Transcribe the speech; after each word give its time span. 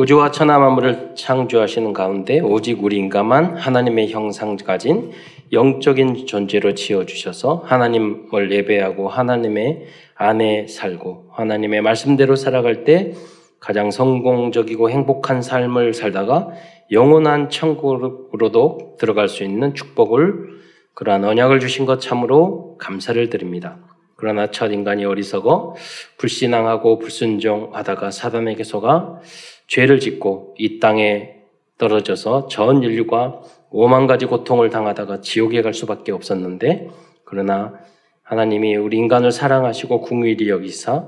우주와 0.00 0.30
천하 0.30 0.58
만물을 0.58 1.10
창조하시는 1.14 1.92
가운데 1.92 2.40
오직 2.40 2.82
우리 2.82 2.96
인간만 2.96 3.58
하나님의 3.58 4.08
형상 4.08 4.56
가진 4.56 5.12
영적인 5.52 6.24
존재로 6.26 6.74
지어 6.74 7.04
주셔서 7.04 7.62
하나님을 7.66 8.50
예배하고 8.50 9.10
하나님의 9.10 9.88
안에 10.14 10.68
살고 10.68 11.32
하나님의 11.32 11.82
말씀대로 11.82 12.34
살아갈 12.34 12.84
때 12.84 13.12
가장 13.58 13.90
성공적이고 13.90 14.88
행복한 14.88 15.42
삶을 15.42 15.92
살다가 15.92 16.48
영원한 16.90 17.50
천국으로도 17.50 18.96
들어갈 18.98 19.28
수 19.28 19.44
있는 19.44 19.74
축복을 19.74 20.60
그러한 20.94 21.26
언약을 21.26 21.60
주신 21.60 21.84
것 21.84 22.00
참으로 22.00 22.78
감사를 22.78 23.28
드립니다. 23.28 23.76
그러나 24.20 24.50
첫 24.50 24.70
인간이 24.70 25.04
어리석어 25.06 25.74
불신앙하고 26.18 26.98
불순종하다가 26.98 28.10
사단에게 28.10 28.64
속아 28.64 29.18
죄를 29.70 30.00
짓고 30.00 30.56
이 30.58 30.80
땅에 30.80 31.36
떨어져서 31.78 32.48
전 32.48 32.82
인류가 32.82 33.40
오만 33.70 34.08
가지 34.08 34.26
고통을 34.26 34.68
당하다가 34.68 35.20
지옥에 35.20 35.62
갈 35.62 35.72
수밖에 35.72 36.10
없었는데 36.10 36.88
그러나 37.24 37.74
하나님이 38.24 38.74
우리 38.74 38.96
인간을 38.98 39.30
사랑하시고 39.30 40.00
궁일이 40.00 40.48
여기사 40.48 41.06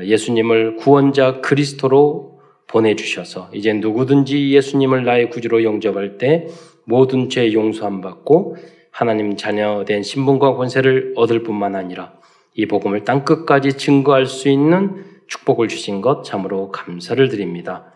예수님을 0.00 0.76
구원자 0.76 1.40
그리스도로 1.40 2.40
보내주셔서 2.66 3.48
이제 3.54 3.72
누구든지 3.72 4.50
예수님을 4.50 5.04
나의 5.04 5.30
구주로 5.30 5.64
영접할 5.64 6.18
때 6.18 6.46
모든 6.84 7.30
죄 7.30 7.54
용서함 7.54 8.02
받고 8.02 8.56
하나님 8.90 9.36
자녀된 9.36 10.02
신분과 10.02 10.56
권세를 10.56 11.14
얻을 11.16 11.42
뿐만 11.42 11.74
아니라 11.74 12.12
이 12.52 12.66
복음을 12.66 13.04
땅 13.04 13.24
끝까지 13.24 13.78
증거할 13.78 14.26
수 14.26 14.50
있는 14.50 15.04
축복을 15.26 15.68
주신 15.68 16.02
것 16.02 16.22
참으로 16.22 16.70
감사를 16.70 17.26
드립니다. 17.30 17.93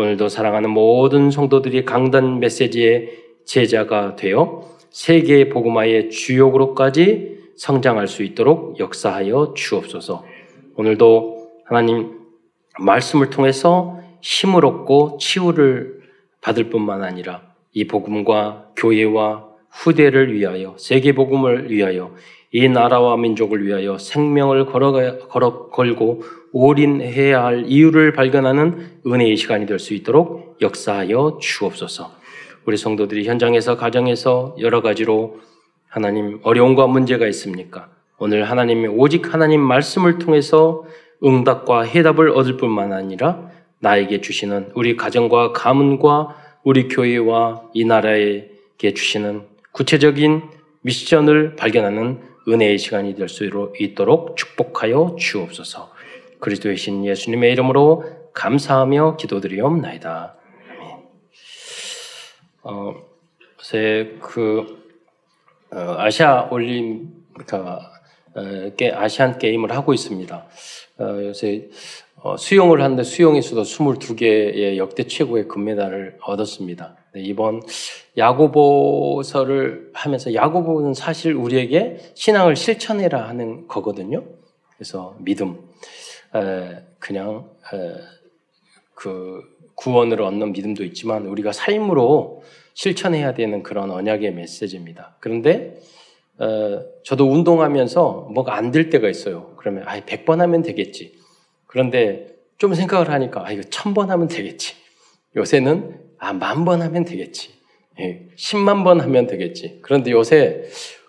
오늘도 0.00 0.30
사랑하는 0.30 0.70
모든 0.70 1.30
성도들이 1.30 1.84
강단 1.84 2.40
메시지의 2.40 3.10
제자가 3.44 4.16
되어 4.16 4.64
세계 4.88 5.50
복음화의 5.50 6.08
주역으로까지 6.08 7.38
성장할 7.56 8.08
수 8.08 8.22
있도록 8.22 8.78
역사하여 8.78 9.52
주옵소서. 9.54 10.24
오늘도 10.76 11.50
하나님 11.66 12.18
말씀을 12.78 13.28
통해서 13.28 14.00
힘을 14.22 14.64
얻고 14.64 15.18
치유를 15.20 16.00
받을 16.40 16.70
뿐만 16.70 17.02
아니라 17.02 17.42
이 17.74 17.86
복음과 17.86 18.70
교회와 18.76 19.48
후대를 19.68 20.32
위하여 20.32 20.76
세계 20.78 21.12
복음을 21.12 21.70
위하여 21.70 22.14
이 22.52 22.66
나라와 22.70 23.18
민족을 23.18 23.66
위하여 23.66 23.98
생명을 23.98 24.64
걸어 24.64 25.68
걸고 25.68 26.22
올인해야 26.52 27.44
할 27.44 27.64
이유를 27.66 28.12
발견하는 28.12 29.00
은혜의 29.06 29.36
시간이 29.36 29.66
될 29.66 29.78
수 29.78 29.94
있도록 29.94 30.58
역사하여 30.60 31.38
주옵소서. 31.40 32.12
우리 32.66 32.76
성도들이 32.76 33.26
현장에서 33.26 33.76
가정에서 33.76 34.56
여러 34.60 34.82
가지로 34.82 35.40
하나님 35.88 36.40
어려움과 36.42 36.86
문제가 36.86 37.26
있습니까? 37.28 37.88
오늘 38.18 38.44
하나님이 38.44 38.88
오직 38.88 39.32
하나님 39.32 39.60
말씀을 39.60 40.18
통해서 40.18 40.84
응답과 41.24 41.82
해답을 41.82 42.30
얻을 42.30 42.56
뿐만 42.56 42.92
아니라 42.92 43.50
나에게 43.80 44.20
주시는 44.20 44.72
우리 44.74 44.96
가정과 44.96 45.52
가문과 45.52 46.36
우리 46.64 46.88
교회와 46.88 47.62
이 47.72 47.84
나라에게 47.84 48.94
주시는 48.94 49.42
구체적인 49.72 50.42
미션을 50.82 51.56
발견하는 51.56 52.20
은혜의 52.48 52.78
시간이 52.78 53.14
될 53.14 53.28
수 53.28 53.48
있도록 53.78 54.36
축복하여 54.36 55.16
주옵소서. 55.18 55.90
그리스도의 56.40 56.76
신 56.76 57.04
예수님의 57.04 57.52
이름으로 57.52 58.04
감사하며 58.32 59.16
기도드리옵나이다. 59.16 60.36
어, 62.62 62.94
요새 63.58 64.16
그 64.20 64.80
어, 65.72 65.94
아시아 65.98 66.48
올림 66.50 67.08
그러니까 67.32 67.90
어, 68.34 68.42
아시안 68.94 69.38
게임을 69.38 69.72
하고 69.72 69.92
있습니다. 69.94 70.46
어, 70.98 71.04
요새 71.22 71.68
어, 72.22 72.36
수영을 72.36 72.82
하는데 72.82 73.02
수영에서도 73.02 73.62
22개의 73.62 74.76
역대 74.76 75.04
최고의 75.04 75.48
금메달을 75.48 76.18
얻었습니다. 76.22 76.96
네, 77.14 77.22
이번 77.22 77.62
야고보서를 78.16 79.90
하면서 79.94 80.34
야고보는 80.34 80.92
사실 80.94 81.34
우리에게 81.34 82.12
신앙을 82.14 82.56
실천해라 82.56 83.26
하는 83.26 83.66
거거든요. 83.66 84.24
그래서 84.76 85.16
믿음, 85.18 85.52
에, 85.52 85.56
그냥 86.98 87.50
에, 87.72 87.94
그 88.94 89.42
구원을 89.74 90.20
얻는 90.22 90.52
믿음도 90.52 90.84
있지만 90.84 91.26
우리가 91.26 91.52
삶으로 91.52 92.42
실천해야 92.74 93.34
되는 93.34 93.62
그런 93.62 93.90
언약의 93.90 94.32
메시지입니다. 94.34 95.16
그런데 95.20 95.80
어, 96.38 96.82
저도 97.04 97.30
운동하면서 97.30 98.28
뭐가 98.32 98.54
안 98.56 98.70
될 98.72 98.88
때가 98.90 99.08
있어요. 99.08 99.54
그러면 99.56 99.84
아, 99.86 99.98
100번 100.00 100.38
하면 100.38 100.62
되겠지. 100.62 101.18
그런데 101.66 102.34
좀 102.58 102.74
생각을 102.74 103.10
하니까 103.10 103.46
아, 103.46 103.52
이거 103.52 103.62
1000번 103.62 104.06
하면 104.08 104.28
되겠지. 104.28 104.74
요새는 105.36 106.00
아, 106.18 106.32
만 106.32 106.64
번 106.64 106.82
하면 106.82 107.04
되겠지. 107.04 107.50
예, 108.00 108.26
10만 108.36 108.84
번 108.84 109.00
하면 109.00 109.26
되겠지. 109.26 109.80
그런데 109.82 110.10
요새 110.12 110.64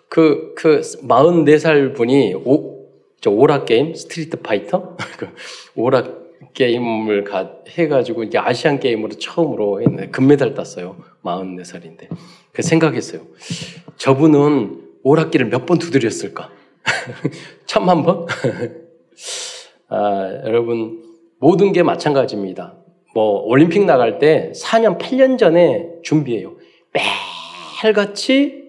그, 0.08 0.54
그 0.56 0.80
44살 0.80 1.94
분이 1.94 2.34
오, 2.44 2.71
저 3.22 3.30
오락 3.30 3.66
게임, 3.66 3.94
Street 3.94 4.38
Fighter? 4.42 4.96
그 5.16 5.28
오락 5.76 6.52
게임을 6.54 7.22
가, 7.22 7.52
해가지고 7.68 8.24
이제 8.24 8.36
아시안 8.36 8.80
게임으로 8.80 9.10
처음으로 9.14 9.80
했는데 9.80 10.08
금메달 10.08 10.54
땄어요. 10.54 10.96
44살인데. 11.22 12.08
그 12.52 12.62
생각했어요. 12.62 13.22
저분은 13.96 14.82
오락기를 15.04 15.46
몇 15.46 15.66
번 15.66 15.78
두드렸을까? 15.78 16.50
천만 17.64 18.02
번? 18.02 18.26
아, 19.88 20.40
여러분, 20.44 21.00
모든 21.38 21.72
게 21.72 21.84
마찬가지입니다. 21.84 22.74
뭐, 23.14 23.42
올림픽 23.44 23.84
나갈 23.84 24.18
때 24.18 24.50
4년, 24.56 24.98
8년 24.98 25.38
전에 25.38 25.90
준비해요. 26.02 26.56
매일같이 27.84 28.64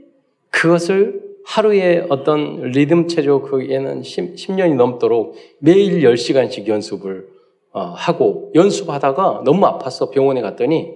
그것을 0.51 1.22
하루에 1.45 2.05
어떤 2.09 2.61
리듬 2.61 3.07
체조 3.07 3.41
그에는 3.41 4.03
10, 4.03 4.37
10 4.37 4.53
년이 4.53 4.75
넘도록 4.75 5.35
매일 5.59 6.01
10시간씩 6.01 6.67
연습을 6.67 7.27
어, 7.71 7.81
하고 7.81 8.51
연습하다가 8.55 9.41
너무 9.45 9.65
아파서 9.65 10.09
병원에 10.09 10.41
갔더니 10.41 10.95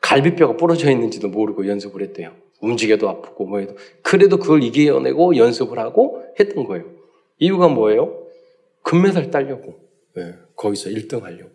갈비뼈가 0.00 0.56
부러져 0.56 0.90
있는지도 0.90 1.28
모르고 1.28 1.66
연습을 1.66 2.02
했대요. 2.02 2.32
움직여도 2.60 3.08
아프고 3.08 3.46
뭐 3.46 3.60
해도 3.60 3.74
그래도 4.02 4.38
그걸 4.38 4.62
이겨내고 4.62 5.36
연습을 5.36 5.78
하고 5.78 6.22
했던 6.38 6.64
거예요. 6.64 6.84
이유가 7.38 7.68
뭐예요? 7.68 8.26
금메달 8.82 9.30
따려고 9.30 9.76
네, 10.14 10.34
거기서 10.56 10.90
1등 10.90 11.22
하려고 11.22 11.50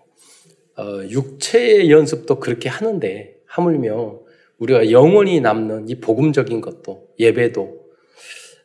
어, 0.78 1.04
육체의 1.10 1.92
연습도 1.92 2.40
그렇게 2.40 2.70
하는데 2.70 3.36
하물며 3.46 4.20
우리가 4.60 4.92
영원히 4.92 5.40
남는 5.42 5.90
이 5.90 6.00
복음적인 6.00 6.62
것도 6.62 7.10
예배도 7.20 7.83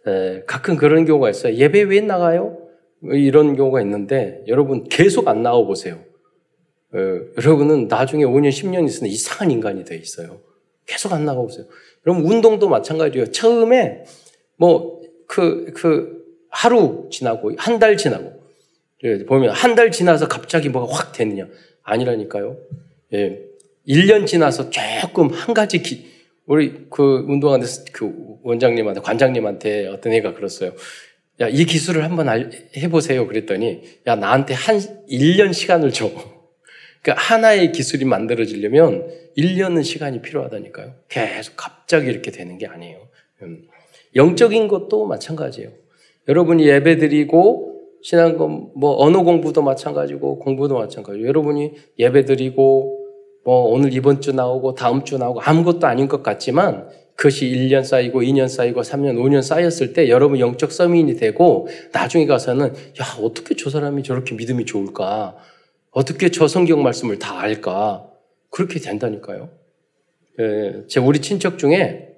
에, 0.09 0.43
가끔 0.47 0.77
그런 0.77 1.05
경우가 1.05 1.31
있어요. 1.31 1.55
예배 1.55 1.83
왜 1.83 2.01
나가요? 2.01 2.57
이런 3.03 3.55
경우가 3.57 3.81
있는데 3.83 4.43
여러분 4.49 4.85
계속 4.85 5.29
안 5.29 5.43
나와 5.43 5.65
보세요. 5.65 5.97
에, 6.95 6.99
여러분은 7.37 7.89
나중에 7.89 8.25
5년, 8.25 8.49
10년 8.49 8.87
있으면 8.87 9.11
이상한 9.11 9.51
인간이 9.51 9.85
돼 9.85 9.97
있어요. 9.97 10.41
계속 10.87 11.13
안 11.13 11.25
나가 11.25 11.41
보세요. 11.41 11.67
여러분 12.07 12.25
운동도 12.25 12.69
마찬가지예요. 12.69 13.31
처음에 13.31 14.05
뭐 14.57 15.01
그그 15.27 15.73
그 15.75 16.25
하루 16.51 17.09
지나고 17.11 17.53
한 17.59 17.79
달 17.79 17.97
지나고 17.97 18.33
예, 19.05 19.25
보면 19.27 19.51
한 19.51 19.75
달 19.77 19.91
지나서 19.91 20.27
갑자기 20.29 20.69
뭐가 20.71 20.93
확 20.93 21.13
되느냐 21.13 21.47
아니라니까요. 21.83 22.57
예. 23.13 23.43
1년 23.87 24.27
지나서 24.27 24.71
조금 24.71 25.29
한 25.29 25.55
가지 25.55 25.81
기, 25.83 26.07
우리 26.49 26.87
그 26.89 27.25
운동하는 27.29 27.67
그 27.93 28.11
원장님한테, 28.43 29.03
관장님한테 29.03 29.87
어떤 29.89 30.15
애가 30.15 30.33
그랬어요. 30.33 30.73
야, 31.41 31.49
이 31.49 31.65
기술을 31.65 32.05
한번 32.05 32.51
해보세요. 32.77 33.27
그랬더니, 33.27 33.83
야, 34.07 34.17
나한테 34.17 34.55
한 34.55 34.79
1년 35.09 35.53
시간을 35.53 35.93
줘. 35.93 36.11
그러니까 37.03 37.23
하나의 37.23 37.73
기술이 37.73 38.07
만들어지려면 38.07 39.09
1년은 39.37 39.85
시간이 39.85 40.23
필요하다니까요. 40.23 40.95
계속 41.09 41.55
갑자기 41.57 42.09
이렇게 42.09 42.31
되는 42.31 42.57
게 42.57 42.67
아니에요. 42.67 43.09
음. 43.43 43.63
영적인 44.17 44.69
것도 44.69 45.07
마찬가지예요. 45.07 45.71
여러분이 46.29 46.67
예배 46.67 46.97
드리고 46.97 47.83
신앙금 48.03 48.71
뭐 48.75 48.97
언어 49.03 49.23
공부도 49.23 49.63
마찬가지고 49.63 50.39
공부도 50.39 50.79
마찬가지고 50.79 51.27
여러분이 51.27 51.73
예배 51.99 52.25
드리고 52.25 52.98
뭐 53.49 53.63
오늘 53.63 53.95
이번 53.95 54.21
주 54.21 54.33
나오고 54.33 54.75
다음 54.75 55.05
주 55.05 55.17
나오고 55.17 55.41
아무것도 55.41 55.87
아닌 55.87 56.07
것 56.07 56.23
같지만 56.23 56.87
그것이 57.17 57.47
1년 57.47 57.83
쌓이고 57.83 58.21
2년 58.21 58.47
쌓이고 58.47 58.83
3년, 58.83 59.17
5년 59.17 59.41
쌓였을 59.41 59.95
때 59.95 60.11
여러분 60.11 60.39
영적 60.39 60.71
서민이 60.71 61.17
되고 61.17 61.67
나중에 61.93 62.27
가서는 62.27 62.75
야, 63.01 63.07
어떻게 63.23 63.57
저 63.57 63.71
사람이 63.71 64.03
저렇게 64.03 64.35
믿음이 64.35 64.67
좋을까? 64.67 65.35
어떻게 65.93 66.31
저 66.31 66.47
성경 66.47 66.83
말씀을 66.83 67.19
다 67.19 67.41
알까? 67.41 68.07
그렇게 68.51 68.81
된다니까요. 68.81 69.49
예, 70.41 70.83
제 70.87 71.01
우리 71.01 71.21
친척 71.21 71.57
중에 71.57 72.17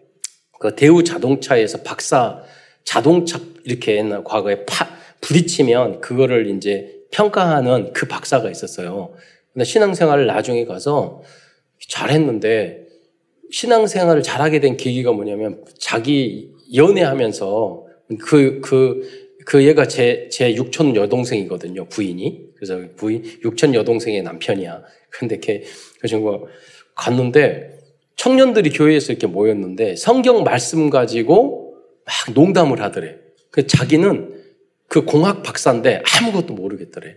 그 0.58 0.74
대우 0.74 1.04
자동차에서 1.04 1.82
박사 1.84 2.42
자동차 2.82 3.38
이렇게 3.62 3.98
옛날 3.98 4.24
과거에 4.24 4.64
파, 4.64 4.88
부딪히면 5.20 6.00
그거를 6.00 6.48
이제 6.48 7.04
평가하는 7.12 7.92
그 7.92 8.08
박사가 8.08 8.50
있었어요. 8.50 9.14
근데 9.52 9.64
신앙생활을 9.64 10.26
나중에 10.26 10.64
가서 10.64 11.22
잘했는데 11.88 12.86
신앙생활을 13.50 14.22
잘하게 14.22 14.60
된 14.60 14.76
계기가 14.76 15.12
뭐냐면 15.12 15.64
자기 15.78 16.52
연애하면서 16.74 17.86
그, 18.20 18.60
그, 18.60 19.36
그 19.44 19.64
얘가 19.66 19.86
제, 19.86 20.28
제 20.30 20.54
육촌 20.54 20.94
여동생이거든요, 20.94 21.86
부인이. 21.86 22.50
그래서 22.56 22.80
부인, 22.96 23.24
육촌 23.44 23.74
여동생의 23.74 24.22
남편이야. 24.22 24.82
근데 25.10 25.38
걔, 25.40 25.64
그래서 25.98 26.18
뭐 26.18 26.46
갔는데 26.94 27.78
청년들이 28.16 28.70
교회에서 28.70 29.12
이렇게 29.12 29.26
모였는데 29.26 29.96
성경 29.96 30.44
말씀 30.44 30.90
가지고 30.90 31.74
막 32.04 32.34
농담을 32.34 32.80
하더래. 32.82 33.16
그 33.50 33.66
자기는 33.66 34.40
그 34.88 35.04
공학 35.04 35.42
박사인데 35.42 36.02
아무것도 36.04 36.54
모르겠더래. 36.54 37.16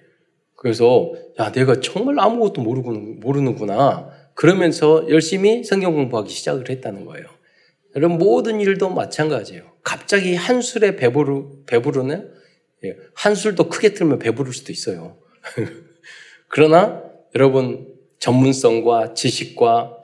그래서 0.63 1.11
야 1.39 1.51
내가 1.51 1.81
정말 1.81 2.17
아무것도 2.17 2.61
모르고 2.61 2.91
모르는구나. 2.93 4.09
그러면서 4.33 5.05
열심히 5.09 5.65
성경 5.65 5.93
공부하기 5.93 6.29
시작을 6.31 6.69
했다는 6.69 7.03
거예요. 7.03 7.27
여러분 7.97 8.17
모든 8.17 8.61
일도 8.61 8.89
마찬가지예요. 8.89 9.63
갑자기 9.83 10.35
한 10.35 10.61
술에 10.61 10.95
배부르 10.95 11.65
배부르는 11.65 12.31
예, 12.85 12.95
한술도 13.13 13.67
크게 13.67 13.93
틀면 13.93 14.19
배부를 14.19 14.53
수도 14.53 14.71
있어요. 14.71 15.17
그러나 16.47 17.03
여러분 17.35 17.93
전문성과 18.19 19.15
지식과 19.15 19.97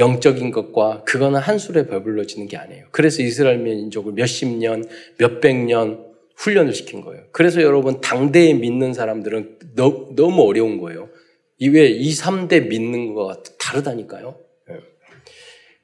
영적인 0.00 0.50
것과 0.50 1.04
그거는 1.04 1.38
한 1.38 1.58
술에 1.58 1.86
배불러지는 1.86 2.48
게 2.48 2.56
아니에요. 2.56 2.86
그래서 2.90 3.22
이스라엘 3.22 3.58
민족을 3.58 4.12
몇십 4.14 4.48
년, 4.58 4.84
몇백 5.18 5.56
년 5.66 6.09
훈련을 6.40 6.72
시킨 6.72 7.02
거예요. 7.02 7.24
그래서 7.32 7.60
여러분 7.60 8.00
당대에 8.00 8.54
믿는 8.54 8.94
사람들은 8.94 9.58
너, 9.76 9.90
무 9.90 10.42
어려운 10.42 10.78
거예요. 10.78 11.10
이외 11.58 11.86
2, 11.86 12.10
3대 12.10 12.68
믿는 12.68 13.14
거가 13.14 13.42
다르다니까요. 13.58 14.38
예. 14.70 14.74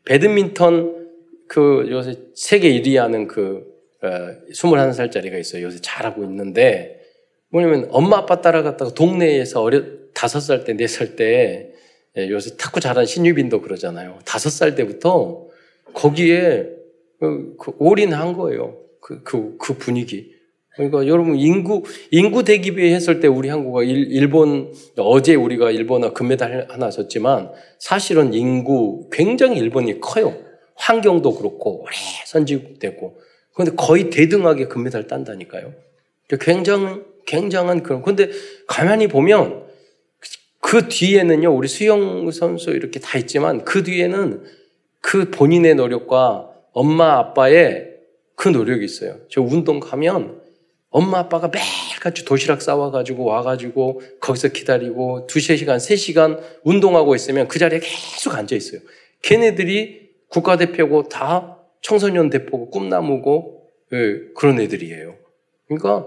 배드민턴 0.07 1.09
그 1.47 1.87
요새 1.91 2.15
세계 2.35 2.73
1위 2.73 2.97
하는 2.97 3.29
그 3.29 3.67
어, 4.03 4.09
21살짜리가 4.51 5.39
있어요. 5.39 5.65
요새 5.65 5.79
잘하고 5.83 6.25
있는데 6.25 7.03
뭐냐면 7.51 7.89
엄마 7.91 8.19
아빠 8.19 8.41
따라갔다가 8.41 8.95
동네에서 8.95 9.63
어려 9.63 9.83
다섯 10.15 10.41
살 10.41 10.65
때, 10.65 10.73
네살때 10.73 11.73
예, 12.17 12.31
요새 12.31 12.57
탁구 12.57 12.81
잘하는 12.81 13.05
신유빈도 13.05 13.61
그러잖아요. 13.61 14.21
다섯 14.25 14.49
살 14.49 14.75
때부터 14.75 15.49
거기에 15.93 16.71
그, 17.21 17.57
그 17.59 17.73
올인한 17.79 18.33
거예요. 18.33 18.79
그, 19.03 19.23
그, 19.23 19.57
그 19.59 19.75
분위기. 19.75 20.36
그러니까 20.77 21.07
여러분 21.07 21.37
인구 21.37 21.83
인구 22.11 22.45
대기 22.45 22.75
비 22.75 22.93
했을 22.93 23.21
때 23.21 23.29
우리 23.29 23.49
한국과 23.49 23.83
일, 23.83 24.29
본 24.29 24.73
어제 24.99 25.35
우리가 25.35 25.71
일본어 25.71 26.13
금메달 26.13 26.67
하나 26.69 26.91
줬지만 26.91 27.51
사실은 27.79 28.35
인구 28.35 29.09
굉장히 29.11 29.59
일본이 29.59 30.01
커요. 30.01 30.37
환경도 30.75 31.35
그렇고 31.37 31.83
오래 31.83 31.95
선진되고 32.27 33.19
그런데 33.55 33.75
거의 33.75 34.11
대등하게 34.11 34.67
금메달 34.67 35.07
딴다니까요. 35.07 35.73
굉장히 36.41 37.01
굉장한 37.27 37.83
그런 37.83 38.03
근데 38.03 38.29
가만히 38.67 39.09
보면 39.09 39.65
그 40.61 40.89
뒤에는요 40.89 41.55
우리 41.55 41.69
수영 41.69 42.31
선수 42.31 42.71
이렇게 42.71 43.01
다 43.01 43.19
있지만 43.19 43.65
그 43.65 43.83
뒤에는 43.83 44.45
그 45.01 45.31
본인의 45.31 45.77
노력과 45.77 46.51
엄마 46.73 47.19
아빠의 47.19 47.95
그 48.35 48.51
노력이 48.51 48.85
있어요. 48.85 49.17
저 49.31 49.41
운동 49.41 49.81
가면 49.81 50.46
엄마 50.97 51.19
아빠가 51.19 51.49
매일같이 51.49 52.25
도시락 52.25 52.63
싸와가지고 52.63 53.23
와가지고 53.23 54.01
거기서 54.19 54.49
기다리고 54.49 55.27
두세 55.27 55.55
시간, 55.57 55.79
세 55.79 55.95
시간 55.95 56.41
운동하고 56.65 57.15
있으면 57.15 57.49
그 57.49 57.59
자리에 57.59 57.81
계속 57.81 58.35
앉아 58.35 58.57
있어요. 58.57 58.81
걔네들이 59.21 60.09
국가대표고 60.29 61.11
다 61.11 61.59
청소년 61.83 62.31
대표고 62.31 62.71
꿈나무고 62.71 63.69
예, 63.93 64.21
그런 64.35 64.59
애들이에요. 64.59 65.17
그러니까 65.67 66.07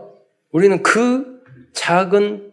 우리는 0.51 0.81
그 0.81 1.44
작은 1.74 2.51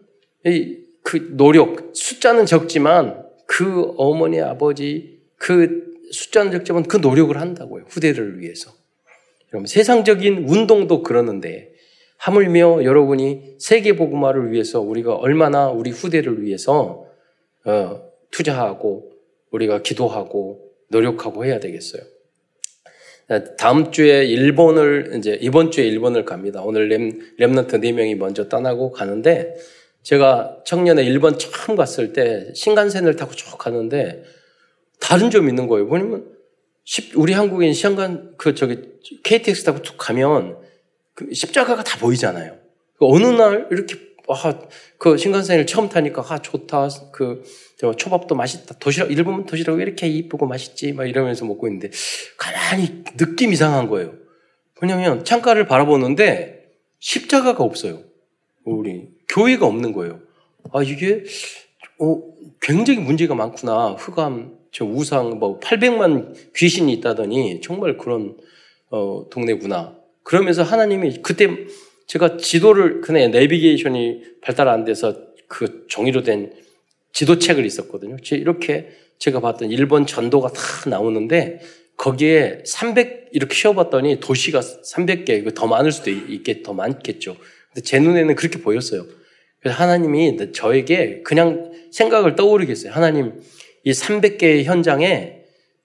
그 1.05 1.37
노력, 1.39 1.93
숫자는 1.95 2.45
적지만 2.45 3.25
그 3.47 3.95
어머니, 3.97 4.43
아버지, 4.43 5.23
그 5.39 5.87
숫자는 6.11 6.53
적지만 6.53 6.83
그 6.83 6.99
노력을 6.99 7.35
한다고요. 7.35 7.87
후대를 7.89 8.41
위해서. 8.41 8.73
여러분, 9.55 9.67
세상적인 9.67 10.45
운동도 10.47 11.03
그러는데 11.03 11.76
하물며 12.19 12.85
여러분이 12.85 13.57
세계 13.59 13.95
복음화를 13.95 14.53
위해서 14.53 14.81
우리가 14.81 15.15
얼마나 15.15 15.69
우리 15.69 15.91
후대를 15.91 16.43
위해서 16.43 17.07
어, 17.65 18.03
투자하고 18.31 19.13
우리가 19.51 19.83
기도하고 19.83 20.61
노력하고 20.89 21.45
해야 21.45 21.61
되겠어요. 21.61 22.03
다음 23.59 23.91
주에 23.91 24.25
일본을 24.25 25.15
이제 25.19 25.37
이번 25.41 25.73
주에 25.73 25.85
일본을 25.85 26.25
갑니다. 26.25 26.63
오늘 26.63 26.89
렘 26.89 27.11
렘넌트 27.39 27.77
네 27.77 27.91
명이 27.91 28.15
먼저 28.15 28.49
떠나고 28.49 28.93
가는데 28.93 29.57
제가 30.03 30.59
청년에 30.65 31.03
일본 31.03 31.37
처음 31.37 31.77
갔을 31.77 32.13
때 32.13 32.53
신간센을 32.55 33.17
타고 33.17 33.33
쭉 33.33 33.59
가는데 33.59 34.23
다른 35.01 35.31
점이 35.31 35.49
있는 35.49 35.67
거예요. 35.67 35.87
뭐냐면 35.87 36.25
우리 37.17 37.33
한국인 37.33 37.73
신간 37.73 38.35
그 38.37 38.55
저기 38.55 38.79
KTX 39.25 39.65
타고 39.65 39.83
툭 39.83 39.97
가면 39.99 40.59
그 41.17 41.33
십자가가 41.33 41.83
다 41.83 41.99
보이잖아요. 41.99 42.57
그 42.99 43.07
어느 43.07 43.25
날 43.27 43.67
이렇게 43.73 43.97
아, 44.29 44.59
그 44.99 45.17
신간센을 45.17 45.67
처음 45.67 45.89
타니까 45.89 46.25
아 46.29 46.39
좋다. 46.39 46.89
그 47.13 47.43
초밥도 47.97 48.35
맛있다. 48.35 48.79
도시락 48.79 49.11
일본 49.11 49.47
도시락 49.47 49.77
왜 49.77 49.83
이렇게 49.83 50.07
이쁘고 50.07 50.47
맛있지? 50.47 50.93
막 50.93 51.07
이러면서 51.07 51.45
먹고 51.45 51.67
있는데 51.69 51.91
가만히 52.37 53.03
느낌 53.17 53.53
이상한 53.53 53.89
거예요. 53.89 54.15
왜냐면 54.83 55.25
창가를 55.25 55.67
바라보는데 55.67 56.67
십자가가 57.01 57.65
없어요. 57.65 58.03
우리 58.65 59.09
교회가 59.29 59.67
없는 59.67 59.93
거예요. 59.93 60.21
아 60.73 60.83
이게 60.83 61.25
어, 61.99 62.21
굉장히 62.61 63.01
문제가 63.01 63.35
많구나. 63.35 63.97
흑암, 63.99 64.59
저 64.71 64.85
우상, 64.85 65.39
뭐 65.39 65.59
800만 65.61 66.35
귀신이 66.55 66.93
있다더니 66.95 67.63
정말 67.63 67.97
그런 67.97 68.37
어, 68.91 69.25
동네구나. 69.31 69.96
그러면서 70.27 70.65
하나님이 70.65 71.23
그때 71.23 71.49
제가 72.09 72.37
지도를 72.37 73.01
그냥 73.01 73.31
내비게이션이 73.31 74.23
발달 74.41 74.67
안 74.67 74.85
돼서 74.85 75.17
그 75.47 75.87
종이로 75.87 76.25
된 76.25 76.53
지도책을 77.13 77.65
있었거든요. 77.65 78.17
이렇게 78.33 78.89
제가 79.21 79.39
봤던 79.39 79.71
일본 79.71 80.05
전도가 80.05 80.49
다 80.53 80.91
나오는데 80.91 81.61
거기에 81.97 82.65
300 82.67 83.29
이렇게 83.31 83.55
쉬어봤더니 83.55 84.19
도시가 84.19 84.59
300개 84.61 85.55
더 85.55 85.69
많을 85.69 85.93
수도 85.93 86.11
있겠 86.11 86.65
더 86.65 86.73
많겠죠. 86.73 87.37
근데 87.73 87.83
제 87.83 88.01
눈에는 88.01 88.35
그렇게 88.35 88.61
보였어요. 88.61 89.07
그래서 89.61 89.81
하나님이 89.81 90.53
저에게 90.53 91.23
그냥 91.23 91.71
생각을 91.93 92.35
떠오르겠어요. 92.35 92.91
하나님 92.93 93.41
이 93.85 93.93
300개의 93.93 94.65
현장에 94.65 95.43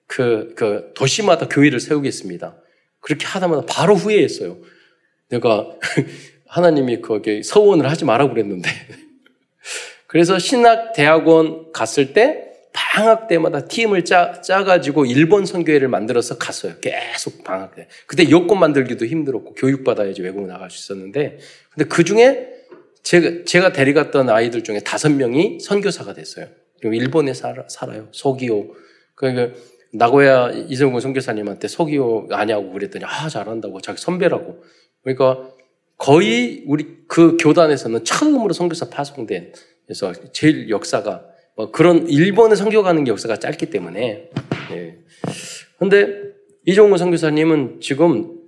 그, 0.07 0.55
그 0.55 0.93
도시마다 0.95 1.47
교회를 1.47 1.79
세우겠습니다. 1.79 2.60
그렇게 3.01 3.25
하다마다 3.25 3.65
바로 3.67 3.95
후회했어요. 3.95 4.57
내가 5.29 5.67
하나님이 6.47 7.01
거기 7.01 7.43
서원을 7.43 7.89
하지 7.89 8.05
마라 8.05 8.29
그랬는데. 8.29 8.69
그래서 10.07 10.39
신학 10.39 10.93
대학원 10.93 11.71
갔을 11.71 12.13
때 12.13 12.47
방학 12.73 13.27
때마다 13.27 13.65
팀을 13.65 14.05
짜, 14.05 14.41
짜가지고 14.41 15.05
일본 15.05 15.45
선교회를 15.45 15.87
만들어서 15.87 16.37
갔어요. 16.37 16.73
계속 16.81 17.43
방학 17.43 17.75
때. 17.75 17.87
그때 18.05 18.29
여권 18.29 18.59
만들기도 18.59 19.05
힘들었고 19.05 19.55
교육받아야지 19.55 20.21
외국 20.21 20.45
나갈 20.47 20.69
수 20.69 20.77
있었는데. 20.79 21.39
근데 21.73 21.89
그 21.89 22.03
중에 22.03 22.49
제가, 23.03 23.45
제가 23.45 23.73
데려갔던 23.73 24.29
아이들 24.29 24.63
중에 24.63 24.79
다섯 24.79 25.11
명이 25.11 25.59
선교사가 25.59 26.13
됐어요. 26.13 26.47
일본에 26.83 27.33
살아, 27.33 27.65
살아요. 27.67 28.07
소기오. 28.11 28.73
그러니까 29.15 29.55
나고야 29.93 30.51
이성근 30.69 31.01
선교사님한테 31.01 31.67
속이오 31.67 32.27
아냐고 32.31 32.71
그랬더니 32.71 33.05
아 33.05 33.29
잘한다고 33.29 33.81
자기 33.81 34.01
선배라고. 34.01 34.63
그러니까 35.03 35.49
거의 35.97 36.63
우리 36.65 36.97
그 37.07 37.37
교단에서는 37.37 38.03
처음으로 38.03 38.53
선교사 38.53 38.89
파송된 38.89 39.53
그래서 39.85 40.13
제일 40.31 40.69
역사가 40.69 41.25
뭐 41.55 41.71
그런 41.71 42.07
일본에 42.07 42.55
선교 42.55 42.81
가는 42.83 43.05
역사가 43.07 43.37
짧기 43.37 43.69
때문에. 43.69 44.29
예. 44.71 44.97
근데 45.77 46.31
이종근 46.65 46.97
선교사님은 46.97 47.81
지금 47.81 48.39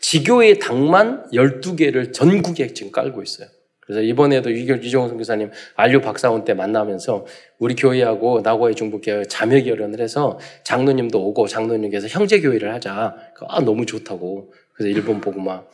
지교의 0.00 0.58
당만 0.58 1.28
12개를 1.32 2.12
전국에 2.12 2.74
지금 2.74 2.92
깔고 2.92 3.22
있어요. 3.22 3.48
그래서 3.86 4.02
이번에도 4.02 4.50
이종성 4.50 5.10
선교사님 5.10 5.50
안류 5.76 6.00
박사원 6.00 6.44
때 6.44 6.54
만나면서 6.54 7.24
우리 7.58 7.76
교회하고 7.76 8.40
나고의 8.40 8.74
중북교회 8.74 9.24
자매 9.24 9.62
결연을 9.62 10.00
해서 10.00 10.38
장로님도 10.64 11.24
오고 11.24 11.46
장로님께서 11.46 12.08
형제 12.08 12.40
교회를 12.40 12.74
하자. 12.74 13.16
아 13.48 13.60
너무 13.60 13.86
좋다고. 13.86 14.52
그래서 14.72 14.90
일본 14.90 15.20
보고마 15.20 15.64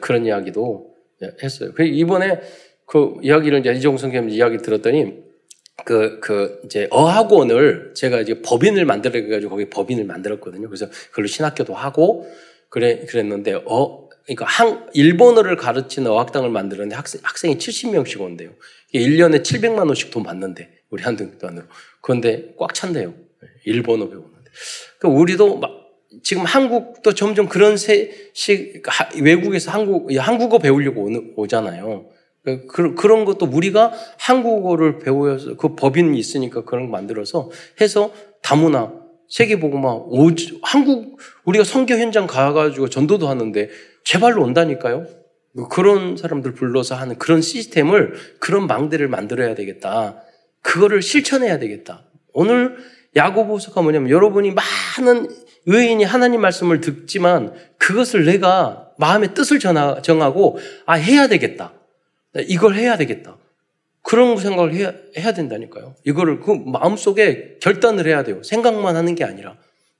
그런 0.00 0.26
이야기도 0.26 0.94
했어요. 1.42 1.72
그 1.74 1.84
이번에 1.84 2.40
그 2.86 3.16
이야기를 3.22 3.60
이제 3.60 3.72
이종성 3.72 4.12
교님 4.12 4.28
이야기 4.28 4.58
들었더니 4.58 5.22
그, 5.84 6.20
그, 6.20 6.60
이제 6.64 6.86
어학원을 6.90 7.92
제가 7.94 8.20
이제 8.20 8.40
법인을 8.42 8.84
만들어가지고 8.84 9.50
거기 9.50 9.68
법인을 9.70 10.04
만들었거든요. 10.04 10.68
그래서 10.68 10.86
그걸로 11.10 11.26
신학교도 11.26 11.74
하고 11.74 12.26
그래, 12.68 13.04
그랬는데, 13.06 13.54
어, 13.66 14.01
그러니까 14.24 14.44
한, 14.46 14.88
일본어를 14.92 15.56
가르치는 15.56 16.10
어학당을 16.10 16.50
만들었는데 16.50 16.94
학생, 16.94 17.20
학생이 17.24 17.58
70명씩 17.58 18.20
온대요. 18.20 18.50
1년에 18.94 19.42
700만 19.42 19.86
원씩 19.86 20.10
돈 20.10 20.22
받는데, 20.22 20.68
우리 20.90 21.02
한등단으로. 21.02 21.66
그런데 22.00 22.54
꽉 22.58 22.74
찬대요. 22.74 23.14
일본어 23.64 24.08
배우는데. 24.08 24.50
그러니까 24.98 25.20
우리도 25.20 25.56
막, 25.58 25.70
지금 26.22 26.44
한국도 26.44 27.14
점점 27.14 27.48
그런 27.48 27.76
식, 27.76 28.82
외국에서 29.20 29.70
한국, 29.70 30.14
한국어 30.14 30.58
배우려고 30.58 31.10
오잖아요. 31.36 32.10
그, 32.44 32.94
그런 32.94 33.24
것도 33.24 33.46
우리가 33.46 33.92
한국어를 34.18 34.98
배워서 34.98 35.56
그 35.56 35.74
법인이 35.74 36.18
있으니까 36.18 36.64
그런 36.64 36.86
거 36.86 36.90
만들어서 36.90 37.50
해서 37.80 38.12
다문화 38.42 38.92
세계보고만 39.28 40.02
한국 40.62 41.18
우리가 41.44 41.64
선교 41.64 41.94
현장 41.94 42.26
가가지고 42.26 42.90
전도도 42.90 43.28
하는데 43.28 43.70
제 44.04 44.18
발로 44.18 44.42
온다니까요. 44.42 45.06
뭐 45.54 45.68
그런 45.68 46.16
사람들 46.16 46.54
불러서 46.54 46.94
하는 46.94 47.18
그런 47.18 47.42
시스템을 47.42 48.14
그런 48.38 48.66
망대를 48.66 49.08
만들어야 49.08 49.54
되겠다. 49.54 50.22
그거를 50.62 51.02
실천해야 51.02 51.58
되겠다. 51.58 52.04
오늘 52.32 52.76
야고보서가 53.14 53.82
뭐냐면 53.82 54.10
여러분이 54.10 54.54
많은 54.54 55.28
의인이 55.66 56.02
하나님 56.04 56.40
말씀을 56.40 56.80
듣지만 56.80 57.52
그것을 57.78 58.24
내가 58.24 58.90
마음의 58.98 59.34
뜻을 59.34 59.58
정하고 59.58 60.58
아 60.86 60.94
해야 60.94 61.28
되겠다. 61.28 61.74
이걸 62.48 62.74
해야 62.74 62.96
되겠다. 62.96 63.36
그런 64.02 64.36
생각을 64.36 64.74
해야, 64.74 64.92
해야 65.16 65.32
된다니까요. 65.32 65.94
이거를 66.04 66.40
그 66.40 66.50
마음속에 66.50 67.58
결단을 67.60 68.06
해야 68.06 68.24
돼요. 68.24 68.42
생각만 68.42 68.96
하는 68.96 69.14
게 69.14 69.24
아니라. 69.24 69.56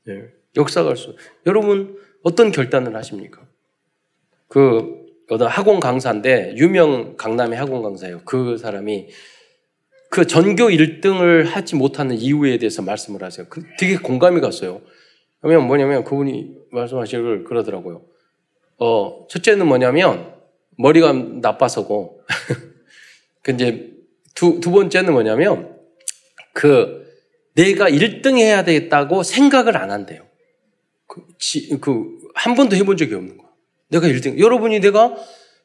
네. 0.06 0.24
역사가 0.56 0.94
수. 0.96 1.14
여러분, 1.46 1.96
어떤 2.22 2.50
결단을 2.50 2.94
하십니까? 2.96 3.40
그, 4.52 5.06
어떤 5.30 5.48
학원 5.48 5.80
강사인데, 5.80 6.56
유명 6.58 7.16
강남의 7.16 7.58
학원 7.58 7.80
강사예요. 7.82 8.20
그 8.26 8.58
사람이 8.58 9.08
그 10.10 10.26
전교 10.26 10.68
1등을 10.68 11.44
하지 11.44 11.74
못하는 11.74 12.16
이유에 12.16 12.58
대해서 12.58 12.82
말씀을 12.82 13.22
하세요. 13.22 13.46
그 13.48 13.62
되게 13.78 13.96
공감이 13.96 14.42
갔어요. 14.42 14.82
그러면 15.40 15.66
뭐냐면 15.66 16.04
그분이 16.04 16.54
말씀하시길 16.70 17.44
그러더라고요. 17.44 18.02
어, 18.76 19.26
첫째는 19.30 19.66
뭐냐면 19.66 20.34
머리가 20.76 21.14
나빠서고, 21.14 22.20
그 23.40 23.52
이제 23.52 23.90
두, 24.34 24.60
두 24.60 24.70
번째는 24.70 25.14
뭐냐면, 25.14 25.78
그, 26.52 27.10
내가 27.54 27.88
1등 27.88 28.36
해야 28.36 28.64
되겠다고 28.64 29.22
생각을 29.22 29.78
안 29.78 29.90
한대요. 29.90 30.26
그, 31.06 31.22
지, 31.38 31.70
그, 31.80 32.18
한 32.34 32.54
번도 32.54 32.76
해본 32.76 32.98
적이 32.98 33.14
없는 33.14 33.38
거야. 33.38 33.41
내가 33.92 34.08
1등. 34.08 34.38
여러분이 34.38 34.80
내가 34.80 35.14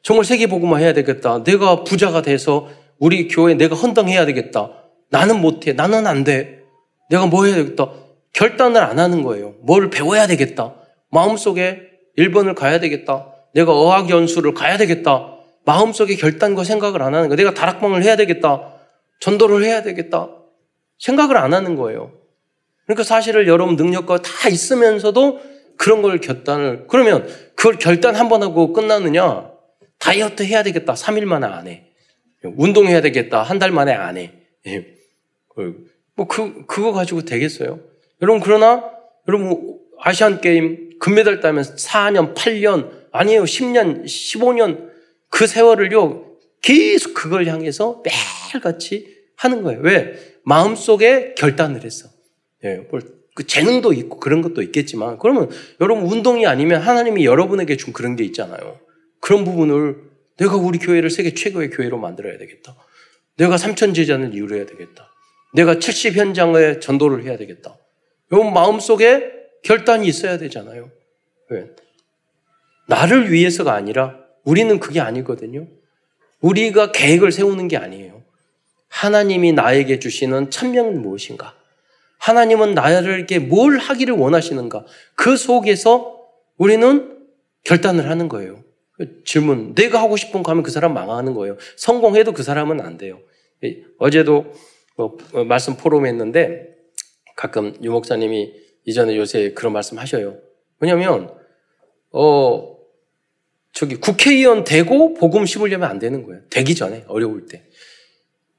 정말 0.04 0.26
세계보고만 0.26 0.82
해야 0.82 0.94
되겠다. 0.94 1.44
내가 1.44 1.84
부자가 1.84 2.22
돼서 2.22 2.68
우리 3.00 3.28
교회 3.28 3.56
내가 3.56 3.76
헌당해야 3.76 4.26
되겠다. 4.26 4.72
나는 5.10 5.42
못해. 5.42 5.74
나는 5.74 6.06
안 6.06 6.24
돼. 6.24 6.64
내가 7.10 7.26
뭐 7.26 7.46
해야 7.46 7.56
되겠다. 7.56 7.90
결단을 8.34 8.84
안 8.84 9.00
하는 9.00 9.24
거예요. 9.24 9.56
뭘 9.62 9.90
배워야 9.90 10.28
되겠다. 10.28 10.76
마음속에 11.10 11.82
1번을 12.18 12.54
가야 12.54 12.80
되겠다. 12.80 13.34
내가 13.54 13.72
어학 13.72 14.10
연수를 14.10 14.54
가야 14.54 14.78
되겠다. 14.78 15.34
마음속에 15.66 16.16
결단과 16.16 16.64
생각을 16.64 17.02
안 17.02 17.16
하는 17.16 17.30
거야. 17.30 17.38
내가 17.38 17.54
다락방을 17.54 18.04
해야 18.04 18.16
되겠다. 18.16 18.74
전도를 19.22 19.64
해야 19.64 19.82
되겠다. 19.84 20.30
생각을 21.00 21.38
안 21.38 21.54
하는 21.54 21.76
거예요. 21.76 22.12
그러니까 22.86 23.04
사실을 23.04 23.48
여러분 23.48 23.76
능력과 23.76 24.22
다 24.22 24.50
있으면서도 24.50 25.40
그런 25.78 26.02
걸 26.02 26.20
결단을 26.20 26.86
그러면 26.88 27.28
그걸 27.56 27.78
결단 27.78 28.16
한 28.16 28.30
번 28.30 28.44
하고 28.44 28.74
끝나느냐? 28.74 29.52
다이어트 30.00 30.44
해야 30.44 30.64
되겠다. 30.64 30.94
3일 30.94 31.26
만에 31.26 31.48
안 31.48 31.68
해. 31.68 31.84
운동해야 32.44 33.02
되겠다. 33.02 33.42
한 33.44 33.60
달 33.60 33.72
만에 33.72 33.94
안 33.94 34.18
해. 34.18 34.32
예. 34.68 34.86
뭐 36.16 36.28
그, 36.28 36.66
그거 36.66 36.92
가지고 36.92 37.24
되겠어요? 37.24 37.80
여러분, 38.22 38.42
그러나, 38.42 38.92
여러분, 39.28 39.80
아시안 40.00 40.40
게임 40.42 40.98
금메달 41.00 41.40
따면 41.40 41.64
4년, 41.64 42.34
8년, 42.36 42.92
아니에요. 43.12 43.44
10년, 43.44 44.06
15년 44.06 44.90
그 45.30 45.48
세월을요, 45.48 46.26
계속 46.62 47.14
그걸 47.14 47.48
향해서 47.48 48.04
매일같이 48.04 49.16
하는 49.36 49.64
거예요. 49.64 49.80
왜? 49.82 50.14
마음속에 50.44 51.34
결단을 51.36 51.84
했어. 51.84 52.10
예, 52.64 52.84
그 53.38 53.46
재능도 53.46 53.94
있고 53.94 54.20
그런 54.20 54.42
것도 54.42 54.64
있겠지만, 54.64 55.20
그러면 55.20 55.52
여러분 55.80 56.06
운동이 56.06 56.48
아니면 56.48 56.82
하나님이 56.82 57.24
여러분에게 57.24 57.78
준 57.78 57.94
그런 57.94 58.16
게 58.16 58.24
있잖아요. 58.24 58.80
그런 59.20 59.46
부분을 59.46 59.96
내가 60.38 60.56
우리 60.56 60.80
교회를 60.80 61.12
세계 61.12 61.36
최고의 61.36 61.70
교회로 61.70 62.00
만들어야 62.00 62.40
되겠다. 62.40 62.76
내가 63.38 63.58
삼천 63.58 63.94
제자를 63.94 64.34
이루어야 64.34 64.66
되겠다. 64.66 65.12
내가 65.54 65.78
70 65.78 66.18
현장에 66.18 66.80
전도를 66.80 67.26
해야 67.26 67.38
되겠다. 67.38 67.78
여러분 68.32 68.54
마음속에 68.54 69.32
결단이 69.64 70.08
있어야 70.08 70.40
되잖아요. 70.40 70.90
왜? 71.52 71.70
나를 72.88 73.32
위해서가 73.32 73.74
아니라 73.74 74.18
우리는 74.46 74.80
그게 74.80 75.00
아니거든요. 75.00 75.68
우리가 76.42 76.92
계획을 76.92 77.32
세우는 77.32 77.68
게 77.68 77.78
아니에요. 77.78 78.24
하나님이 78.88 79.54
나에게 79.54 80.00
주시는 80.00 80.50
천명은 80.50 81.04
무엇인가? 81.04 81.57
하나님은 82.18 82.74
나에게 82.74 83.40
뭘 83.40 83.78
하기를 83.78 84.16
원하시는가? 84.16 84.86
그 85.16 85.38
속에서 85.38 86.20
우리는 86.58 87.18
결단을 87.64 88.10
하는 88.10 88.28
거예요. 88.30 88.64
질문, 89.26 89.76
내가 89.76 90.02
하고 90.02 90.18
싶은 90.18 90.42
거 90.44 90.52
하면 90.52 90.64
그 90.64 90.72
사람 90.72 90.94
망하는 90.94 91.34
거예요. 91.34 91.58
성공해도 91.76 92.34
그 92.34 92.44
사람은 92.44 92.82
안 92.82 92.98
돼요. 92.98 93.20
어제도 94.00 94.54
뭐 94.96 95.18
말씀 95.48 95.78
포럼 95.78 96.06
했는데 96.06 96.76
가끔 97.36 97.76
유 97.84 97.92
목사님이 97.92 98.54
이전에 98.86 99.16
요새 99.16 99.54
그런 99.54 99.74
말씀 99.74 100.00
하셔요. 100.00 100.38
왜냐면, 100.80 101.32
어, 102.12 102.78
저기 103.72 103.96
국회의원 103.96 104.64
되고 104.64 105.14
복음 105.14 105.46
씹으려면 105.46 105.90
안 105.90 106.00
되는 106.00 106.24
거예요. 106.24 106.42
되기 106.50 106.74
전에 106.74 107.04
어려울 107.08 107.46
때. 107.46 107.64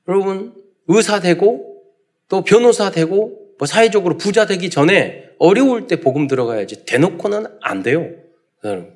여러분 0.07 0.55
의사 0.87 1.19
되고 1.19 1.83
또 2.29 2.45
변호사 2.45 2.91
되고 2.91 3.48
뭐 3.59 3.67
사회적으로 3.67 4.17
부자 4.17 4.47
되기 4.47 4.71
전에 4.71 5.31
어려울 5.39 5.87
때 5.87 6.01
복음 6.01 6.27
들어가야지 6.27 6.85
대놓고는 6.87 7.47
안 7.61 7.83
돼요. 7.83 8.11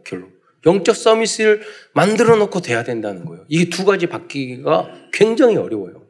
결론. 0.04 0.33
영적 0.64 0.95
서비스를 0.95 1.62
만들어 1.92 2.37
놓고 2.37 2.61
돼야 2.61 2.85
된다는 2.85 3.25
거예요. 3.25 3.45
이게 3.49 3.69
두 3.69 3.85
가지 3.85 4.07
바뀌기가 4.07 5.09
굉장히 5.12 5.57
어려워요. 5.57 6.02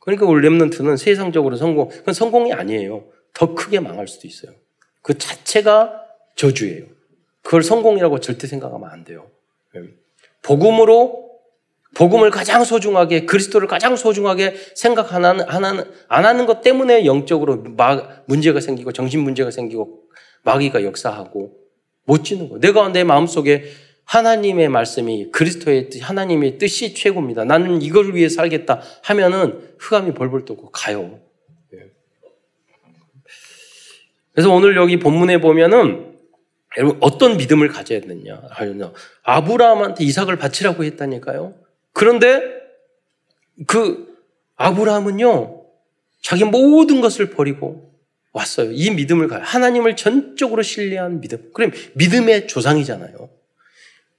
그러니까 0.00 0.26
우리 0.26 0.46
랩런트는 0.46 0.98
세상적으로 0.98 1.56
성공, 1.56 1.88
그건 1.88 2.12
성공이 2.12 2.52
아니에요. 2.52 3.06
더 3.32 3.54
크게 3.54 3.80
망할 3.80 4.06
수도 4.06 4.28
있어요. 4.28 4.52
그 5.00 5.16
자체가 5.16 6.02
저주예요. 6.36 6.84
그걸 7.42 7.62
성공이라고 7.62 8.20
절대 8.20 8.46
생각하면 8.46 8.90
안 8.90 9.04
돼요. 9.04 9.30
복음으로 10.42 11.33
복음을 11.94 12.30
가장 12.30 12.64
소중하게 12.64 13.24
그리스도를 13.24 13.68
가장 13.68 13.96
소중하게 13.96 14.54
생각 14.74 15.14
안 15.14 15.24
하는, 15.24 15.44
안 16.08 16.24
하는 16.24 16.46
것 16.46 16.60
때문에 16.60 17.06
영적으로 17.06 17.62
막 17.76 18.24
문제가 18.26 18.60
생기고 18.60 18.92
정신 18.92 19.20
문제가 19.20 19.50
생기고 19.50 20.02
마귀가 20.42 20.82
역사하고 20.84 21.52
못 22.04 22.24
지는 22.24 22.48
거. 22.48 22.58
내가 22.58 22.88
내 22.90 23.04
마음 23.04 23.26
속에 23.26 23.64
하나님의 24.04 24.68
말씀이 24.68 25.30
그리스도의 25.30 25.88
뜻, 25.88 25.98
하나님의 26.00 26.58
뜻이 26.58 26.94
최고입니다. 26.94 27.44
나는 27.44 27.80
이걸 27.80 28.14
위해 28.14 28.28
살겠다 28.28 28.82
하면은 29.04 29.76
흑암이 29.78 30.12
벌벌 30.12 30.44
떠고 30.44 30.70
가요. 30.70 31.20
예. 31.74 31.78
그래서 34.32 34.52
오늘 34.52 34.76
여기 34.76 34.98
본문에 34.98 35.40
보면은 35.40 36.14
여러분 36.76 36.98
어떤 37.00 37.36
믿음을 37.36 37.68
가져야 37.68 38.00
되느냐 38.00 38.42
하냐 38.50 38.92
아브라함한테 39.22 40.04
이삭을 40.04 40.36
바치라고 40.36 40.84
했다니까요. 40.84 41.63
그런데 41.94 42.42
그 43.66 44.18
아브라함은요 44.56 45.64
자기 46.22 46.44
모든 46.44 47.00
것을 47.00 47.30
버리고 47.30 47.94
왔어요. 48.32 48.72
이 48.72 48.90
믿음을 48.90 49.28
가요. 49.28 49.40
하나님을 49.42 49.96
전적으로 49.96 50.62
신뢰한 50.62 51.20
믿음. 51.20 51.50
그럼 51.54 51.70
믿음의 51.94 52.48
조상이잖아요. 52.48 53.30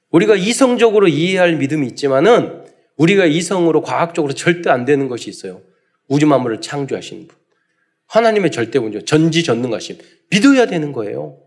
우리가 0.10 0.36
이성적으로 0.36 1.10
이해할 1.10 1.58
믿음이 1.58 1.86
있지만은 1.88 2.64
우리가 2.96 3.26
이성으로 3.26 3.82
과학적으로 3.82 4.34
절대 4.34 4.70
안 4.70 4.86
되는 4.86 5.10
것이 5.10 5.30
있어요. 5.30 5.62
우주 6.08 6.28
만물을 6.28 6.62
창조하신 6.62 7.28
분. 7.28 7.38
하나님의 8.08 8.52
절대 8.52 8.80
운전, 8.80 9.06
전지전능하심. 9.06 9.98
믿어야 10.30 10.68
되는 10.68 10.94
거예요. 10.94 11.38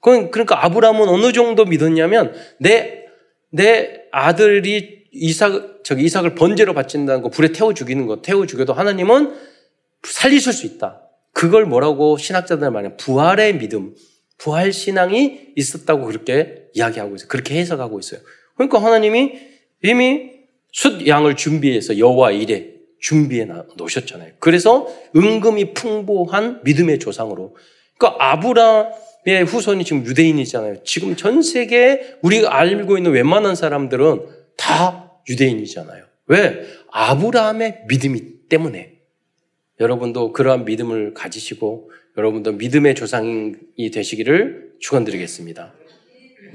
그러니까 0.00 0.64
아브라함은 0.64 1.08
어느 1.08 1.32
정도 1.32 1.64
믿었냐면 1.64 2.34
내, 2.58 3.04
내 3.50 4.02
아들이 4.10 4.99
이삭, 5.12 5.82
저기 5.84 6.04
이삭을 6.04 6.34
번제로 6.34 6.74
바친다는 6.74 7.22
거, 7.22 7.30
불에 7.30 7.52
태워 7.52 7.74
죽이는 7.74 8.06
거, 8.06 8.22
태워 8.22 8.46
죽여도 8.46 8.72
하나님은 8.72 9.34
살리실 10.02 10.52
수 10.52 10.66
있다. 10.66 11.02
그걸 11.32 11.66
뭐라고 11.66 12.16
신학자들 12.16 12.70
말하냐. 12.70 12.96
부활의 12.96 13.58
믿음, 13.58 13.94
부활 14.38 14.72
신앙이 14.72 15.52
있었다고 15.56 16.06
그렇게 16.06 16.64
이야기하고 16.74 17.16
있어요. 17.16 17.28
그렇게 17.28 17.58
해석하고 17.58 17.98
있어요. 17.98 18.20
그러니까 18.54 18.82
하나님이 18.82 19.32
이미 19.82 20.30
숫 20.72 21.06
양을 21.06 21.36
준비해서 21.36 21.98
여호와 21.98 22.32
일에 22.32 22.74
준비해 23.00 23.46
놓으셨잖아요. 23.76 24.32
그래서 24.38 24.86
은금이 25.16 25.74
풍부한 25.74 26.60
믿음의 26.64 26.98
조상으로. 26.98 27.56
그러니까 27.98 28.32
아브라함의 28.32 29.44
후손이 29.46 29.84
지금 29.84 30.04
유대인이잖아요. 30.04 30.82
지금 30.84 31.16
전 31.16 31.42
세계에 31.42 32.16
우리가 32.22 32.56
알고 32.56 32.96
있는 32.96 33.12
웬만한 33.12 33.54
사람들은 33.54 34.39
다 34.60 35.10
유대인이잖아요. 35.28 36.04
왜? 36.26 36.62
아브라함의 36.92 37.84
믿음이 37.88 38.48
때문에. 38.48 39.00
여러분도 39.80 40.32
그러한 40.32 40.66
믿음을 40.66 41.14
가지시고 41.14 41.90
여러분도 42.18 42.52
믿음의 42.52 42.94
조상이 42.94 43.54
되시기를 43.92 44.74
축원드리겠습니다. 44.78 45.72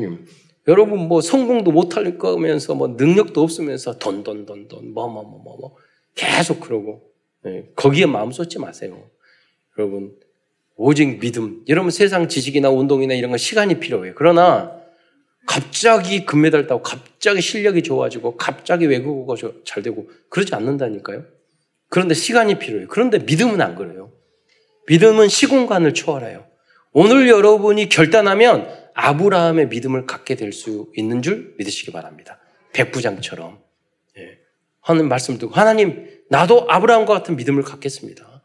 음. 0.02 0.26
여러분 0.68 1.08
뭐 1.08 1.22
성공도 1.22 1.72
못할 1.72 2.18
거면서 2.18 2.76
뭐 2.76 2.90
능력도 2.90 3.42
없으면서 3.42 3.98
돈 3.98 4.24
돈 4.24 4.46
돈 4.46 4.68
돈 4.68 4.94
뭐 4.94 5.10
뭐 5.10 5.24
뭐 5.24 5.42
뭐 5.44 5.58
뭐 5.58 5.76
계속 6.14 6.60
그러고 6.60 7.12
네. 7.44 7.70
거기에 7.76 8.06
마음 8.06 8.32
쏟지 8.32 8.60
마세요. 8.60 9.10
여러분 9.78 10.14
오직 10.76 11.20
믿음. 11.20 11.64
여러분 11.68 11.90
세상 11.90 12.28
지식이나 12.28 12.70
운동이나 12.70 13.16
이런 13.16 13.32
건 13.32 13.38
시간이 13.38 13.80
필요해요. 13.80 14.14
그러나 14.16 14.75
갑자기 15.46 16.26
금메달 16.26 16.68
따고 16.68 16.82
갑자기 16.82 17.42
실력이 17.42 17.84
좋아지고 17.84 18.38
갑자기 18.38 18.88
외국어가 18.88 19.40
잘 19.66 19.84
되고 19.84 20.10
그러지 20.30 20.56
않는다니까요. 20.56 21.26
그런데 21.90 22.14
시간이 22.14 22.60
필요해요. 22.60 22.88
그런데 22.90 23.20
믿음은 23.20 23.62
안 23.62 23.76
그래요. 23.76 24.12
믿음은 24.88 25.28
시공간을 25.28 25.94
초월해요. 25.94 26.46
오늘 26.92 27.28
여러분이 27.30 27.90
결단하면 27.90 28.68
아브라함의 28.94 29.68
믿음을 29.68 30.06
갖게 30.06 30.36
될 30.36 30.54
수 30.54 30.92
있는 30.96 31.22
줄 31.22 31.54
믿으시기 31.58 31.92
바랍니다. 31.92 32.40
백부장처럼. 32.74 33.60
예. 34.18 34.40
하는 34.82 35.08
말씀 35.08 35.38
듣고 35.38 35.54
하나님 35.54 36.08
나도 36.30 36.66
아브라함과 36.70 37.14
같은 37.14 37.36
믿음을 37.36 37.64
갖겠습니다. 37.64 38.44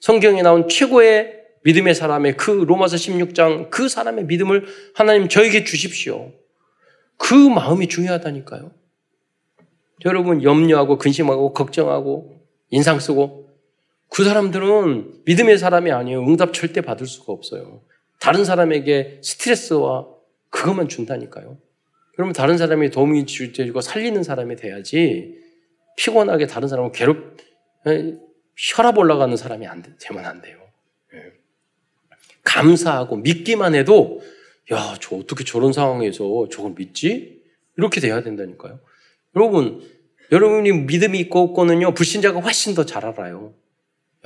성경에 0.00 0.42
나온 0.42 0.68
최고의 0.68 1.37
믿음의 1.64 1.94
사람의 1.94 2.36
그 2.36 2.50
로마서 2.50 2.96
16장 2.96 3.70
그 3.70 3.88
사람의 3.88 4.24
믿음을 4.26 4.66
하나님 4.94 5.28
저에게 5.28 5.64
주십시오. 5.64 6.32
그 7.16 7.34
마음이 7.34 7.88
중요하다니까요. 7.88 8.70
여러분 10.04 10.42
염려하고 10.42 10.98
근심하고 10.98 11.52
걱정하고 11.52 12.40
인상 12.70 13.00
쓰고 13.00 13.48
그 14.10 14.24
사람들은 14.24 15.22
믿음의 15.24 15.58
사람이 15.58 15.90
아니에요. 15.90 16.20
응답 16.20 16.54
절대 16.54 16.80
받을 16.80 17.06
수가 17.06 17.32
없어요. 17.32 17.82
다른 18.20 18.44
사람에게 18.44 19.20
스트레스와 19.22 20.06
그것만 20.50 20.88
준다니까요. 20.88 21.58
그러면 22.14 22.32
다른 22.32 22.58
사람이 22.58 22.90
도움이 22.90 23.26
주고 23.26 23.80
살리는 23.80 24.22
사람이 24.22 24.56
돼야지 24.56 25.36
피곤하게 25.96 26.46
다른 26.46 26.68
사람을 26.68 26.92
괴롭, 26.92 27.36
혈압 28.56 28.98
올라가는 28.98 29.36
사람이 29.36 29.66
안 29.66 29.82
돼, 29.82 29.92
되면 30.00 30.24
안 30.24 30.40
돼요. 30.40 30.57
예. 32.48 32.60
감사하고 32.60 33.16
믿기만 33.16 33.74
해도 33.74 34.20
야, 34.72 34.96
저 35.00 35.16
어떻게 35.16 35.44
저런 35.44 35.72
상황에서 35.72 36.48
저걸 36.50 36.74
믿지? 36.76 37.42
이렇게 37.76 38.00
돼야 38.00 38.22
된다니까요. 38.22 38.80
여러분, 39.36 39.82
여러분이 40.30 40.72
믿음이 40.72 41.18
있고 41.20 41.40
없고는요, 41.40 41.94
불신자가 41.94 42.40
훨씬 42.40 42.74
더 42.74 42.84
잘 42.84 43.06
알아요. 43.06 43.54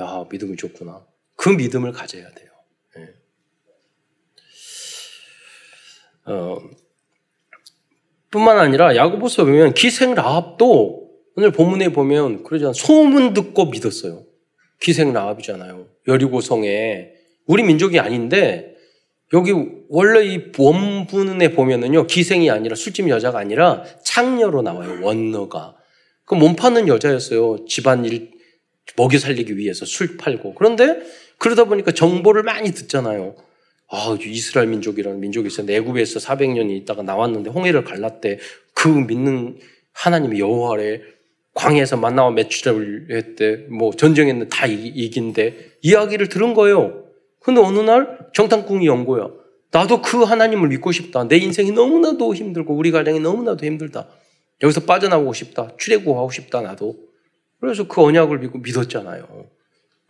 야, 0.01 0.25
믿음이 0.31 0.57
좋구나. 0.57 1.07
그 1.37 1.49
믿음을 1.51 1.93
가져야 1.93 2.29
돼요. 2.31 2.51
네. 2.97 3.15
어, 6.25 6.59
뿐만 8.31 8.59
아니라 8.59 8.97
야고보서 8.97 9.45
보면 9.45 9.75
기생 9.75 10.15
라합도 10.15 11.11
오늘 11.37 11.51
본문에 11.53 11.91
보면 11.91 12.43
그러잖아 12.43 12.73
소문 12.73 13.33
듣고 13.35 13.67
믿었어요. 13.67 14.25
기생 14.81 15.13
라합이잖아요. 15.13 15.87
여리고성에 16.09 17.12
우리 17.47 17.63
민족이 17.63 17.99
아닌데 17.99 18.77
여기 19.33 19.53
원래 19.89 20.25
이 20.25 20.53
원문에 20.59 21.53
보면은요 21.53 22.07
기생이 22.07 22.51
아니라 22.51 22.75
술집 22.75 23.09
여자가 23.09 23.39
아니라 23.39 23.85
창녀로 24.05 24.63
나와요 24.63 24.99
원너가 25.03 25.77
그 26.25 26.35
몸 26.35 26.57
파는 26.57 26.89
여자였어요. 26.89 27.67
집안 27.67 28.05
일 28.05 28.31
먹여 28.97 29.19
살리기 29.19 29.57
위해서 29.59 29.85
술 29.85 30.17
팔고. 30.17 30.55
그런데 30.55 31.01
그러다 31.39 31.65
보니까 31.65 31.93
정보를 31.93 32.43
많이 32.43 32.73
듣잖아요. 32.73 33.37
아, 33.91 34.17
이스라엘 34.19 34.69
민족이라는 34.69 35.21
민족이 35.21 35.49
있어. 35.49 35.63
내국에서 35.63 36.19
400년이 36.19 36.71
있다가 36.79 37.03
나왔는데 37.03 37.51
홍해를 37.51 37.85
갈랐대. 37.85 38.39
그 38.75 38.89
믿는 38.89 39.59
하나님이 39.93 40.41
여호와래. 40.41 41.03
광해에서 41.55 41.99
만나와 41.99 42.31
매출을 42.31 43.09
했대. 43.11 43.67
뭐 43.69 43.93
전쟁했는데 43.93 44.49
다 44.49 44.67
이긴데 44.67 45.81
이야기를 45.83 46.31
들은 46.31 46.55
거예요. 46.55 47.02
근데 47.43 47.61
어느 47.61 47.81
날 47.81 48.31
정탐꾼이 48.35 48.87
연 48.87 49.05
거야. 49.05 49.29
나도 49.71 50.03
그 50.03 50.23
하나님을 50.23 50.69
믿고 50.69 50.93
싶다. 50.93 51.27
내 51.29 51.37
인생이 51.37 51.73
너무나도 51.73 52.35
힘들고 52.35 52.75
우리 52.75 52.91
가정이 52.91 53.21
너무나도 53.21 53.65
힘들다. 53.65 54.09
여기서 54.63 54.83
빠져나오고 54.83 55.33
싶다. 55.33 55.77
출애굽하고 55.79 56.31
싶다. 56.31 56.61
나도. 56.61 56.97
그래서 57.61 57.89
그 57.89 58.03
언약을 58.03 58.39
믿고 58.39 58.59
믿었잖아요. 58.59 59.47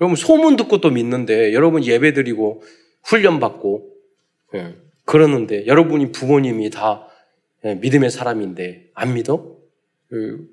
여러분 0.00 0.16
소문 0.16 0.56
듣고 0.56 0.80
또 0.80 0.90
믿는데 0.90 1.52
여러분 1.52 1.84
예배 1.84 2.12
드리고 2.12 2.62
훈련 3.04 3.40
받고 3.40 3.88
예, 4.54 4.74
그러는데 5.04 5.66
여러분이 5.66 6.12
부모님이 6.12 6.70
다 6.70 7.06
예, 7.64 7.74
믿음의 7.76 8.10
사람인데 8.10 8.90
안 8.94 9.14
믿어? 9.14 9.56
그, 10.08 10.48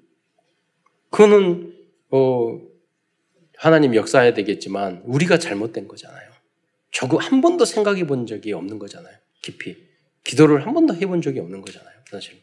그거는 1.10 1.74
어, 2.12 2.60
하나님 3.58 3.96
역사해야 3.96 4.34
되겠지만 4.34 5.02
우리가 5.06 5.40
잘못된 5.40 5.88
거잖아요. 5.88 6.29
저거 6.92 7.18
한 7.18 7.42
번도 7.42 7.66
생각해 7.66 8.08
본 8.08 8.26
적이 8.26 8.54
없는 8.54 8.80
거잖아요. 8.80 9.16
깊이 9.42 9.78
기도를 10.24 10.66
한 10.66 10.74
번도 10.74 10.96
해본 10.96 11.22
적이 11.22 11.40
없는 11.40 11.62
거잖아요. 11.62 11.96
사실 12.10 12.42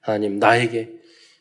하나님 0.00 0.38
나에게 0.38 0.92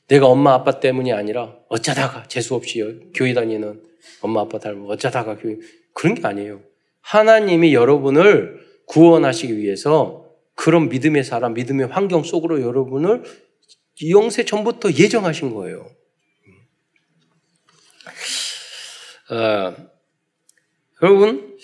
내가 0.07 0.27
엄마 0.27 0.53
아빠 0.53 0.79
때문이 0.79 1.11
아니라 1.11 1.55
어쩌다가 1.67 2.27
재수 2.27 2.55
없이 2.55 3.09
교회 3.13 3.33
다니는 3.33 3.81
엄마 4.21 4.41
아빠 4.41 4.57
닮고 4.59 4.89
어쩌다가 4.91 5.37
교회 5.37 5.57
그런 5.93 6.15
게 6.15 6.25
아니에요. 6.25 6.61
하나님이 7.01 7.73
여러분을 7.73 8.65
구원하시기 8.85 9.57
위해서 9.57 10.25
그런 10.55 10.89
믿음의 10.89 11.23
사람, 11.23 11.53
믿음의 11.53 11.87
환경 11.87 12.23
속으로 12.23 12.61
여러분을 12.61 13.23
영세 14.09 14.45
전부터 14.45 14.91
예정하신 14.93 15.53
거예요. 15.53 15.89
어, 19.29 19.75
여러분, 21.01 21.57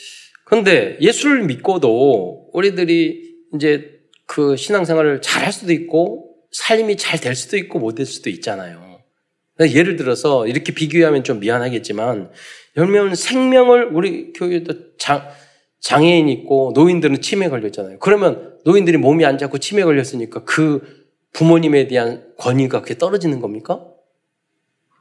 근데 0.53 0.97
예수를 1.01 1.45
믿고도 1.45 2.51
우리들이 2.53 3.37
이제 3.55 3.89
그 4.27 4.55
신앙생활을 4.55 5.21
잘 5.21 5.43
할 5.43 5.51
수도 5.51 5.73
있고 5.73 6.35
삶이 6.51 6.97
잘 6.97 7.19
될 7.19 7.33
수도 7.33 7.57
있고 7.57 7.79
못 7.79 7.95
될 7.95 8.05
수도 8.05 8.29
있잖아요. 8.29 8.99
예를 9.59 9.95
들어서 9.95 10.45
이렇게 10.45 10.71
비교하면 10.71 11.23
좀 11.23 11.39
미안하겠지만 11.39 12.29
여러분 12.77 13.15
생명을 13.15 13.89
우리 13.93 14.31
교회도 14.33 14.97
장, 14.99 15.27
장애인 15.81 16.29
있고 16.29 16.71
노인들은 16.75 17.21
치매 17.21 17.49
걸렸잖아요. 17.49 17.97
그러면 17.97 18.59
노인들이 18.63 18.97
몸이 18.97 19.25
안 19.25 19.39
좋고 19.39 19.57
치매 19.57 19.83
걸렸으니까 19.83 20.43
그 20.43 20.81
부모님에 21.33 21.87
대한 21.87 22.27
권위가 22.37 22.81
그렇게 22.81 22.99
떨어지는 22.99 23.39
겁니까? 23.39 23.83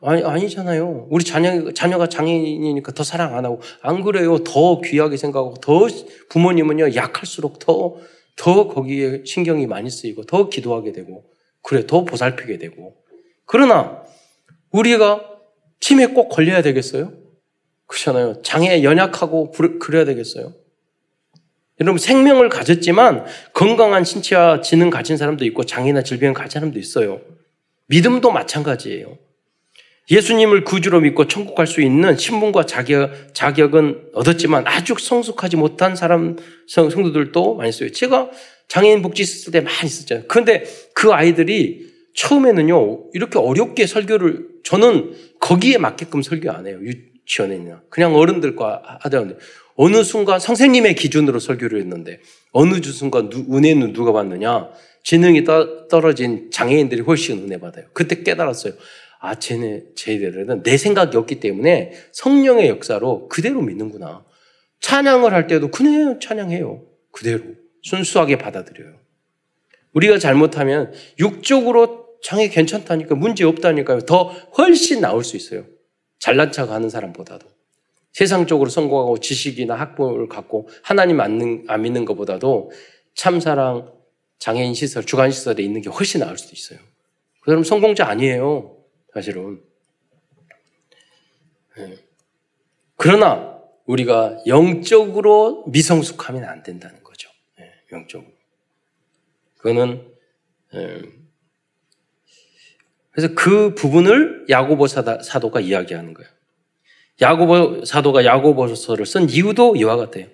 아니, 0.05 0.23
아니잖아요. 0.25 1.07
우리 1.11 1.25
자녀, 1.25 1.73
자녀가 1.73 2.09
장애인이니까 2.09 2.93
더 2.93 3.05
사랑 3.05 3.37
안 3.37 3.45
하고, 3.45 3.61
안 3.81 4.03
그래요. 4.03 4.39
더 4.39 4.81
귀하게 4.81 5.17
생각하고, 5.17 5.55
더 5.55 5.87
부모님은요, 6.29 6.95
약할수록 6.97 7.61
더, 7.61 7.95
더 8.37 8.69
거기에 8.69 9.23
신경이 9.25 9.67
많이 9.67 9.91
쓰이고, 9.91 10.25
더 10.25 10.49
기도하게 10.49 10.93
되고, 10.93 11.25
그래, 11.63 11.87
더 11.87 12.05
보살피게 12.05 12.59
되고. 12.59 12.97
그러나 13.47 14.03
우리가 14.73 15.25
치매 15.79 16.07
꼭 16.07 16.29
걸려야 16.29 16.63
되겠어요? 16.63 17.13
그렇잖아요. 17.87 18.43
장애 18.43 18.83
연약하고 18.83 19.53
그래야 19.79 20.05
되겠어요? 20.05 20.55
여러분 21.81 21.99
생명을 21.99 22.49
가졌지만 22.49 23.25
건강한 23.53 24.05
신체와 24.05 24.61
지능 24.63 24.91
가진 24.91 25.17
사람도 25.17 25.45
있고 25.47 25.65
장애나 25.65 26.03
질병을 26.03 26.35
가진 26.35 26.61
사람도 26.61 26.79
있어요. 26.79 27.21
믿음도 27.89 28.31
마찬가지예요. 28.31 29.19
예수님을 30.11 30.65
구주로 30.65 31.01
믿고 31.01 31.29
천국 31.29 31.55
갈 31.55 31.67
수 31.67 31.81
있는 31.81 32.17
신분과 32.17 32.67
자격, 32.67 33.35
자격은 33.35 34.11
얻었지만 34.15 34.67
아주 34.67 34.95
성숙하지 34.99 35.57
못한 35.57 35.95
사람, 35.97 36.37
성, 36.67 36.91
성도들도 36.91 37.55
많이 37.55 37.71
있어요. 37.71 37.91
제가 37.93 38.31
장애인 38.69 39.03
복지 39.03 39.23
있을 39.23 39.53
때 39.53 39.61
많이 39.61 39.87
있었잖아요. 39.87 40.25
그런데 40.29 40.65
그 40.95 41.13
아이들이 41.13 41.93
처음에는요, 42.15 43.11
이렇게 43.15 43.39
어렵게 43.39 43.87
설교를, 43.87 44.49
저는 44.65 45.15
거기에 45.41 45.79
맞게끔 45.79 46.23
설교 46.23 46.51
안 46.51 46.67
해요. 46.67 46.79
유치원에는. 46.83 47.77
그냥 47.89 48.15
어른들과 48.15 48.99
하다는데 49.01 49.37
어느 49.77 50.03
순간 50.03 50.39
선생님의 50.39 50.95
기준으로 50.95 51.39
설교를 51.39 51.81
했는데, 51.81 52.21
어느 52.51 52.83
순간 52.83 53.31
은혜는 53.33 53.93
누가 53.95 54.13
받느냐? 54.13 54.69
지능이 55.05 55.45
떨어진 55.91 56.51
장애인들이 56.51 57.01
훨씬 57.01 57.39
은혜 57.45 57.59
받아요. 57.59 57.87
그때 57.93 58.23
깨달았어요. 58.23 58.75
아, 59.25 59.37
쟤네, 59.37 59.85
쟤들은 59.95 60.65
내 60.65 60.77
생각이 60.77 61.17
없기 61.17 61.39
때문에 61.39 61.93
성령의 62.11 62.69
역사로 62.69 63.29
그대로 63.29 63.63
믿는구나. 63.63 64.25
찬양을 64.81 65.33
할 65.33 65.47
때도 65.47 65.71
그냥 65.71 66.19
찬양해요. 66.19 66.83
그대로. 67.13 67.45
순수하게 67.83 68.39
받아들여요. 68.39 68.97
우리가 69.93 70.19
잘못하면 70.19 70.93
육적으로 71.21 72.09
장애 72.21 72.49
괜찮다니까, 72.49 73.15
문제 73.15 73.45
없다니까요. 73.45 74.01
더 74.01 74.25
훨씬 74.59 75.01
나올 75.01 75.23
수 75.23 75.37
있어요. 75.37 75.67
잘난 76.19 76.51
척 76.51 76.71
하는 76.71 76.91
사람보다도. 76.91 77.47
세상적으로 78.13 78.71
성공하고 78.71 79.19
지식이나 79.19 79.77
학벌을 79.77 80.29
갖고 80.29 80.69
하나님 80.83 81.21
안, 81.21 81.65
안 81.69 81.83
믿는 81.83 82.05
것보다도 82.05 82.73
참사랑 83.15 83.93
장애인 84.41 84.75
시설, 84.75 85.05
주간 85.05 85.31
시설에 85.31 85.63
있는 85.63 85.81
게 85.81 85.91
훨씬 85.91 86.21
나을 86.21 86.37
수도 86.37 86.55
있어요. 86.55 86.81
그럼 87.43 87.63
성공자 87.63 88.07
아니에요. 88.09 88.82
사실은. 89.13 89.63
네. 91.77 91.99
그러나 92.97 93.59
우리가 93.87 94.39
영적으로 94.47 95.65
미성숙하면 95.69 96.45
안 96.45 96.63
된다는 96.63 97.03
거죠. 97.03 97.31
네, 97.59 97.73
영적으로. 97.93 98.31
그거는 99.59 100.07
네. 100.73 101.03
그래서 103.11 103.35
그 103.35 103.75
부분을 103.75 104.47
야고보 104.49 104.87
사도가 104.87 105.61
이야기하는 105.61 106.15
거예요. 106.15 106.31
야고보 107.21 107.85
사도가 107.85 108.25
야고보서를 108.25 109.05
쓴 109.05 109.29
이유도 109.29 109.77
이와 109.77 109.97
같아요. 109.97 110.27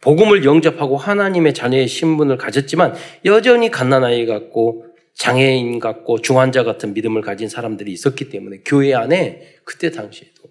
복음을 0.00 0.44
영접하고 0.44 0.96
하나님의 0.96 1.54
자녀의 1.54 1.86
신분을 1.88 2.36
가졌지만 2.36 2.94
여전히 3.24 3.70
갓난아이 3.70 4.26
같고 4.26 4.93
장애인 5.14 5.78
같고 5.78 6.20
중환자 6.20 6.64
같은 6.64 6.92
믿음을 6.94 7.22
가진 7.22 7.48
사람들이 7.48 7.92
있었기 7.92 8.28
때문에 8.30 8.60
교회 8.64 8.94
안에 8.94 9.56
그때 9.64 9.90
당시에도 9.90 10.42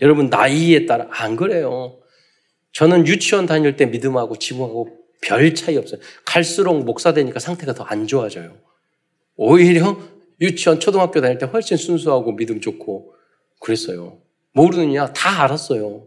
여러분 0.00 0.30
나이에 0.30 0.86
따라 0.86 1.06
안 1.10 1.36
그래요. 1.36 1.98
저는 2.72 3.06
유치원 3.06 3.46
다닐 3.46 3.76
때 3.76 3.86
믿음하고 3.86 4.36
지금하고 4.36 4.96
별 5.20 5.52
차이 5.54 5.76
없어요. 5.76 6.00
갈수록 6.24 6.78
목사 6.84 7.12
되니까 7.12 7.40
상태가 7.40 7.74
더 7.74 7.84
안 7.88 8.06
좋아져요. 8.06 8.56
오히려 9.36 9.98
유치원 10.40 10.78
초등학교 10.78 11.20
다닐 11.20 11.38
때 11.38 11.46
훨씬 11.46 11.76
순수하고 11.76 12.36
믿음 12.36 12.60
좋고 12.60 13.14
그랬어요. 13.60 14.20
모르느냐 14.52 15.12
다 15.12 15.42
알았어요. 15.42 16.06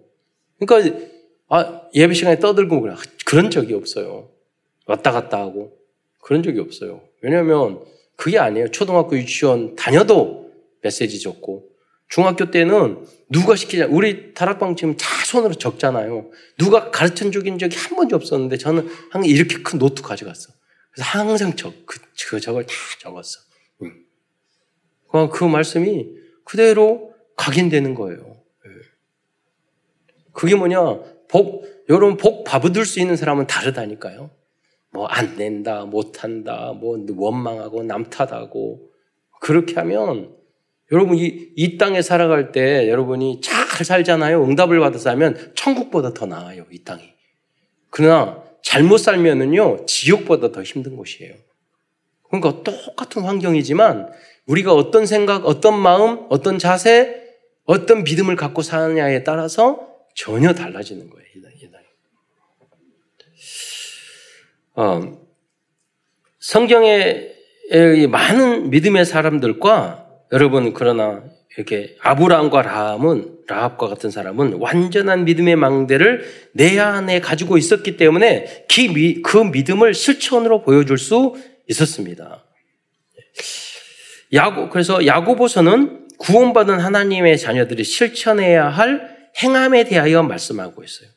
그러니까 0.60 0.97
아, 1.49 1.82
예배 1.93 2.13
시간에 2.13 2.39
떠들고 2.39 2.80
그래. 2.82 2.95
그런 3.25 3.49
적이 3.49 3.73
없어요. 3.73 4.30
왔다 4.86 5.12
갔다 5.12 5.39
하고 5.39 5.77
그런 6.21 6.43
적이 6.43 6.60
없어요. 6.62 7.01
왜냐하면 7.21 7.84
그게 8.15 8.38
아니에요. 8.38 8.69
초등학교 8.69 9.17
유치원 9.17 9.75
다녀도 9.75 10.51
메시지 10.81 11.19
적고 11.19 11.69
중학교 12.12 12.51
때는 12.51 13.05
누가 13.29 13.55
시키냐. 13.55 13.88
우리 13.88 14.34
다락방 14.34 14.75
지금 14.75 14.97
다 14.97 15.05
손으로 15.25 15.53
적잖아요. 15.53 16.29
누가 16.57 16.91
가르쳐 16.91 17.29
준 17.32 17.58
적이 17.57 17.77
한 17.77 17.95
번도 17.95 18.15
없었는데 18.17 18.57
저는 18.57 18.89
항상 19.10 19.29
이렇게 19.29 19.63
큰 19.63 19.79
노트 19.79 20.01
가져갔어. 20.01 20.51
그래서 20.91 21.10
항상 21.10 21.55
적, 21.55 21.73
그, 21.86 21.99
그 22.27 22.39
저걸 22.41 22.65
다 22.65 22.73
적었어. 22.99 23.39
응. 23.84 25.29
그 25.31 25.43
말씀이 25.45 26.10
그대로 26.43 27.13
각인되는 27.38 27.95
거예요. 27.95 28.38
예. 28.65 28.71
그게 30.34 30.55
뭐냐. 30.55 30.99
복, 31.29 31.65
여러분 31.88 32.17
복 32.17 32.43
받을 32.43 32.86
수 32.86 32.99
있는 32.99 33.15
사람은 33.15 33.47
다르다니까요. 33.47 34.29
뭐 34.93 35.08
안 35.08 35.36
된다, 35.36 35.86
못 35.86 36.23
한다, 36.23 36.73
뭐 36.73 36.97
원망하고 37.15 37.84
남탓하고 37.84 38.89
그렇게 39.39 39.75
하면 39.75 40.36
여러분 40.91 41.17
이, 41.17 41.49
이 41.56 41.77
땅에 41.77 42.01
살아갈 42.01 42.51
때 42.51 42.89
여러분이 42.89 43.41
잘 43.41 43.86
살잖아요. 43.86 44.43
응답을 44.43 44.80
받아서 44.80 45.10
하면 45.12 45.54
천국보다 45.56 46.13
더 46.13 46.25
나아요. 46.25 46.65
이 46.71 46.84
땅이. 46.84 47.01
그러나 47.89 48.43
잘못 48.62 48.97
살면은요 48.97 49.86
지옥보다 49.86 50.51
더 50.51 50.62
힘든 50.62 50.97
곳이에요. 50.97 51.34
그러니까 52.30 52.63
똑같은 52.63 53.23
환경이지만 53.23 54.12
우리가 54.47 54.73
어떤 54.73 55.06
생각, 55.06 55.45
어떤 55.45 55.80
마음, 55.80 56.25
어떤 56.30 56.60
자세, 56.60 57.21
어떤 57.63 58.04
믿음을 58.04 58.36
갖고 58.36 58.62
사느냐에 58.62 59.23
따라서 59.23 59.88
전혀 60.15 60.54
달라지는 60.54 61.10
거예요. 61.10 61.21
어, 64.73 65.01
성경의 66.39 67.36
많은 68.10 68.69
믿음의 68.69 69.05
사람들과 69.05 70.07
여러분 70.31 70.73
그러나 70.73 71.23
이렇게 71.57 71.95
아브라함과 71.99 72.62
라함은 72.62 73.39
라합과 73.47 73.88
같은 73.88 74.10
사람은 74.10 74.53
완전한 74.53 75.25
믿음의 75.25 75.57
망대를 75.57 76.23
내 76.53 76.79
안에 76.79 77.19
가지고 77.19 77.57
있었기 77.57 77.97
때문에 77.97 78.65
그 79.23 79.38
믿음을 79.38 79.93
실천으로 79.93 80.62
보여줄 80.62 80.97
수 80.97 81.36
있었습니다. 81.67 82.45
야고 84.34 84.69
그래서 84.69 85.05
야고보서는 85.05 86.07
구원받은 86.17 86.79
하나님의 86.79 87.38
자녀들이 87.38 87.84
실천해야 87.84 88.69
할 88.69 89.29
행함에 89.41 89.84
대하여 89.84 90.23
말씀하고 90.23 90.84
있어요. 90.84 91.10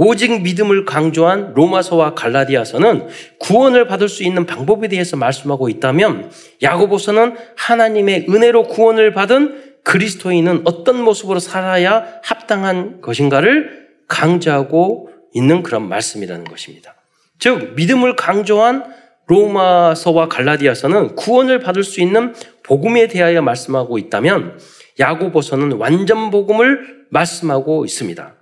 오직 0.00 0.42
믿음을 0.42 0.84
강조한 0.84 1.54
로마서와 1.54 2.14
갈라디아서는 2.14 3.08
구원을 3.40 3.88
받을 3.88 4.08
수 4.08 4.22
있는 4.22 4.46
방법에 4.46 4.86
대해서 4.86 5.16
말씀하고 5.16 5.68
있다면 5.68 6.30
야고보서는 6.62 7.34
하나님의 7.56 8.26
은혜로 8.28 8.68
구원을 8.68 9.12
받은 9.12 9.80
그리스도인은 9.82 10.62
어떤 10.66 11.02
모습으로 11.02 11.40
살아야 11.40 12.06
합당한 12.22 13.00
것인가를 13.00 13.88
강조하고 14.06 15.10
있는 15.34 15.64
그런 15.64 15.88
말씀이라는 15.88 16.44
것입니다. 16.44 16.94
즉 17.40 17.74
믿음을 17.74 18.14
강조한 18.14 18.84
로마서와 19.26 20.28
갈라디아서는 20.28 21.16
구원을 21.16 21.58
받을 21.58 21.82
수 21.82 22.00
있는 22.00 22.34
복음에 22.62 23.08
대하여 23.08 23.42
말씀하고 23.42 23.98
있다면 23.98 24.60
야고보서는 25.00 25.72
완전 25.72 26.30
복음을 26.30 27.06
말씀하고 27.10 27.84
있습니다. 27.84 28.37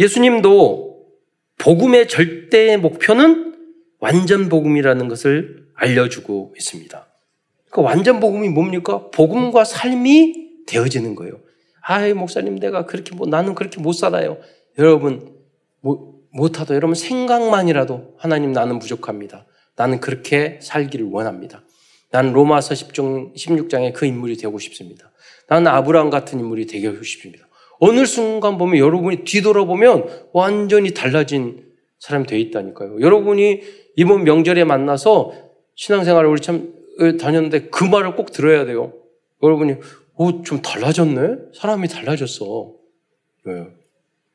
예수님도 0.00 1.06
복음의 1.58 2.08
절대 2.08 2.76
목표는 2.76 3.54
완전 3.98 4.48
복음이라는 4.48 5.08
것을 5.08 5.68
알려주고 5.74 6.54
있습니다. 6.56 7.06
그 7.70 7.80
완전 7.82 8.20
복음이 8.20 8.48
뭡니까? 8.48 9.10
복음과 9.10 9.64
삶이 9.64 10.66
되어지는 10.66 11.14
거예요. 11.14 11.40
아이, 11.82 12.12
목사님, 12.12 12.58
내가 12.58 12.86
그렇게, 12.86 13.14
뭐, 13.14 13.26
나는 13.26 13.54
그렇게 13.54 13.80
못 13.80 13.92
살아요. 13.92 14.38
여러분, 14.78 15.34
뭐, 15.80 16.18
못하도 16.30 16.74
여러분 16.74 16.94
생각만이라도 16.94 18.14
하나님 18.18 18.52
나는 18.52 18.78
부족합니다. 18.78 19.46
나는 19.76 20.00
그렇게 20.00 20.58
살기를 20.62 21.06
원합니다. 21.06 21.62
나는 22.10 22.32
로마서 22.32 22.74
16장의 22.74 23.92
그 23.94 24.06
인물이 24.06 24.36
되고 24.36 24.58
싶습니다. 24.58 25.10
나는 25.48 25.68
아브라함 25.68 26.10
같은 26.10 26.38
인물이 26.38 26.66
되고 26.66 27.02
싶습니다. 27.02 27.47
어느 27.80 28.04
순간 28.04 28.58
보면 28.58 28.78
여러분이 28.78 29.24
뒤돌아보면 29.24 30.28
완전히 30.32 30.92
달라진 30.92 31.66
사람이 31.98 32.26
돼 32.26 32.38
있다니까요. 32.38 33.00
여러분이 33.00 33.60
이번 33.96 34.24
명절에 34.24 34.64
만나서 34.64 35.32
신앙생활을 35.74 36.28
우리 36.28 36.40
참 36.40 36.74
다녔는데 37.20 37.68
그 37.68 37.84
말을 37.84 38.16
꼭 38.16 38.32
들어야 38.32 38.64
돼요. 38.64 38.92
여러분이 39.42 39.76
어, 40.14 40.42
좀 40.42 40.62
달라졌네? 40.62 41.52
사람이 41.54 41.88
달라졌어. 41.88 42.72
왜? 43.44 43.66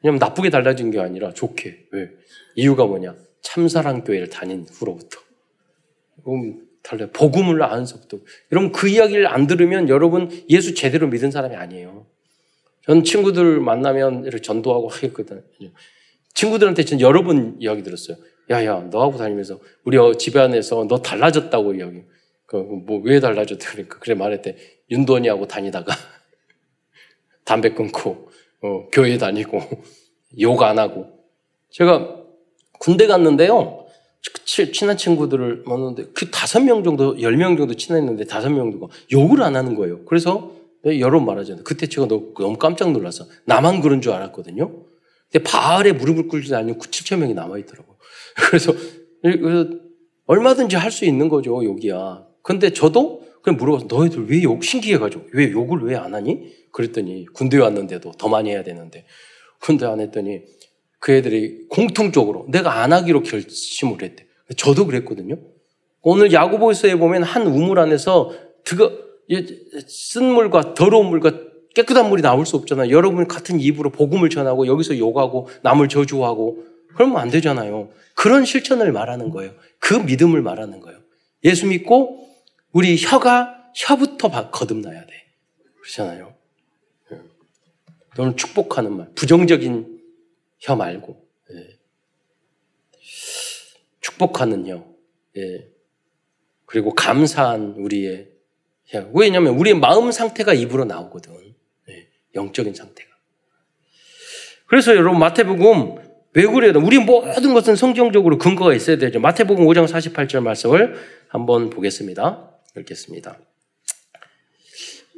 왜냐면 0.01 0.19
나쁘게 0.19 0.49
달라진 0.49 0.91
게 0.91 0.99
아니라 0.99 1.33
좋게. 1.33 1.87
왜? 1.91 2.09
이유가 2.55 2.85
뭐냐? 2.85 3.15
참사랑교회를 3.41 4.29
다닌 4.29 4.65
후로부터. 4.71 5.19
음, 6.27 6.67
달라요. 6.81 7.09
복음을 7.11 7.61
안서부터. 7.63 8.19
여러분 8.51 8.71
그 8.71 8.87
이야기를 8.87 9.27
안 9.27 9.47
들으면 9.47 9.89
여러분 9.89 10.29
예수 10.49 10.73
제대로 10.73 11.07
믿은 11.07 11.31
사람이 11.31 11.55
아니에요. 11.55 12.05
전 12.85 13.03
친구들 13.03 13.59
만나면 13.59 14.25
이렇게 14.25 14.41
전도하고 14.41 14.89
하겠거든요. 14.89 15.41
친구들한테 16.33 16.83
전 16.85 16.99
여러 16.99 17.23
번 17.23 17.55
이야기 17.59 17.83
들었어요. 17.83 18.17
야, 18.49 18.65
야, 18.65 18.79
너하고 18.91 19.17
다니면서 19.17 19.59
우리 19.85 19.97
집에 20.17 20.39
안에서 20.39 20.85
너 20.89 21.01
달라졌다고 21.01 21.75
이야기. 21.75 22.01
그, 22.45 22.57
뭐, 22.57 22.99
왜 23.03 23.19
달라졌다 23.19 23.71
그러니까. 23.71 23.99
그래 23.99 24.15
말했대. 24.15 24.57
윤돈이하고 24.91 25.47
다니다가 25.47 25.95
담배 27.45 27.73
끊고 27.73 28.29
어, 28.61 28.87
교회 28.91 29.17
다니고 29.17 29.61
욕 30.41 30.61
안 30.63 30.77
하고 30.79 31.07
제가 31.69 32.17
군대 32.79 33.07
갔는데요. 33.07 33.85
친한 34.45 34.97
친구들을 34.97 35.63
만났는데 35.65 36.11
그 36.13 36.29
다섯 36.31 36.59
명 36.61 36.83
정도, 36.83 37.19
열 37.21 37.35
명 37.37 37.55
정도 37.57 37.73
친했는데 37.73 38.25
다섯 38.25 38.49
명 38.49 38.71
정도 38.71 38.89
욕을 39.11 39.41
안 39.41 39.55
하는 39.55 39.75
거예요. 39.75 40.03
그래서 40.05 40.51
여러 40.85 41.19
말하잖아요. 41.19 41.63
그때 41.63 41.87
제가 41.87 42.07
너무 42.07 42.57
깜짝 42.57 42.91
놀라서 42.91 43.25
나만 43.45 43.81
그런 43.81 44.01
줄 44.01 44.11
알았거든요. 44.11 44.83
근데 45.31 45.43
바알에 45.43 45.93
무릎을 45.93 46.27
꿇지 46.27 46.53
않는 46.55 46.77
9, 46.77 46.89
7천 46.89 47.17
명이 47.19 47.33
남아있더라고요. 47.33 47.95
그래서, 48.35 48.73
얼마든지 50.25 50.75
할 50.75 50.91
수 50.91 51.05
있는 51.05 51.29
거죠, 51.29 51.63
욕이야. 51.63 52.25
근데 52.41 52.71
저도 52.71 53.23
그냥 53.41 53.57
물어봐서 53.57 53.87
너희들 53.89 54.29
왜 54.29 54.41
욕, 54.43 54.63
신기해가지고 54.63 55.27
왜 55.33 55.51
욕을 55.51 55.83
왜 55.83 55.95
안 55.95 56.13
하니? 56.13 56.51
그랬더니 56.71 57.25
군대 57.33 57.57
에 57.57 57.59
왔는데도 57.61 58.11
더 58.13 58.27
많이 58.29 58.49
해야 58.49 58.63
되는데 58.63 59.05
군대 59.59 59.85
안 59.85 59.99
했더니 59.99 60.41
그 60.99 61.11
애들이 61.11 61.67
공통적으로 61.69 62.45
내가 62.49 62.81
안 62.81 62.93
하기로 62.93 63.23
결심을 63.23 64.01
했대. 64.01 64.25
저도 64.57 64.85
그랬거든요. 64.85 65.37
오늘 66.01 66.31
야구보서에 66.33 66.95
보면 66.95 67.23
한 67.23 67.47
우물 67.47 67.79
안에서 67.79 68.31
드거, 68.63 68.91
쓴 69.87 70.25
물과 70.25 70.73
더러운 70.73 71.07
물과 71.07 71.31
깨끗한 71.75 72.09
물이 72.09 72.21
나올 72.21 72.45
수 72.45 72.55
없잖아요. 72.57 72.91
여러분 72.91 73.27
같은 73.27 73.59
입으로 73.59 73.89
복음을 73.89 74.29
전하고 74.29 74.67
여기서 74.67 74.97
욕하고 74.97 75.49
남을 75.63 75.89
저주하고 75.89 76.65
그러면 76.93 77.17
안 77.17 77.29
되잖아요. 77.29 77.89
그런 78.15 78.45
실천을 78.45 78.91
말하는 78.91 79.31
거예요. 79.31 79.53
그 79.79 79.95
믿음을 79.95 80.41
말하는 80.41 80.79
거예요. 80.79 80.99
예수 81.43 81.65
믿고 81.67 82.29
우리 82.71 82.95
혀가 82.97 83.71
혀부터 83.75 84.51
거듭나야 84.51 85.05
돼. 85.05 85.13
그렇잖아요. 85.81 86.33
너는 88.15 88.37
축복하는 88.37 88.95
말, 88.95 89.11
부정적인 89.15 89.99
혀 90.59 90.75
말고 90.75 91.27
예. 91.51 91.77
축복하는 93.99 94.67
혀, 94.67 94.85
예. 95.37 95.67
그리고 96.65 96.93
감사한 96.93 97.75
우리의 97.77 98.27
혀. 98.27 98.32
왜냐하면 99.13 99.55
우리의 99.57 99.77
마음 99.79 100.11
상태가 100.11 100.53
입으로 100.53 100.85
나오거든. 100.85 101.33
예. 101.89 102.07
영적인 102.35 102.73
상태가. 102.73 103.09
그래서 104.67 104.95
여러분 104.95 105.19
마태복음 105.19 106.13
왜 106.35 106.45
그래요? 106.47 106.73
우리 106.77 106.97
모든 106.97 107.53
것은 107.53 107.75
성경적으로 107.75 108.37
근거가 108.37 108.73
있어야 108.73 108.97
되죠. 108.97 109.19
마태복음 109.19 109.65
5장 109.65 109.85
48절 109.85 110.41
말씀을 110.41 110.99
한번 111.27 111.69
보겠습니다. 111.69 112.49
읽겠습니다. 112.77 113.37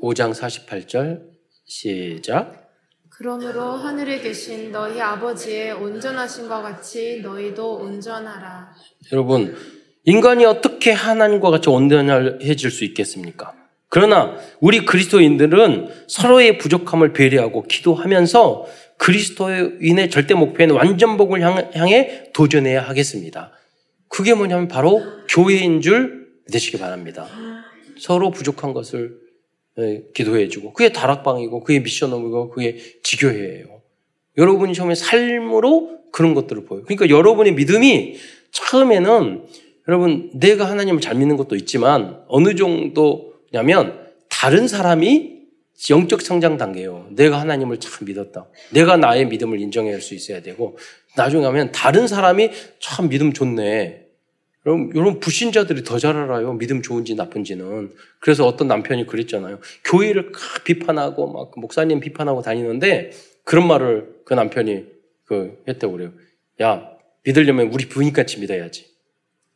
5장 0.01 0.33
48절 0.33 1.29
시작. 1.65 2.65
그러므로 3.09 3.71
하늘에 3.71 4.19
계신 4.19 4.73
너희 4.73 4.99
아버지의 4.99 5.71
온전하신것 5.71 6.61
같이 6.61 7.21
너희도 7.21 7.77
온전하라. 7.77 8.75
여러분, 9.13 9.55
인간이 10.05 10.45
어떻게 10.45 10.91
하나님과 10.91 11.49
같이 11.49 11.69
온전해질 11.69 12.71
수 12.71 12.85
있겠습니까? 12.85 13.53
그러나 13.89 14.37
우리 14.59 14.85
그리스도인들은 14.85 15.89
서로의 16.07 16.57
부족함을 16.57 17.13
배려하고 17.13 17.63
기도하면서 17.63 18.65
그리스도인의 18.97 20.09
절대 20.09 20.33
목표인 20.33 20.71
완전복을 20.71 21.41
향해 21.41 22.31
도전해야 22.33 22.81
하겠습니다. 22.81 23.51
그게 24.07 24.33
뭐냐면 24.33 24.67
바로 24.67 25.01
교회인 25.29 25.81
줄 25.81 26.27
믿으시기 26.47 26.77
바랍니다. 26.77 27.27
서로 27.99 28.31
부족한 28.31 28.73
것을 28.73 29.17
예, 29.77 30.03
기도해주고 30.13 30.71
그게 30.71 30.93
다락방이고 30.93 31.61
그게 31.61 31.79
미션홈이고 31.79 32.49
그게 32.49 32.77
지교회예요. 33.03 33.81
여러분이 34.37 34.73
처음에 34.73 34.95
삶으로 34.95 35.99
그런 36.13 36.33
것들을 36.33 36.65
보여요. 36.65 36.83
그러니까 36.85 37.09
여러분의 37.09 37.53
믿음이 37.53 38.15
처음에는 38.51 39.43
여러분 39.87 40.31
내가 40.33 40.69
하나님을 40.69 41.01
잘 41.01 41.15
믿는 41.15 41.37
것도 41.37 41.55
있지만 41.55 42.23
어느 42.27 42.55
정도냐면 42.55 44.05
다른 44.29 44.67
사람이 44.67 45.35
영적 45.89 46.21
성장 46.21 46.57
단계예요. 46.57 47.07
내가 47.11 47.39
하나님을 47.39 47.79
참 47.79 48.05
믿었다. 48.05 48.47
내가 48.71 48.97
나의 48.97 49.27
믿음을 49.27 49.59
인정할 49.59 50.01
수 50.01 50.15
있어야 50.15 50.41
되고 50.41 50.77
나중에 51.15 51.45
하면 51.45 51.71
다른 51.71 52.07
사람이 52.07 52.51
참 52.79 53.09
믿음 53.09 53.33
좋네. 53.33 54.05
여러분, 54.65 54.91
여러분 54.95 55.19
불신자들이 55.19 55.83
더 55.83 55.99
잘 55.99 56.15
알아요. 56.17 56.53
믿음 56.53 56.81
좋은지 56.81 57.13
나쁜지는. 57.15 57.91
그래서 58.19 58.47
어떤 58.47 58.67
남편이 58.67 59.05
그랬잖아요. 59.05 59.59
교회를 59.83 60.31
비판하고 60.63 61.31
막 61.31 61.51
목사님 61.57 61.99
비판하고 61.99 62.41
다니는데 62.41 63.11
그런 63.43 63.67
말을 63.67 64.21
그 64.25 64.33
남편이 64.33 64.85
그 65.25 65.61
했다고 65.67 65.93
그래요. 65.93 66.11
야, 66.61 66.89
믿으려면 67.23 67.67
우리 67.71 67.87
부인같이 67.87 68.39
믿어야지. 68.39 68.94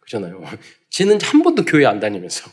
그잖아요. 0.09 0.43
지는 0.89 1.19
한 1.21 1.43
번도 1.43 1.65
교회 1.65 1.85
안 1.85 1.99
다니면서. 1.99 2.49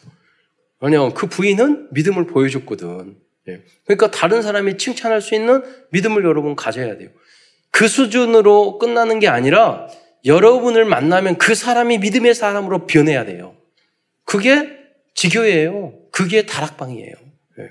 왜냐면 0.81 1.15
그 1.15 1.27
부인은 1.27 1.89
믿음을 1.93 2.27
보여줬거든. 2.27 3.17
예. 3.49 3.63
그러니까 3.87 4.11
다른 4.11 4.43
사람이 4.43 4.77
칭찬할 4.77 5.23
수 5.23 5.35
있는 5.35 5.63
믿음을 5.91 6.25
여러분 6.25 6.55
가져야 6.55 6.99
돼요. 6.99 7.09
그 7.71 7.89
수준으로 7.89 8.79
끝나는 8.79 9.19
게 9.19 9.29
아니라 9.29 9.89
여러분을 10.25 10.85
만나면 10.85 11.39
그 11.39 11.55
사람이 11.55 11.99
믿음의 11.99 12.35
사람으로 12.35 12.87
변해야 12.87 13.25
돼요. 13.25 13.57
그게 14.25 14.77
지교예요. 15.15 15.95
그게 16.11 16.45
다락방이에요. 16.45 17.13
예. 17.59 17.71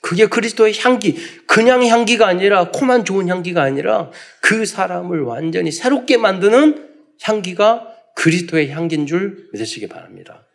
그게 0.00 0.26
그리스도의 0.26 0.74
향기, 0.80 1.16
그냥 1.46 1.84
향기가 1.86 2.26
아니라 2.26 2.70
코만 2.70 3.04
좋은 3.04 3.28
향기가 3.28 3.62
아니라 3.62 4.10
그 4.40 4.66
사람을 4.66 5.22
완전히 5.22 5.70
새롭게 5.70 6.16
만드는 6.16 6.88
향기가 7.22 7.93
그리스도의 8.14 8.70
향기인 8.70 9.06
줄 9.06 9.48
믿으시기 9.52 9.88
바랍니다. 9.88 10.46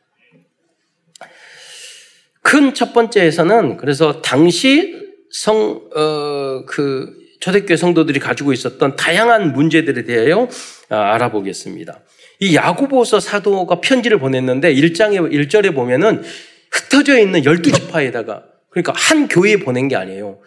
큰 2.42 2.74
첫 2.74 2.94
번째에서는 2.94 3.78
그래서 3.78 4.22
당시 4.22 4.96
성, 5.32 5.82
어, 5.96 6.66
그 6.66 7.16
초대교회 7.40 7.78
성도들이 7.78 8.20
가지고 8.20 8.54
있었던 8.54 8.96
다양한 8.96 9.54
문제들에 9.54 10.04
대하여 10.04 10.48
아, 10.90 11.14
알아보겠습니다. 11.14 12.02
이 12.40 12.56
야고보서 12.56 13.20
사도가 13.20 13.82
편지를 13.82 14.18
보냈는데 14.20 14.74
1장에 14.74 15.32
1절에 15.32 15.76
보면은 15.76 16.24
흩어져 16.72 17.20
있는 17.20 17.42
12지파에다가 17.42 18.44
그러니까 18.70 18.94
한 18.96 19.28
교회에 19.28 19.58
보낸 19.58 19.88
게 19.88 19.96
아니에요. 19.96 20.40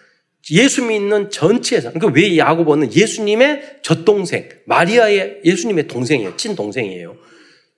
예수 0.50 0.84
믿는 0.84 1.30
전체에서 1.30 1.92
그러니까 1.92 2.12
왜 2.18 2.36
야고보는 2.36 2.92
예수님의 2.92 3.78
젖동생 3.82 4.48
마리아의 4.66 5.40
예수님의 5.44 5.86
동생이에요. 5.86 6.36
친동생이에요. 6.36 7.16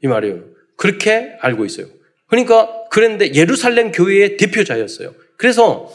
이 0.03 0.07
말이에요. 0.07 0.45
그렇게 0.77 1.37
알고 1.41 1.65
있어요. 1.67 1.87
그러니까 2.29 2.71
그런데 2.91 3.35
예루살렘 3.35 3.93
교회의 3.93 4.37
대표자였어요. 4.37 5.15
그래서 5.37 5.93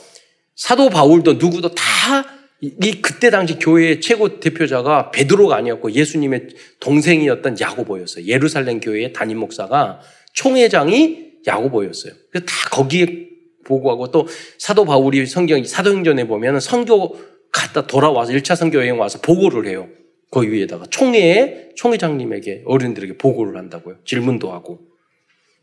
사도 0.55 0.89
바울도 0.89 1.33
누구도 1.33 1.73
다 1.73 2.39
이 2.61 3.01
그때 3.01 3.29
당시 3.29 3.57
교회의 3.57 4.01
최고 4.01 4.39
대표자가 4.39 5.11
베드로가 5.11 5.55
아니었고 5.55 5.93
예수님의 5.93 6.49
동생이었던 6.81 7.57
야고보였어요. 7.59 8.25
예루살렘 8.25 8.81
교회의 8.81 9.13
담임 9.13 9.37
목사가 9.37 10.01
총회장이 10.33 11.29
야고보였어요. 11.47 12.13
그래서 12.29 12.45
다 12.45 12.69
거기에 12.71 13.28
보고하고 13.69 14.11
또 14.11 14.27
사도 14.57 14.83
바울이 14.83 15.25
성경 15.27 15.63
사도행전에 15.63 16.27
보면 16.27 16.59
선교 16.59 17.15
갔다 17.51 17.87
돌아와서 17.87 18.33
1차 18.33 18.55
선교 18.55 18.79
여행 18.79 18.99
와서 18.99 19.21
보고를 19.21 19.67
해요. 19.67 19.87
그 20.31 20.43
위에다가 20.43 20.85
총회에 20.89 21.69
총회장님에게 21.75 22.63
어른들에게 22.65 23.17
보고를 23.17 23.57
한다고요. 23.57 23.97
질문도 24.05 24.51
하고. 24.51 24.79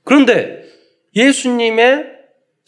그런데 0.04 0.62
예수님의 1.14 2.16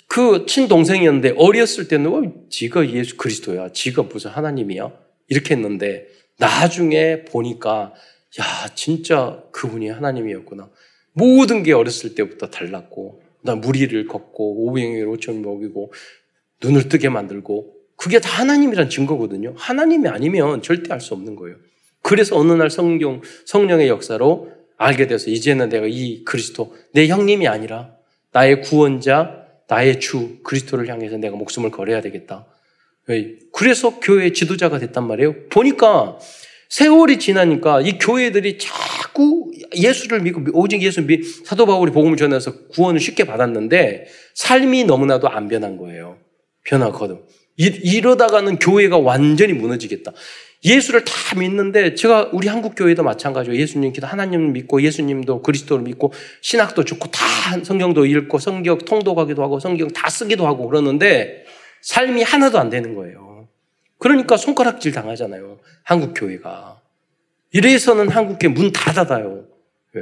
그 0.06 0.46
친동생이었는데 0.46 1.34
어렸을 1.36 1.88
때는 1.88 2.12
어, 2.12 2.32
지가 2.50 2.88
예수 2.90 3.16
그리스도야. 3.16 3.72
지가 3.72 4.04
무슨 4.04 4.30
하나님이야. 4.30 4.92
이렇게 5.28 5.54
했는데 5.54 6.06
나중에 6.38 7.24
보니까 7.24 7.92
야 8.40 8.68
진짜 8.74 9.42
그분이 9.52 9.88
하나님이었구나. 9.88 10.70
모든 11.12 11.62
게 11.62 11.72
어렸을 11.72 12.14
때부터 12.14 12.48
달랐고 12.48 13.22
나 13.48 13.54
무리를 13.54 14.06
걷고 14.06 14.66
오병이를 14.66 15.08
오천 15.08 15.40
먹이고 15.40 15.92
눈을 16.62 16.88
뜨게 16.88 17.08
만들고 17.08 17.74
그게 17.96 18.20
다 18.20 18.28
하나님이란 18.40 18.90
증거거든요. 18.90 19.54
하나님이 19.56 20.08
아니면 20.08 20.62
절대 20.62 20.92
알수 20.92 21.14
없는 21.14 21.34
거예요. 21.34 21.56
그래서 22.02 22.36
어느 22.36 22.52
날 22.52 22.70
성경 22.70 23.22
성령의 23.46 23.88
역사로 23.88 24.52
알게 24.76 25.06
돼서 25.06 25.30
이제는 25.30 25.70
내가 25.70 25.86
이 25.88 26.24
그리스도 26.24 26.74
내 26.92 27.08
형님이 27.08 27.48
아니라 27.48 27.94
나의 28.32 28.60
구원자 28.62 29.46
나의 29.66 29.98
주 29.98 30.42
그리스도를 30.42 30.88
향해서 30.88 31.16
내가 31.16 31.36
목숨을 31.36 31.70
걸어야 31.70 32.00
되겠다. 32.00 32.46
그래서 33.52 33.98
교회 34.00 34.32
지도자가 34.32 34.78
됐단 34.78 35.06
말이에요. 35.06 35.48
보니까 35.48 36.18
세월이 36.68 37.18
지나니까 37.18 37.80
이 37.80 37.98
교회들이 37.98 38.58
자꾸 39.18 39.50
예수를 39.74 40.20
믿고 40.20 40.42
오직 40.52 40.80
예수 40.82 41.04
믿 41.04 41.24
사도 41.44 41.66
바울이 41.66 41.90
복음을 41.90 42.16
전해서 42.16 42.68
구원을 42.68 43.00
쉽게 43.00 43.24
받았는데 43.24 44.06
삶이 44.34 44.84
너무나도 44.84 45.28
안 45.28 45.48
변한 45.48 45.76
거예요. 45.76 46.18
변하거든. 46.64 47.22
이러다가는 47.56 48.60
교회가 48.60 48.98
완전히 48.98 49.52
무너지겠다. 49.52 50.12
예수를 50.64 51.04
다 51.04 51.12
믿는데 51.36 51.96
제가 51.96 52.30
우리 52.32 52.46
한국 52.46 52.74
교회도 52.76 53.02
마찬가지로 53.02 53.56
예수님 53.56 53.92
기도 53.92 54.06
하나님 54.06 54.52
믿고 54.52 54.82
예수님도 54.82 55.42
그리스도를 55.42 55.82
믿고 55.82 56.12
신학도 56.40 56.84
좋고 56.84 57.10
다 57.10 57.20
성경도 57.64 58.06
읽고 58.06 58.38
성경 58.38 58.78
통독하기도 58.78 59.42
하고 59.42 59.58
성경 59.58 59.88
다 59.88 60.08
쓰기도 60.08 60.46
하고 60.46 60.68
그러는데 60.68 61.44
삶이 61.82 62.22
하나도 62.22 62.58
안 62.60 62.70
되는 62.70 62.94
거예요. 62.94 63.48
그러니까 63.98 64.36
손가락질 64.36 64.92
당하잖아요. 64.92 65.58
한국 65.82 66.14
교회가. 66.14 66.77
이래서는 67.52 68.08
한국 68.08 68.38
교회 68.38 68.52
문 68.52 68.72
닫아요. 68.72 69.44
예. 69.96 70.00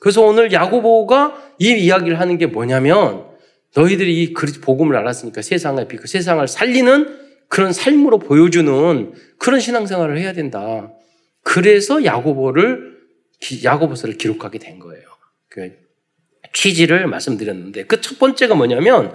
그래서 0.00 0.22
오늘 0.22 0.52
야고보가 0.52 1.54
이 1.58 1.70
이야기를 1.72 2.20
하는 2.20 2.36
게 2.36 2.46
뭐냐면 2.46 3.26
너희들이 3.74 4.22
이 4.22 4.32
복음을 4.32 4.96
알았으니까 4.96 5.42
세상을 5.42 5.86
비그 5.88 6.06
세상을 6.06 6.46
살리는 6.46 7.18
그런 7.48 7.72
삶으로 7.72 8.18
보여주는 8.18 9.12
그런 9.38 9.60
신앙생활을 9.60 10.18
해야 10.18 10.32
된다. 10.32 10.92
그래서 11.42 12.04
야고보를 12.04 12.94
야고보서를 13.62 14.16
기록하게 14.16 14.58
된 14.58 14.78
거예요. 14.78 15.04
그 15.48 15.72
취지를 16.52 17.06
말씀드렸는데 17.06 17.84
그 17.84 18.00
첫 18.00 18.18
번째가 18.18 18.54
뭐냐면 18.54 19.12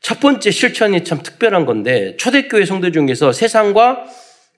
첫 0.00 0.20
번째 0.20 0.50
실천이 0.50 1.04
참 1.04 1.22
특별한 1.22 1.66
건데 1.66 2.16
초대교회 2.16 2.64
성도 2.64 2.90
중에서 2.90 3.32
세상과 3.32 4.04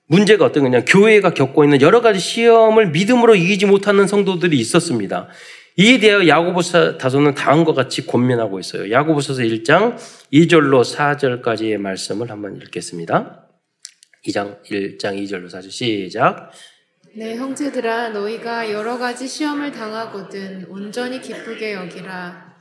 문제가 0.07 0.45
어떤 0.45 0.63
거냐 0.63 0.85
교회가 0.85 1.31
겪고 1.31 1.63
있는 1.63 1.81
여러 1.81 2.01
가지 2.01 2.19
시험을 2.19 2.91
믿음으로 2.91 3.35
이기지 3.35 3.65
못하는 3.65 4.07
성도들이 4.07 4.57
있었습니다. 4.59 5.29
이에 5.77 5.99
대하여 5.99 6.27
야고보서 6.27 6.97
다소는 6.97 7.33
다음과 7.33 7.73
같이 7.73 8.05
권면하고 8.05 8.59
있어요. 8.59 8.91
야고보서서 8.91 9.41
1장 9.41 9.97
2절로 10.31 10.83
4절까지의 10.83 11.77
말씀을 11.77 12.29
한번 12.29 12.55
읽겠습니다. 12.57 13.49
2장 14.25 14.63
1장 14.63 15.21
2절로 15.21 15.47
4절 15.47 15.69
시작. 15.71 16.51
네, 17.17 17.35
형제들아 17.35 18.09
너희가 18.09 18.71
여러 18.71 18.97
가지 18.97 19.27
시험을 19.27 19.71
당하거든 19.71 20.65
온전히 20.69 21.21
기쁘게 21.21 21.73
여기라. 21.73 22.55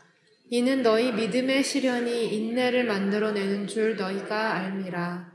이는 0.50 0.82
너희 0.82 1.12
믿음의 1.12 1.64
시련이 1.64 2.34
인내를 2.34 2.84
만들어내는 2.84 3.66
줄 3.66 3.96
너희가 3.96 4.54
알미라. 4.54 5.33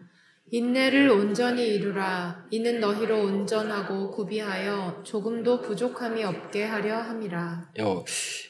인내를 0.51 1.09
온전히 1.09 1.67
이루라. 1.67 2.45
이는 2.49 2.79
너희로 2.79 3.21
온전하고 3.21 4.11
구비하여 4.11 5.01
조금도 5.03 5.61
부족함이 5.61 6.23
없게 6.23 6.63
하려 6.63 6.97
함이라. 6.97 7.69
어, 7.81 8.03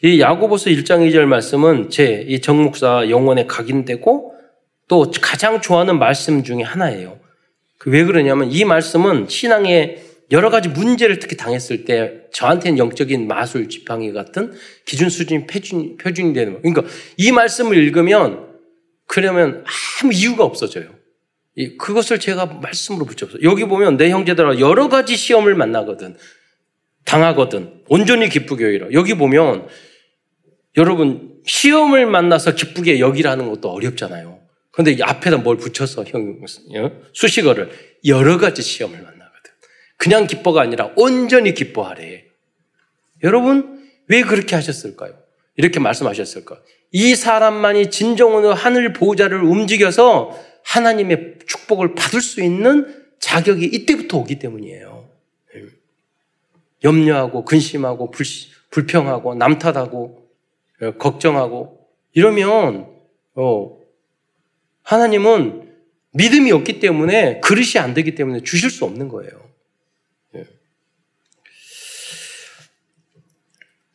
이 0.04 0.20
야고보서 0.22 0.70
1장 0.70 1.08
2절 1.10 1.26
말씀은 1.26 1.90
제 1.90 2.26
이 2.28 2.40
정목사 2.42 3.10
영혼에 3.10 3.46
각인되고 3.48 4.34
또 4.88 5.12
가장 5.22 5.60
좋아하는 5.62 6.00
말씀 6.00 6.44
중에 6.44 6.62
하나예요. 6.64 7.20
그 7.78 7.90
왜 7.92 8.04
그러냐면 8.04 8.52
이 8.52 8.66
말씀은 8.66 9.28
신앙의 9.28 10.04
여러 10.32 10.50
가지 10.50 10.70
문제를 10.70 11.20
특히 11.20 11.36
당했을 11.38 11.86
때 11.86 12.22
저한테는 12.34 12.78
영적인 12.78 13.28
마술 13.28 13.68
지팡이 13.68 14.14
같은 14.14 14.54
기준 14.86 15.10
수준 15.10 15.48
표준, 15.48 15.98
표준이 15.98 16.34
되는 16.34 16.54
거예요. 16.54 16.62
그러니까 16.62 16.84
이 17.18 17.32
말씀을 17.32 17.78
읽으면 17.78 18.48
그러면 19.08 19.64
아무 20.02 20.14
이유가 20.14 20.44
없어져요. 20.44 20.99
그것을 21.78 22.20
제가 22.20 22.46
말씀으로 22.46 23.06
붙여서 23.06 23.44
여기 23.44 23.66
보면 23.66 23.98
내 23.98 24.10
형제들아 24.10 24.60
여러 24.60 24.88
가지 24.88 25.16
시험을 25.16 25.56
만나거든 25.56 26.18
당하거든 27.06 27.84
온전히 27.88 28.30
기쁘게 28.30 28.66
여기라 28.66 28.88
여기 28.94 29.16
보면 29.16 29.68
여러분 30.78 31.42
시험을 31.46 32.06
만나서 32.06 32.56
기쁘게 32.56 33.00
여기라는 33.00 33.50
것도 33.50 33.72
어렵잖아요. 33.72 34.40
그런데 34.72 35.04
앞에다 35.04 35.38
뭘 35.38 35.58
붙여서 35.58 36.06
형 36.06 36.40
어? 36.78 36.92
수식어를 37.14 37.72
여러 38.06 38.38
가지 38.38 38.62
시험을 38.62 38.98
만나거든. 38.98 39.52
그냥 39.98 40.28
기뻐가 40.28 40.62
아니라 40.62 40.92
온전히 40.96 41.54
기뻐하래. 41.54 42.26
여러분 43.24 43.84
왜 44.08 44.22
그렇게 44.22 44.56
하셨을까요? 44.56 45.18
이렇게 45.58 45.80
말씀하셨을까? 45.80 46.62
이 46.92 47.16
사람만이 47.16 47.90
진정으로 47.90 48.54
하늘 48.54 48.94
보호자를 48.94 49.44
움직여서 49.44 50.49
하나님의 50.70 51.40
축복을 51.48 51.96
받을 51.96 52.22
수 52.22 52.44
있는 52.44 53.04
자격이 53.20 53.66
이때부터 53.66 54.20
오기 54.20 54.38
때문이에요. 54.38 55.10
예. 55.56 55.64
염려하고 56.84 57.44
근심하고 57.44 58.12
불, 58.12 58.26
불평하고 58.70 59.34
남탓하고 59.34 60.30
예, 60.84 60.92
걱정하고 60.94 61.88
이러면 62.14 62.88
어, 63.34 63.80
하나님은 64.84 65.74
믿음이 66.12 66.52
없기 66.52 66.80
때문에 66.80 67.40
그릇이 67.42 67.80
안 67.80 67.94
되기 67.96 68.14
때문에 68.14 68.42
주실 68.44 68.70
수 68.70 68.86
없는 68.86 69.10
거예요. 69.10 69.32
예. 70.36 70.46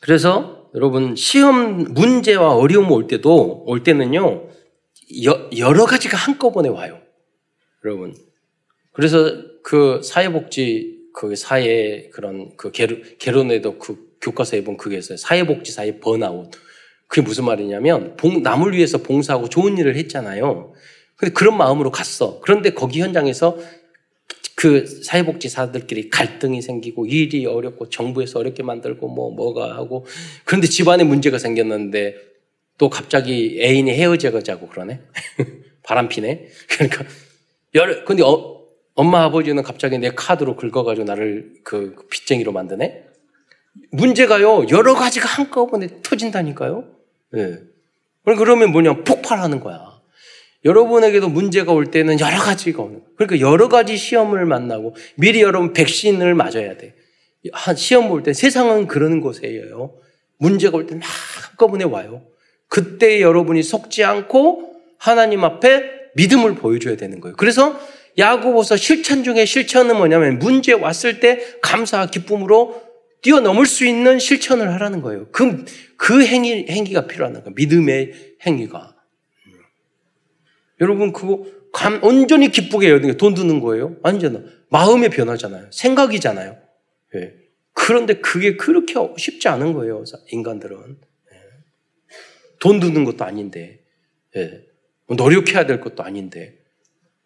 그래서 0.01 0.71
여러분 0.75 1.15
시험 1.15 1.95
문제와 1.95 2.57
어려움 2.57 2.91
올 2.91 3.07
때도 3.07 3.63
올 3.65 3.85
때는요 3.85 4.54
여러 5.57 5.87
가지가 5.87 6.17
한꺼번에 6.17 6.69
와요. 6.69 7.01
여러분. 7.85 8.17
그래서 8.93 9.43
그 9.63 10.01
사회복지 10.03 10.95
그 11.15 11.37
사회 11.37 12.09
그런 12.13 12.57
그 12.57 12.73
개론, 12.73 13.03
개론에도 13.19 13.79
그 13.79 14.17
교과서에 14.21 14.65
보면 14.65 14.77
그게 14.79 14.99
있어요. 14.99 15.17
사회복지사의 15.17 16.01
번아웃. 16.01 16.51
그게 17.07 17.23
무슨 17.23 17.45
말이냐면 17.45 18.17
봉, 18.17 18.43
남을 18.43 18.73
위해서 18.73 18.99
봉사하고 18.99 19.49
좋은 19.49 19.79
일을 19.79 19.97
했잖아요. 19.97 20.73
근데 21.17 21.33
그런 21.33 21.57
마음으로 21.57 21.91
갔어. 21.91 22.41
그런데 22.41 22.71
거기 22.71 23.01
현장에서 23.01 23.59
그 24.57 24.87
사회복지사들끼리 24.87 26.11
갈등이 26.11 26.63
생기고 26.63 27.07
일이 27.07 27.47
어렵고 27.47 27.91
정부에서 27.91 28.41
어렵게 28.41 28.63
만들고 28.63 29.09
뭐 29.09 29.31
뭐가 29.31 29.77
하고 29.77 30.07
그런데 30.45 30.67
집안에 30.67 31.05
문제가 31.05 31.39
생겼는데 31.39 32.17
또 32.79 32.91
갑자기 32.91 33.59
애인이 33.63 33.91
헤어져가자고 33.93 34.69
그러네. 34.69 35.01
바람 35.83 36.09
피네. 36.09 36.47
그러니까 36.71 37.05
열 37.75 38.05
근데 38.05 38.23
어, 38.23 38.63
엄마 38.95 39.23
아버지는 39.25 39.63
갑자기 39.63 39.99
내 39.99 40.11
카드로 40.11 40.57
긁어가지고 40.57 41.05
나를 41.05 41.55
그 41.65 41.95
빚쟁이로 42.11 42.53
만드네. 42.53 43.05
문제가요 43.91 44.67
여러 44.71 44.95
가지가 44.95 45.29
한꺼번에 45.29 45.89
터진다니까요. 46.03 46.85
예. 47.37 47.59
그러면 48.25 48.71
뭐냐 48.73 49.03
폭발하는 49.05 49.61
거야. 49.61 49.95
여러분에게도 50.65 51.29
문제가 51.29 51.73
올 51.73 51.91
때는 51.91 52.19
여러 52.21 52.39
가지가 52.39 52.83
오는 52.83 52.95
거예요. 53.01 53.07
그러니까 53.17 53.41
여러 53.47 53.69
가지 53.69 53.97
시험을 53.97 54.47
만나고 54.47 54.95
미리 55.17 55.43
여러분 55.43 55.73
백신을 55.73 56.35
맞아야 56.35 56.77
돼. 56.79 56.95
한 57.53 57.77
시험 57.77 58.09
볼 58.09 58.23
때 58.23 58.33
세상은 58.33 58.87
그러는 58.87 59.21
곳이에요. 59.21 59.95
문제가 60.39 60.77
올 60.79 60.87
때 60.87 60.95
막 60.95 61.03
한꺼번에 61.51 61.85
와요. 61.85 62.23
그때 62.69 63.21
여러분이 63.21 63.63
속지 63.63 64.05
않고 64.05 64.75
하나님 64.99 65.45
앞에 65.45 66.11
믿음을 66.15 66.55
보여줘야 66.55 66.97
되는 66.97 67.21
거예요. 67.21 67.37
그래서 67.37 67.79
야고보서 68.17 68.77
실천 68.77 69.25
중에 69.25 69.45
실천은 69.45 69.97
뭐냐면 69.97 70.39
문제 70.39 70.73
왔을 70.73 71.21
때 71.21 71.59
감사와 71.61 72.07
기쁨으로 72.07 72.83
뛰어넘을 73.23 73.67
수 73.67 73.87
있는 73.87 74.19
실천을 74.19 74.73
하라는 74.75 75.01
거예요. 75.01 75.27
그, 75.33 75.65
그 75.97 76.25
행위, 76.25 76.67
행위가 76.69 77.07
필요한 77.07 77.33
거예요. 77.33 77.51
믿음의 77.55 78.37
행위가. 78.47 78.95
여러분, 80.81 81.13
그거 81.13 81.47
감, 81.73 82.05
온전히 82.05 82.51
기쁘게 82.51 83.01
되는 83.01 83.17
돈 83.17 83.35
드는 83.35 83.61
거예요? 83.61 83.97
아니잖아. 84.03 84.41
마음의 84.71 85.09
변화잖아요. 85.09 85.69
생각이잖아요. 85.71 86.57
예. 87.17 87.35
그런데 87.73 88.15
그게 88.15 88.57
그렇게 88.57 88.95
쉽지 89.17 89.49
않은 89.49 89.73
거예요. 89.73 90.05
인간들은. 90.31 90.99
돈 92.65 92.81
드는 92.81 93.05
것도 93.05 93.27
아닌데, 93.27 93.81
예. 94.37 94.63
뭐 95.07 95.19
노력해야 95.19 95.67
될 95.67 95.83
것도 95.83 96.03
아닌데, 96.03 96.55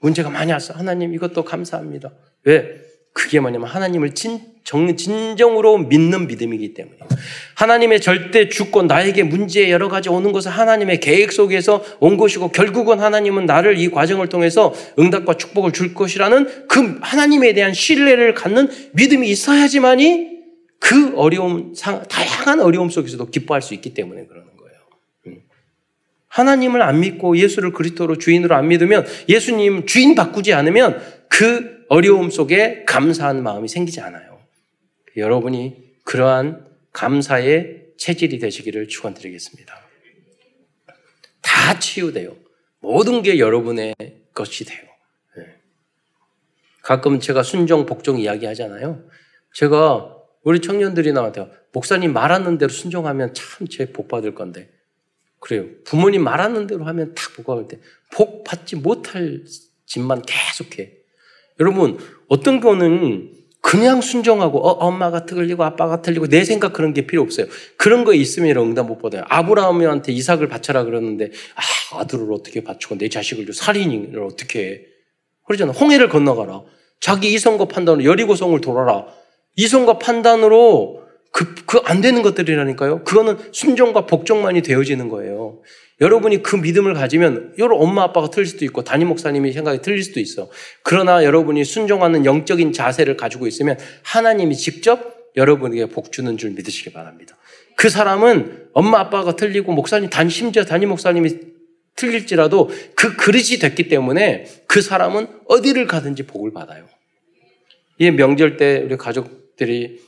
문제가 0.01 0.31
많이 0.31 0.51
왔어. 0.51 0.75
하나님 0.75 1.15
이것도 1.15 1.45
감사합니다. 1.45 2.13
왜? 2.43 2.83
그게 3.13 3.39
뭐냐면 3.39 3.69
하나님을 3.69 4.17
진, 4.17 4.41
정, 4.65 4.97
진정으로 4.97 5.79
믿는 5.79 6.27
믿음이기 6.27 6.75
때문에 6.75 6.97
하나님의 7.55 8.01
절대 8.01 8.49
주권, 8.49 8.89
나에게 8.89 9.23
문제 9.23 9.71
여러 9.71 9.89
가지 9.89 10.09
오는 10.09 10.33
것은 10.33 10.51
하나님의 10.51 10.99
계획 10.99 11.31
속에서 11.31 11.85
온 12.01 12.17
것이고 12.17 12.49
결국은 12.51 12.99
하나님은 12.99 13.47
나를 13.47 13.79
이 13.79 13.91
과정을 13.93 14.29
통해서 14.29 14.75
응답과 14.99 15.37
축복을 15.37 15.73
줄 15.73 15.95
것이라는 15.95 16.67
그 16.67 16.99
하나님에 17.01 17.53
대한 17.53 17.73
신뢰를 17.73 18.35
갖는 18.35 18.71
믿음이 18.93 19.29
있어야지만이 19.31 20.39
그 20.81 21.17
어려움, 21.17 21.75
다양한 21.77 22.61
어려움 22.61 22.91
속에서도 22.91 23.31
기뻐할 23.31 23.63
수 23.63 23.75
있기 23.75 23.95
때문에 23.95 24.27
그러는 24.27 24.58
하나님을 26.29 26.83
안 26.83 27.01
믿고 27.01 27.37
예수를 27.37 27.73
그리스도로 27.73 28.19
주인으로 28.19 28.55
안 28.55 28.69
믿으면 28.69 29.07
예수님 29.29 29.87
주인 29.87 30.15
바꾸지 30.15 30.53
않으면 30.53 31.01
그 31.29 31.85
어려움 31.89 32.31
속에 32.31 32.85
감사하는 32.87 33.43
마음이 33.43 33.69
생기지 33.69 34.01
않아요. 34.01 34.39
여러분이 35.17 35.95
그러한 36.05 36.67
감사의 36.93 37.87
체질이 37.97 38.39
되시기를 38.39 38.89
축원드리겠습니다. 38.89 39.75
다 41.43 41.79
치유돼요. 41.79 42.37
모든 42.81 43.23
게 43.23 43.39
여러분의 43.39 43.95
것이 44.35 44.65
돼요. 44.65 44.83
네. 45.37 45.45
가끔 46.83 47.21
제가 47.21 47.43
순종, 47.43 47.87
복종 47.87 48.19
이야기 48.19 48.47
하잖아요. 48.47 49.05
제가 49.55 50.15
우리 50.45 50.61
청년들이 50.61 51.13
나한테 51.13 51.47
목사님 51.73 52.13
말하는 52.13 52.59
대로 52.59 52.69
순종하면 52.71 53.35
참 53.35 53.67
제 53.69 53.93
복 53.93 54.09
받을 54.09 54.35
건데. 54.35 54.71
그래요. 55.41 55.67
부모님 55.85 56.25
말하는 56.25 56.67
대로 56.67 56.85
하면 56.85 57.15
탁복 57.15 57.47
받을 57.47 57.69
때. 57.69 57.79
복 58.13 58.45
받지 58.45 58.77
못할 58.77 59.45
짓만 59.87 60.23
계속해. 60.23 60.93
여러분, 61.61 61.99
어떤 62.29 62.61
거는 62.61 63.33
그냥 63.61 64.01
순종하고 64.01 64.67
어, 64.67 64.71
엄마가 64.87 65.27
틀리고 65.27 65.65
아빠가 65.65 66.01
틀리고 66.01 66.29
내 66.29 66.45
생각 66.45 66.73
그런 66.73 66.95
게 66.95 67.07
필요 67.07 67.23
없어요. 67.23 67.47
그런 67.77 68.05
거 68.05 68.15
있으면 68.15 68.57
응답 68.57 68.87
못 68.87 68.99
받아요. 68.99 69.25
아브라함한테 69.29 70.13
이삭을 70.13 70.49
바쳐라 70.49 70.85
그러는데 70.85 71.31
아, 71.55 71.99
아들을 71.99 72.33
어떻게 72.33 72.63
바치고 72.63 72.99
내 72.99 73.09
자식을 73.09 73.53
살인을 73.53 74.23
어떻게 74.23 74.69
해. 74.69 74.81
그러잖아. 75.47 75.73
홍해를 75.73 76.09
건너가라. 76.09 76.63
자기 77.01 77.33
이성과 77.33 77.67
판단으로 77.67 78.05
여리고성을 78.05 78.61
돌아라. 78.61 79.07
이성과 79.57 79.99
판단으로 79.99 81.08
그, 81.33 81.55
그 81.67 81.79
안 81.85 82.01
되는 82.01 82.23
것들이라니까요. 82.23 83.05
그거는 83.05 83.39
순종과 83.53 84.07
복종만이 84.07 84.63
되어지는 84.63 85.09
거예요. 85.09 85.61
여러분이 86.01 86.43
그 86.43 86.55
믿음을 86.57 86.95
가지면 86.95 87.55
여러 87.59 87.77
엄마 87.77 88.05
아빠가 88.05 88.31
틀릴 88.31 88.47
수도 88.47 88.65
있고 88.65 88.85
담임 88.85 89.09
목사님이 89.09 89.53
생각이 89.53 89.81
틀릴 89.83 90.03
수도 90.03 90.21
있어. 90.21 90.49
그러나 90.83 91.25
여러분이 91.25 91.65
순종하는 91.65 92.25
영적인 92.25 92.73
자세를 92.73 93.17
가지고 93.17 93.47
있으면 93.47 93.79
하나님이 94.03 94.57
직접 94.57 95.33
여러분에게 95.37 95.87
복 95.87 96.13
주는 96.13 96.37
줄 96.37 96.51
믿으시기 96.51 96.93
바랍니다. 96.93 97.37
그 97.75 97.89
사람은 97.89 98.69
엄마 98.73 99.01
아빠가 99.01 99.35
틀리고 99.35 99.73
목사님 99.73 100.11
단 100.11 100.29
심지어 100.29 100.65
담임 100.65 100.91
목사님이 100.91 101.41
틀릴지라도 101.97 102.71
그 102.95 103.17
그릇이 103.17 103.59
됐기 103.61 103.89
때문에 103.89 104.47
그 104.67 104.81
사람은 104.81 105.27
어디를 105.49 105.87
가든지 105.87 106.25
복을 106.25 106.53
받아요. 106.53 106.87
이 107.99 108.11
명절 108.11 108.57
때 108.57 108.83
우리 108.85 108.97
가족들이 108.97 109.99
예, 109.99 110.08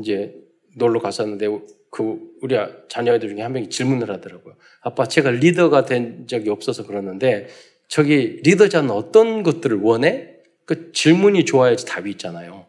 이제 0.00 0.34
놀러 0.76 1.00
갔었는데 1.00 1.46
그 1.90 2.18
우리 2.42 2.56
자녀들 2.88 3.28
중에 3.30 3.42
한 3.42 3.52
명이 3.52 3.70
질문을 3.70 4.10
하더라고요. 4.10 4.54
아빠 4.82 5.06
제가 5.06 5.30
리더가 5.30 5.84
된 5.84 6.26
적이 6.26 6.50
없어서 6.50 6.86
그러는데 6.86 7.48
저기 7.88 8.40
리더자는 8.44 8.90
어떤 8.90 9.42
것들을 9.42 9.78
원해? 9.80 10.34
그 10.66 10.92
질문이 10.92 11.44
좋아야지 11.46 11.86
답이 11.86 12.10
있잖아요. 12.12 12.66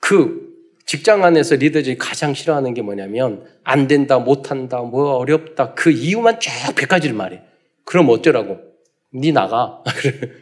그 0.00 0.50
직장 0.84 1.24
안에서 1.24 1.56
리더들이 1.56 1.96
가장 1.96 2.34
싫어하는 2.34 2.74
게 2.74 2.82
뭐냐면 2.82 3.46
안 3.64 3.88
된다, 3.88 4.18
못 4.18 4.50
한다, 4.50 4.80
뭐 4.80 5.14
어렵다 5.14 5.74
그 5.74 5.90
이유만 5.90 6.40
쭉 6.40 6.50
100가지를 6.74 7.14
말해. 7.14 7.42
그럼 7.84 8.08
어쩌라고? 8.10 8.58
네 9.12 9.32
나가. 9.32 9.82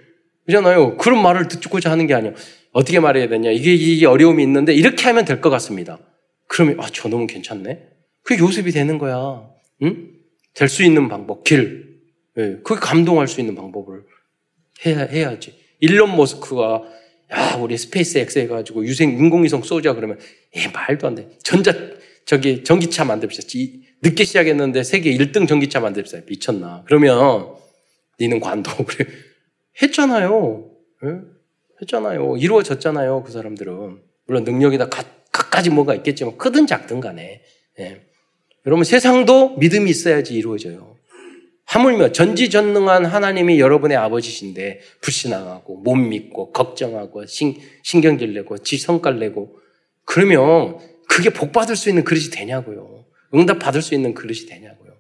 그러잖아요. 0.53 0.97
그런 0.97 1.23
말을 1.23 1.49
듣고자 1.49 1.91
하는 1.91 2.07
게 2.07 2.15
아니에요. 2.15 2.35
어떻게 2.73 3.01
말해야 3.01 3.29
되냐? 3.29 3.51
이게, 3.51 3.75
이게 3.75 4.07
어려움이 4.07 4.43
있는데 4.43 4.75
이렇게 4.75 5.05
하면 5.05 5.25
될 5.27 5.41
것 5.43 5.51
같습니다. 5.51 5.99
그러면 6.49 6.81
아, 6.81 6.87
저놈은 6.91 7.27
괜찮네. 7.27 7.83
그게 8.23 8.41
요셉이 8.43 8.73
되는 8.73 8.97
거야. 8.99 9.47
응? 9.83 10.09
될 10.55 10.69
수 10.69 10.83
있는 10.83 11.09
방법, 11.09 11.45
길. 11.45 11.99
예, 12.39 12.59
그게 12.65 12.81
감동할 12.81 13.29
수 13.29 13.41
있는 13.41 13.55
방법을 13.55 14.03
해야, 14.87 15.01
해야지. 15.05 15.55
일론 15.81 16.17
머스크가 16.17 16.83
야, 17.37 17.57
우리 17.61 17.77
SpaceX 17.77 18.39
해가지고 18.41 18.87
유생 18.87 19.11
인공위성 19.11 19.63
쏘자 19.63 19.93
그러면 19.95 20.19
예, 20.57 20.67
말도 20.69 21.07
안 21.07 21.15
돼. 21.15 21.29
전자 21.43 21.73
저기 22.25 22.65
전기차 22.65 23.05
만듭시다. 23.05 23.47
늦게 24.03 24.25
시작했는데 24.25 24.83
세계 24.83 25.13
1등 25.17 25.47
전기차 25.47 25.81
만듭시다. 25.81 26.23
미쳤나? 26.27 26.85
그러면 26.87 27.49
니는 28.19 28.41
관도 28.41 28.71
그래 28.87 29.07
했잖아요. 29.83 30.71
예? 31.05 31.21
했잖아요. 31.81 32.37
이루어졌잖아요. 32.37 33.23
그 33.23 33.33
사람들은 33.33 34.03
물론 34.27 34.45
능력이다 34.45 34.89
갖가지 34.89 35.71
뭐가 35.71 35.95
있겠지만 35.97 36.37
크든 36.37 36.67
작든 36.67 37.01
간에 37.01 37.43
예. 37.79 38.03
여러분 38.67 38.85
세상도 38.85 39.57
믿음이 39.57 39.89
있어야지 39.91 40.35
이루어져요. 40.35 40.97
하물며 41.65 42.13
전지전능한 42.13 43.05
하나님이 43.05 43.61
여러분의 43.61 43.97
아버지신데 43.97 44.81
불신앙하고 45.03 45.77
못 45.77 45.97
믿고 45.97 46.51
걱정하고 46.53 47.27
신, 47.27 47.59
신경질 47.83 48.33
내고 48.33 48.57
지 48.59 48.79
성깔 48.79 49.19
내고 49.19 49.59
그러면 50.05 50.79
그게 51.07 51.31
복 51.31 51.53
받을 51.53 51.77
수 51.77 51.91
있는 51.91 52.05
그릇이 52.05 52.31
되냐고요. 52.31 53.05
응답 53.35 53.59
받을 53.59 53.83
수 53.83 53.95
있는 53.95 54.15
그릇이 54.15 54.47
되냐고요. 54.47 54.93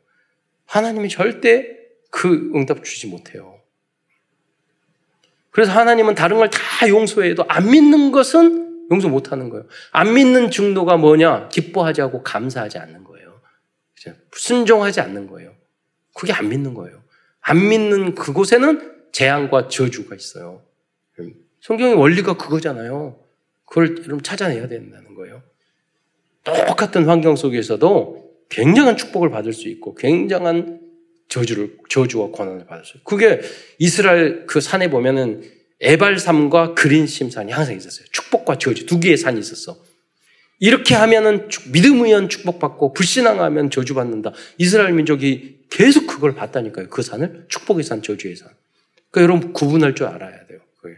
하나님이 0.66 1.08
절대 1.08 1.66
그 2.10 2.52
응답 2.54 2.84
주지 2.84 3.06
못해요. 3.06 3.57
그래서 5.58 5.72
하나님은 5.72 6.14
다른 6.14 6.36
걸 6.36 6.48
다 6.50 6.88
용서해도 6.88 7.44
안 7.48 7.68
믿는 7.68 8.12
것은 8.12 8.86
용서 8.92 9.08
못 9.08 9.32
하는 9.32 9.50
거예요. 9.50 9.66
안 9.90 10.14
믿는 10.14 10.52
중도가 10.52 10.96
뭐냐? 10.96 11.48
기뻐하지 11.48 12.00
않고 12.02 12.22
감사하지 12.22 12.78
않는 12.78 13.02
거예요. 13.02 13.40
순종하지 14.32 15.00
않는 15.00 15.26
거예요. 15.26 15.52
그게 16.14 16.32
안 16.32 16.48
믿는 16.48 16.74
거예요. 16.74 17.02
안 17.40 17.68
믿는 17.68 18.14
그곳에는 18.14 19.08
재앙과 19.10 19.66
저주가 19.66 20.14
있어요. 20.14 20.62
성경의 21.60 21.94
원리가 21.94 22.36
그거잖아요. 22.36 23.18
그걸 23.64 23.96
여러분 23.98 24.22
찾아내야 24.22 24.68
된다는 24.68 25.16
거예요. 25.16 25.42
똑같은 26.44 27.08
환경 27.08 27.34
속에서도 27.34 28.30
굉장한 28.48 28.96
축복을 28.96 29.30
받을 29.30 29.52
수 29.52 29.66
있고 29.68 29.96
굉장한 29.96 30.87
저주를 31.28 31.76
저주와 31.88 32.30
수 32.84 32.92
있어요. 32.92 33.02
그게 33.04 33.40
이스라엘 33.78 34.46
그 34.46 34.60
산에 34.60 34.90
보면은 34.90 35.42
에발삼과 35.80 36.74
그린심 36.74 37.30
산이 37.30 37.52
항상 37.52 37.76
있었어요. 37.76 38.06
축복과 38.10 38.58
저주 38.58 38.86
두 38.86 38.98
개의 38.98 39.16
산이 39.16 39.38
있었어. 39.38 39.76
이렇게 40.60 40.94
하면은 40.94 41.48
믿음 41.70 42.04
의한 42.04 42.28
축복받고 42.28 42.92
불신앙하면 42.92 43.70
저주받는다. 43.70 44.32
이스라엘 44.56 44.92
민족이 44.92 45.58
계속 45.70 46.06
그걸 46.06 46.34
봤다니까요. 46.34 46.88
그 46.88 47.02
산을 47.02 47.46
축복의 47.48 47.84
산, 47.84 48.02
저주의 48.02 48.34
산. 48.34 48.48
그러니까 49.10 49.32
여러분 49.32 49.52
구분할 49.52 49.94
줄 49.94 50.06
알아야 50.06 50.46
돼요. 50.46 50.58
그 50.80 50.96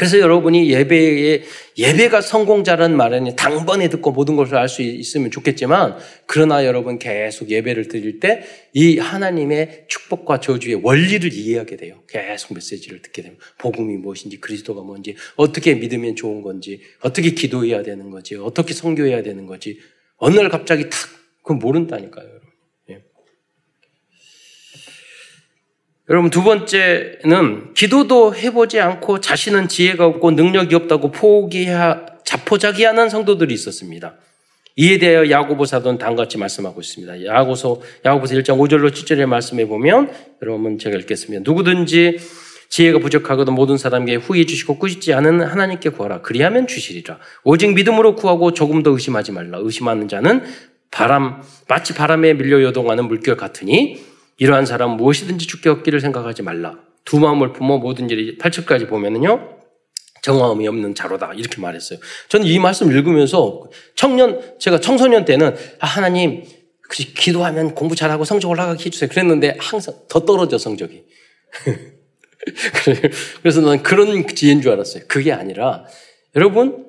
래서 0.00 0.18
여러분이 0.18 0.70
예배에 0.70 1.42
예배가 1.78 2.20
성공자라는 2.20 2.96
말은 2.96 3.36
당번에 3.36 3.88
듣고 3.88 4.10
모든 4.10 4.34
것을 4.34 4.56
알 4.56 4.68
수 4.68 4.82
있으면 4.82 5.30
좋겠지만 5.30 5.96
그러나 6.26 6.64
여러분 6.66 6.98
계속 6.98 7.48
예배를 7.50 7.86
드릴 7.88 8.18
때 8.18 8.42
이 8.76 8.98
하나님의 8.98 9.84
축복과 9.86 10.40
저주의 10.40 10.74
원리를 10.82 11.32
이해하게 11.32 11.76
돼요. 11.76 12.02
계속 12.08 12.54
메시지를 12.54 13.02
듣게 13.02 13.22
되면 13.22 13.38
복음이 13.58 13.98
무엇인지 13.98 14.40
그리스도가 14.40 14.82
뭔지 14.82 15.14
어떻게 15.36 15.74
믿으면 15.74 16.16
좋은 16.16 16.42
건지 16.42 16.80
어떻게 17.00 17.30
기도해야 17.30 17.84
되는 17.84 18.10
거지 18.10 18.34
어떻게 18.34 18.74
성교해야 18.74 19.22
되는 19.22 19.46
거지 19.46 19.78
어느 20.16 20.34
날 20.34 20.48
갑자기 20.48 20.90
탁 20.90 20.98
그건 21.42 21.60
모른다니까요. 21.60 22.33
여러분 26.10 26.28
두 26.28 26.42
번째는 26.42 27.72
기도도 27.72 28.34
해보지 28.34 28.78
않고 28.78 29.20
자신은 29.20 29.68
지혜가 29.68 30.04
없고 30.04 30.32
능력이 30.32 30.74
없다고 30.74 31.10
포기하 31.10 32.04
자포자기하는 32.24 33.08
성도들이 33.08 33.54
있었습니다. 33.54 34.14
이에 34.76 34.98
대하여 34.98 35.30
야고보 35.30 35.64
사도는 35.64 35.98
다음같이 35.98 36.36
말씀하고 36.36 36.80
있습니다. 36.80 37.24
야고서 37.24 37.80
야고보서 38.04 38.34
1장 38.34 38.58
5절로 38.58 38.90
7절의 38.90 39.24
말씀에 39.26 39.66
보면 39.66 40.10
여러분 40.42 40.78
제가 40.78 40.98
읽겠습니다. 40.98 41.42
누구든지 41.48 42.18
지혜가 42.68 42.98
부족하거든 42.98 43.54
모든 43.54 43.78
사람에게 43.78 44.16
후해 44.16 44.44
주시고 44.44 44.78
꾸짖지 44.78 45.14
않은 45.14 45.42
하나님께 45.42 45.90
구하라. 45.90 46.20
그리하면 46.20 46.66
주시리라. 46.66 47.18
오직 47.44 47.72
믿음으로 47.72 48.16
구하고 48.16 48.52
조금 48.52 48.82
더 48.82 48.90
의심하지 48.90 49.32
말라. 49.32 49.58
의심하는 49.60 50.08
자는 50.08 50.42
바람 50.90 51.40
마치 51.68 51.94
바람에 51.94 52.34
밀려 52.34 52.60
요동하는 52.62 53.06
물결 53.06 53.36
같으니 53.36 54.13
이러한 54.36 54.66
사람 54.66 54.96
무엇이든지 54.96 55.46
죽게 55.46 55.68
얻기를 55.70 56.00
생각하지 56.00 56.42
말라. 56.42 56.78
두 57.04 57.18
마음을 57.18 57.52
품어 57.52 57.78
모든 57.78 58.10
일이 58.10 58.38
8절까지 58.38 58.88
보면은요. 58.88 59.58
정화음이 60.22 60.66
없는 60.66 60.94
자로다. 60.94 61.34
이렇게 61.34 61.60
말했어요. 61.60 61.98
저는 62.28 62.46
이 62.46 62.58
말씀 62.58 62.90
읽으면서 62.90 63.68
청년, 63.94 64.40
제가 64.58 64.80
청소년 64.80 65.26
때는 65.26 65.54
아, 65.80 65.86
하나님, 65.86 66.44
기도하면 66.90 67.74
공부 67.74 67.94
잘하고 67.94 68.24
성적 68.24 68.48
올라가게 68.48 68.86
해주세요. 68.86 69.10
그랬는데 69.10 69.58
항상 69.60 69.94
더 70.08 70.24
떨어져, 70.24 70.56
성적이. 70.56 71.04
그래서 73.42 73.60
난 73.60 73.82
그런 73.82 74.26
지혜인 74.26 74.62
줄 74.62 74.72
알았어요. 74.72 75.04
그게 75.08 75.30
아니라 75.30 75.84
여러분, 76.36 76.86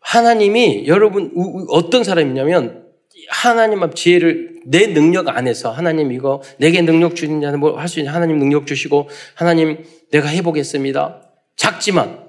하나님이 0.00 0.86
여러분, 0.86 1.32
어떤 1.68 2.04
사람이냐면 2.04 2.85
하나님 3.28 3.82
앞 3.82 3.96
지혜를 3.96 4.60
내 4.66 4.88
능력 4.88 5.28
안에서 5.28 5.70
하나님 5.70 6.12
이거 6.12 6.42
내게 6.58 6.82
능력 6.82 7.16
주는 7.16 7.40
자는 7.40 7.60
뭐할수 7.60 8.00
있는 8.00 8.12
하나님 8.12 8.38
능력 8.38 8.66
주시고 8.66 9.08
하나님 9.34 9.84
내가 10.10 10.28
해보겠습니다. 10.28 11.22
작지만 11.56 12.24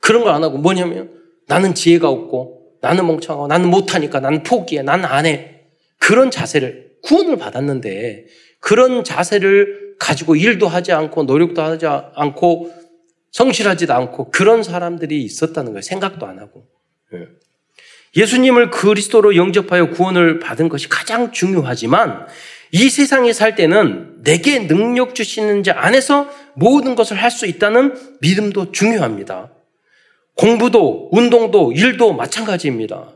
그런 0.00 0.24
걸 0.24 0.32
안 0.34 0.42
하고 0.42 0.58
뭐냐면 0.58 1.10
나는 1.48 1.74
지혜가 1.74 2.08
없고 2.08 2.78
나는 2.80 3.06
멍청하고 3.06 3.46
나는 3.46 3.68
못하니까 3.68 4.20
나는 4.20 4.42
포기해 4.42 4.82
나는 4.82 5.04
안 5.04 5.26
해. 5.26 5.60
그런 5.98 6.30
자세를 6.30 6.92
구원을 7.02 7.36
받았는데 7.36 8.26
그런 8.60 9.04
자세를 9.04 9.96
가지고 9.98 10.34
일도 10.34 10.66
하지 10.66 10.92
않고 10.92 11.24
노력도 11.24 11.62
하지 11.62 11.86
않고 11.86 12.72
성실하지도 13.30 13.92
않고 13.94 14.30
그런 14.30 14.62
사람들이 14.62 15.22
있었다는 15.22 15.72
거예요. 15.72 15.82
생각도 15.82 16.26
안 16.26 16.38
하고. 16.38 16.66
예. 18.16 18.20
예수님을 18.20 18.70
그리스도로 18.70 19.36
영접하여 19.36 19.90
구원을 19.90 20.38
받은 20.38 20.68
것이 20.68 20.88
가장 20.88 21.32
중요하지만 21.32 22.26
이 22.72 22.88
세상에 22.88 23.32
살 23.32 23.54
때는 23.54 24.22
내게 24.22 24.66
능력 24.66 25.14
주시는 25.14 25.62
자 25.62 25.74
안에서 25.76 26.28
모든 26.54 26.94
것을 26.94 27.16
할 27.16 27.30
수 27.30 27.46
있다는 27.46 27.94
믿음도 28.20 28.72
중요합니다. 28.72 29.52
공부도, 30.34 31.10
운동도, 31.12 31.72
일도 31.72 32.14
마찬가지입니다. 32.14 33.12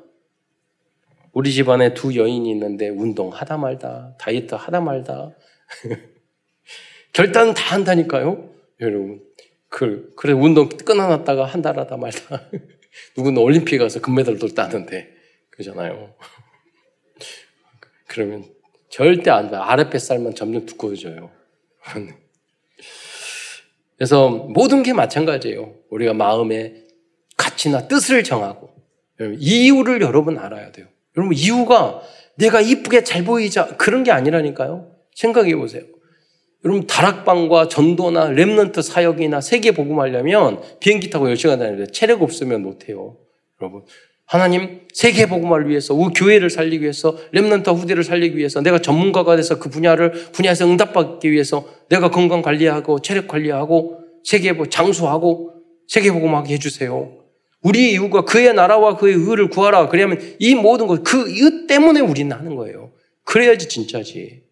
우리 1.33 1.53
집안에 1.53 1.95
두 1.95 2.15
여인이 2.17 2.51
있는데 2.51 2.89
운동 2.89 3.31
하다 3.33 3.57
말다, 3.59 4.15
다이어트 4.19 4.55
하다 4.55 4.81
말다. 4.81 5.31
결단은 7.13 7.55
다 7.55 7.75
한다니까요. 7.75 8.51
여러분. 8.81 9.21
그, 9.69 10.13
그래, 10.17 10.33
운동 10.33 10.69
끊어놨다가 10.69 11.45
한 11.45 11.63
달 11.63 11.79
하다 11.79 11.97
말다. 11.97 12.43
누구는 13.17 13.41
올림픽 13.41 13.79
가서 13.79 14.01
금메달도 14.01 14.49
따는데. 14.49 15.15
그잖아요. 15.51 16.15
그러면 18.07 18.45
절대 18.89 19.31
안 19.31 19.51
돼. 19.51 19.57
아랫뱃살만 19.57 20.35
점점 20.35 20.67
두꺼워져요. 20.67 21.31
그래서 23.97 24.29
모든 24.29 24.83
게 24.83 24.93
마찬가지예요. 24.93 25.75
우리가 25.91 26.13
마음의 26.13 26.87
가치나 27.37 27.89
뜻을 27.89 28.25
정하고. 28.25 28.71
이유를 29.21 30.03
여러분 30.03 30.39
알아야 30.39 30.73
돼요. 30.73 30.87
여러분, 31.17 31.35
이유가 31.35 32.03
내가 32.37 32.61
이쁘게 32.61 33.03
잘 33.05 33.25
보이자 33.25 33.77
그런 33.77 34.05
게 34.05 34.11
아니라니까요. 34.13 34.95
생각해 35.15 35.57
보세요. 35.57 35.85
여러분, 36.65 36.87
다락방과 36.87 37.69
전도나 37.69 38.31
랩런트 38.31 38.83
사역이나 38.83 39.41
세계 39.41 39.73
복음하려면 39.73 40.61
비행기 40.81 41.11
타고 41.11 41.27
10시간 41.27 41.59
다니는데 41.59 41.93
체력 41.93 42.23
없으면 42.23 42.63
못해요. 42.63 43.17
여러분, 43.61 43.83
하나님 44.27 44.81
세계 44.93 45.27
복음을 45.27 45.69
위해서 45.69 45.95
우리 45.95 46.13
교회를 46.13 46.51
살리기 46.51 46.83
위해서 46.83 47.17
렘넌트 47.31 47.71
후대를 47.71 48.03
살리기 48.03 48.37
위해서 48.37 48.61
내가 48.61 48.81
전문가가 48.81 49.37
돼서 49.37 49.61
그 49.61 49.71
분야를 49.71 50.11
분야에서 50.33 50.67
응답받기 50.67 51.31
위해서 51.31 51.65
내가 51.89 52.11
건강 52.11 52.43
관리하고 52.43 53.01
체력 53.01 53.29
관리하고 53.29 54.01
세계 54.25 54.53
장수하고 54.69 55.53
세계 55.87 56.11
복음하게 56.11 56.55
해주세요. 56.55 57.13
우리의 57.63 57.93
이유가 57.93 58.23
그의 58.23 58.53
나라와 58.55 58.97
그의 58.97 59.15
의를 59.15 59.49
구하라. 59.49 59.89
그러면 59.89 60.21
이 60.41 60.55
모든 60.57 60.89
것, 60.89 61.05
그 61.05 61.31
이유 61.31 61.67
때문에 61.69 62.01
우리는 62.01 62.37
하는 62.37 62.57
거예요. 62.57 62.91
그래야지 63.23 63.69
진짜지. 63.69 64.46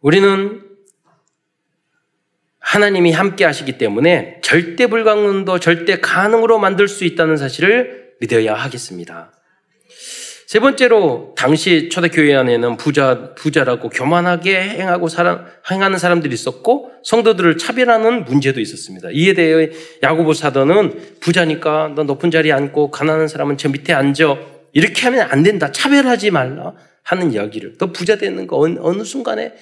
우리는 0.00 0.62
하나님이 2.60 3.12
함께 3.12 3.44
하시기 3.44 3.78
때문에 3.78 4.40
절대 4.42 4.86
불가능도 4.86 5.58
절대 5.58 6.00
가능으로 6.00 6.58
만들 6.58 6.86
수 6.86 7.04
있다는 7.04 7.36
사실을 7.36 8.12
믿어야 8.20 8.54
하겠습니다. 8.54 9.32
세 10.46 10.60
번째로 10.60 11.34
당시 11.36 11.88
초대교회 11.90 12.34
안에는 12.34 12.76
부자 12.76 13.34
부자라고 13.34 13.90
교만하게 13.90 14.60
행하고 14.60 15.08
사람, 15.08 15.44
행하는 15.70 15.98
사람들이 15.98 16.32
있었고 16.32 16.90
성도들을 17.04 17.58
차별하는 17.58 18.24
문제도 18.24 18.60
있었습니다. 18.60 19.08
이에 19.12 19.34
대해 19.34 19.70
야고보 20.02 20.32
사도는 20.32 21.18
부자니까 21.20 21.92
너 21.96 22.04
높은 22.04 22.30
자리에 22.30 22.52
앉고 22.52 22.90
가난한 22.90 23.28
사람은 23.28 23.58
저 23.58 23.68
밑에 23.68 23.92
앉아 23.92 24.36
이렇게 24.72 25.02
하면 25.02 25.28
안 25.30 25.42
된다. 25.42 25.70
차별하지 25.72 26.30
말라 26.30 26.72
하는 27.02 27.32
이야기를 27.32 27.76
너 27.78 27.92
부자 27.92 28.16
되는 28.16 28.46
거 28.46 28.58
어느, 28.58 28.78
어느 28.80 29.02
순간에 29.02 29.52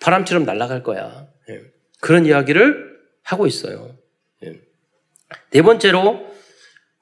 바람처럼 0.00 0.44
날아갈 0.44 0.82
거야. 0.82 1.28
예. 1.50 1.60
그런 2.00 2.26
이야기를 2.26 2.98
하고 3.22 3.46
있어요. 3.46 3.96
예. 4.44 4.60
네 5.50 5.62
번째로 5.62 6.26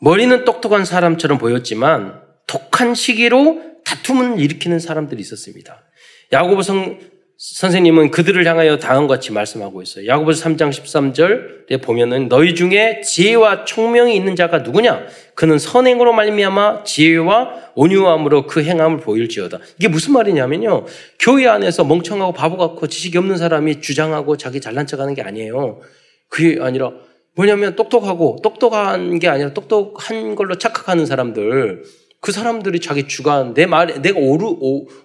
머리는 0.01 0.45
똑똑한 0.45 0.85
사람처럼 0.85 1.39
보였지만 1.39 2.23
독한 2.47 2.95
시기로 2.95 3.63
다툼을 3.85 4.39
일으키는 4.41 4.79
사람들이 4.79 5.21
있었습니다. 5.21 5.85
야고보 6.33 6.63
성, 6.63 6.99
선생님은 7.41 8.11
그들을 8.11 8.45
향하여 8.45 8.79
다음과 8.79 9.15
같이 9.15 9.31
말씀하고 9.31 9.81
있어요. 9.81 10.09
야고보서 10.09 10.43
3장 10.45 10.71
13절에 10.71 11.81
보면은 11.81 12.29
너희 12.29 12.57
중에 12.57 13.01
지혜와 13.01 13.65
총명이 13.65 14.17
있는 14.17 14.35
자가 14.35 14.59
누구냐? 14.59 15.07
그는 15.37 15.57
선행으로 15.57 16.13
말미암아 16.15 16.83
지혜와 16.83 17.73
온유함으로 17.77 18.49
그 18.49 18.65
행함을 18.65 18.99
보일지어다. 18.99 19.61
이게 19.79 19.87
무슨 19.87 20.15
말이냐면요. 20.15 20.87
교회 21.21 21.47
안에서 21.47 21.85
멍청하고 21.85 22.33
바보 22.33 22.57
같고 22.57 22.89
지식이 22.89 23.17
없는 23.19 23.37
사람이 23.37 23.83
주장하고 23.83 24.37
자기 24.37 24.61
잘난 24.61 24.89
척하는 24.89 25.15
게 25.15 25.23
아니에요. 25.23 25.81
그게 26.29 26.61
아니라 26.61 26.91
뭐냐면 27.37 27.77
똑똑하고 27.77 28.41
똑똑한 28.43 29.21
게 29.21 29.29
아니라 29.29 29.55
똑똑한 29.55 30.35
걸로 30.35 30.59
착각하는 30.59 31.07
사람들 31.07 31.85
그 32.21 32.33
사람들이 32.33 32.81
자기 32.81 33.07
주관, 33.07 33.55
내 33.55 33.67
말, 33.67 34.03
내가 34.03 34.19
옳은, 34.19 34.57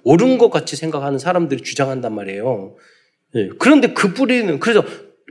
옳은 0.04 0.38
것 0.38 0.50
같이 0.50 0.76
생각하는 0.76 1.20
사람들이 1.20 1.62
주장한단 1.62 2.14
말이에요. 2.14 2.76
네. 3.34 3.50
그런데 3.60 3.94
그 3.94 4.14
뿌리는, 4.14 4.60
그래서 4.60 4.84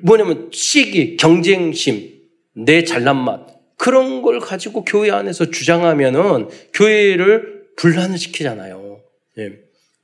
뭐냐면 0.02 0.48
시기, 0.52 1.16
경쟁심, 1.16 2.10
내 2.54 2.84
잘난 2.84 3.16
맛, 3.16 3.46
그런 3.76 4.22
걸 4.22 4.38
가지고 4.38 4.84
교회 4.84 5.10
안에서 5.10 5.50
주장하면은 5.50 6.48
교회를 6.72 7.64
분란을 7.76 8.18
시키잖아요. 8.18 9.00
네. 9.36 9.52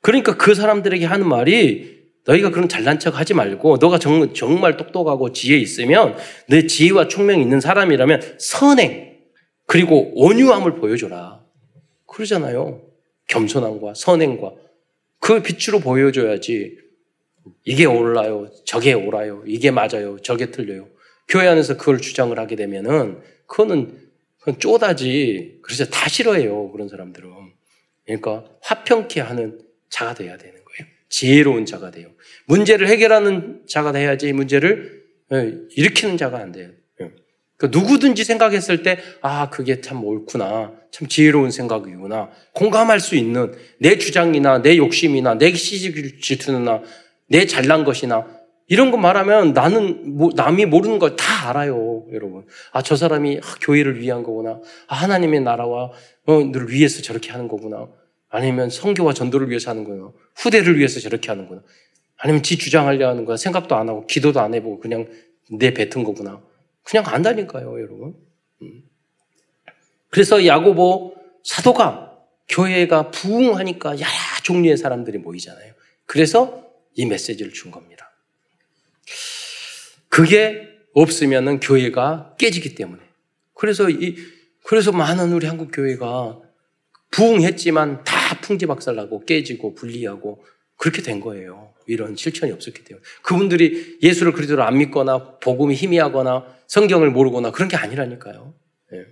그러니까 0.01 0.37
그 0.37 0.55
사람들에게 0.55 1.05
하는 1.05 1.29
말이 1.29 1.99
너희가 2.25 2.51
그런 2.51 2.69
잘난 2.69 2.99
척 2.99 3.19
하지 3.19 3.35
말고 3.35 3.79
너가 3.79 3.99
정, 3.99 4.35
정말 4.35 4.77
똑똑하고 4.77 5.33
지혜 5.33 5.57
있으면 5.57 6.17
내 6.49 6.67
지혜와 6.67 7.09
총명이 7.09 7.41
있는 7.41 7.61
사람이라면 7.61 8.37
선행 8.39 9.17
그리고 9.67 10.13
온유함을 10.15 10.77
보여줘라. 10.77 11.38
그러잖아요. 12.09 12.83
겸손함과 13.29 13.95
선행과 13.95 14.53
그 15.21 15.43
빛으로 15.43 15.81
보여줘야지 15.81 16.79
이게 17.65 17.85
옳아요, 17.85 18.51
저게 18.65 18.93
옳아요, 18.93 19.43
이게 19.47 19.71
맞아요, 19.71 20.19
저게 20.21 20.51
틀려요. 20.51 20.89
교회 21.29 21.47
안에서 21.47 21.77
그걸 21.77 21.99
주장을 21.99 22.37
하게 22.39 22.57
되면은 22.57 23.21
그거는 23.47 24.09
그건 24.39 24.59
쪼다지. 24.59 25.61
그래서 25.63 25.85
다 25.87 26.09
싫어해요 26.09 26.73
그런 26.73 26.89
사람들은. 26.89 27.31
그러니까 28.07 28.45
화평케 28.63 29.21
하는 29.21 29.61
자가 29.91 30.15
돼야 30.15 30.39
되는 30.39 30.55
거예요. 30.55 30.91
지혜로운 31.11 31.67
자가 31.67 31.91
돼요. 31.91 32.09
문제를 32.47 32.89
해결하는 32.89 33.65
자가 33.67 33.93
돼야지 33.93 34.33
문제를 34.33 35.05
예, 35.33 35.55
일으키는 35.77 36.17
자가 36.17 36.39
안 36.39 36.53
돼요. 36.53 36.71
그 37.59 37.69
누구든지 37.73 38.25
생각했을 38.25 38.83
때, 38.85 38.99
아, 39.21 39.51
그게 39.51 39.81
참 39.81 40.05
옳구나. 40.05 40.73
참 40.93 41.09
지혜로운 41.09 41.51
생각이구나. 41.51 42.31
공감할 42.55 43.01
수 43.01 43.17
있는 43.17 43.53
내 43.81 43.99
주장이나 43.99 44.63
내 44.63 44.77
욕심이나 44.79 45.35
내 45.35 45.53
시집 45.53 46.23
질투나 46.23 46.83
내 47.29 47.45
잘난 47.47 47.85
것이나 47.85 48.27
이런 48.69 48.91
거 48.91 48.97
말하면 48.97 49.53
나는 49.55 50.17
뭐, 50.17 50.31
남이 50.35 50.67
모르는 50.67 50.99
걸 50.99 51.17
다 51.17 51.49
알아요, 51.51 52.05
여러분. 52.13 52.45
아, 52.73 52.81
저 52.83 52.95
사람이 52.97 53.41
아, 53.43 53.55
교회를 53.61 54.01
위한 54.01 54.23
거구나. 54.23 54.61
아, 54.87 54.95
하나님의 54.95 55.41
나라와 55.41 55.91
어, 56.27 56.43
늘 56.53 56.71
위해서 56.71 57.03
저렇게 57.03 57.31
하는 57.33 57.49
거구나. 57.49 57.89
아니면 58.31 58.71
성교와 58.71 59.15
전도를 59.15 59.49
위해서 59.51 59.71
하는 59.71 59.85
거예요. 59.85 60.15
후대를 60.37 60.79
위해서 60.79 61.01
저렇게 61.01 61.29
하는구나. 61.29 61.63
아니면 62.19 62.43
지 62.43 62.57
주장하려 62.59 63.09
하는 63.09 63.25
거야. 63.25 63.37
생각도 63.37 63.75
안 63.75 63.89
하고 63.89 64.07
기도도 64.07 64.41
안 64.41 64.55
해보고 64.55 64.81
그냥 64.81 65.09
내 65.51 65.73
뱉은 65.73 66.05
거구나. 66.05 66.41
그냥 66.89 67.05
안다니까요, 67.07 67.81
여러분. 67.81 68.15
음. 68.63 68.83
그래서 70.09 70.47
야고보 70.47 71.17
사도가 71.45 72.17
교회가 72.49 73.11
부흥하니까 73.11 73.91
여러 73.91 74.09
종류의 74.43 74.79
사람들이 74.79 75.19
모이잖아요. 75.19 75.75
그래서 76.07 76.67
이 76.95 77.05
메시지를 77.05 77.53
준 77.53 77.71
겁니다. 77.71 78.11
그게 80.09 80.67
없으면은 80.95 81.61
교회가 81.61 82.37
깨지기 82.39 82.75
때문에. 82.75 83.03
그래서 83.53 83.91
이 83.91 84.17
그래서 84.65 84.91
많은 84.91 85.33
우리 85.33 85.47
한국 85.47 85.71
교회가 85.71 86.41
부흥했지만 87.11 88.05
다 88.05 88.41
풍지 88.41 88.65
박살나고 88.65 89.27
깨지고 89.27 89.75
분리하고 89.75 90.43
그렇게 90.77 91.03
된 91.03 91.21
거예요. 91.21 91.75
이런 91.89 92.15
실천이 92.15 92.53
없었기 92.53 92.85
때문에. 92.85 93.03
그분들이 93.23 93.99
예수를 94.03 94.33
그리스도로 94.33 94.63
안 94.63 94.79
믿거나 94.79 95.39
복음이 95.41 95.75
희미하거나 95.75 96.45
성경을 96.67 97.11
모르거나 97.11 97.51
그런 97.51 97.69
게 97.69 97.77
아니라니까요. 97.77 98.55
예. 98.93 99.07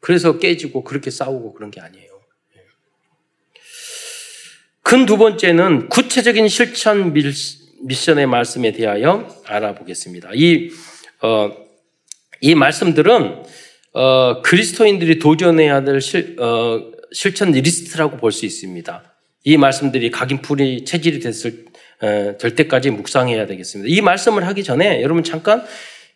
그래서 0.00 0.38
깨지고 0.38 0.84
그렇게 0.84 1.10
싸우고 1.10 1.54
그런 1.54 1.70
게 1.70 1.80
아니에요. 1.80 2.20
예. 2.56 2.60
큰두 4.82 5.16
번째는 5.16 5.88
구체적인 5.88 6.48
실천 6.48 7.14
미션의 7.82 8.26
말씀에 8.26 8.72
대하여 8.72 9.34
알아보겠습니다. 9.46 10.30
이, 10.34 10.70
어, 11.22 11.50
이 12.40 12.54
말씀들은 12.54 13.42
어, 13.94 14.42
그리스도인들이 14.42 15.18
도전해야 15.18 15.82
될 15.82 16.00
실, 16.00 16.36
어, 16.38 16.92
실천 17.10 17.52
리스트라고 17.52 18.18
볼 18.18 18.32
수 18.32 18.44
있습니다. 18.44 19.14
이 19.44 19.56
말씀들이 19.56 20.10
각인풀이 20.10 20.84
체질이 20.84 21.20
됐을 21.20 21.64
될 22.00 22.54
때까지 22.54 22.90
묵상해야 22.90 23.46
되겠습니다. 23.46 23.88
이 23.92 24.00
말씀을 24.00 24.46
하기 24.46 24.62
전에 24.64 25.02
여러분 25.02 25.24
잠깐 25.24 25.64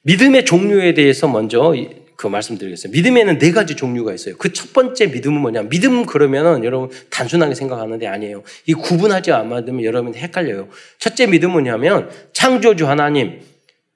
믿음의 0.02 0.44
종류에 0.44 0.94
대해서 0.94 1.28
먼저 1.28 1.74
그 2.16 2.28
말씀드리겠습니다. 2.28 2.96
믿음에는 2.96 3.38
네 3.38 3.50
가지 3.50 3.74
종류가 3.74 4.14
있어요. 4.14 4.36
그 4.36 4.52
첫 4.52 4.72
번째 4.72 5.06
믿음은 5.06 5.40
뭐냐? 5.40 5.62
믿음 5.62 6.06
그러면은 6.06 6.64
여러분 6.64 6.88
단순하게 7.10 7.54
생각하는데 7.56 8.06
아니에요. 8.06 8.44
이 8.66 8.74
구분하지 8.74 9.32
않으면 9.32 9.82
여러분 9.82 10.14
헷갈려요. 10.14 10.68
첫째 10.98 11.26
믿음은 11.26 11.52
뭐냐면 11.52 12.10
창조주 12.32 12.88
하나님, 12.88 13.40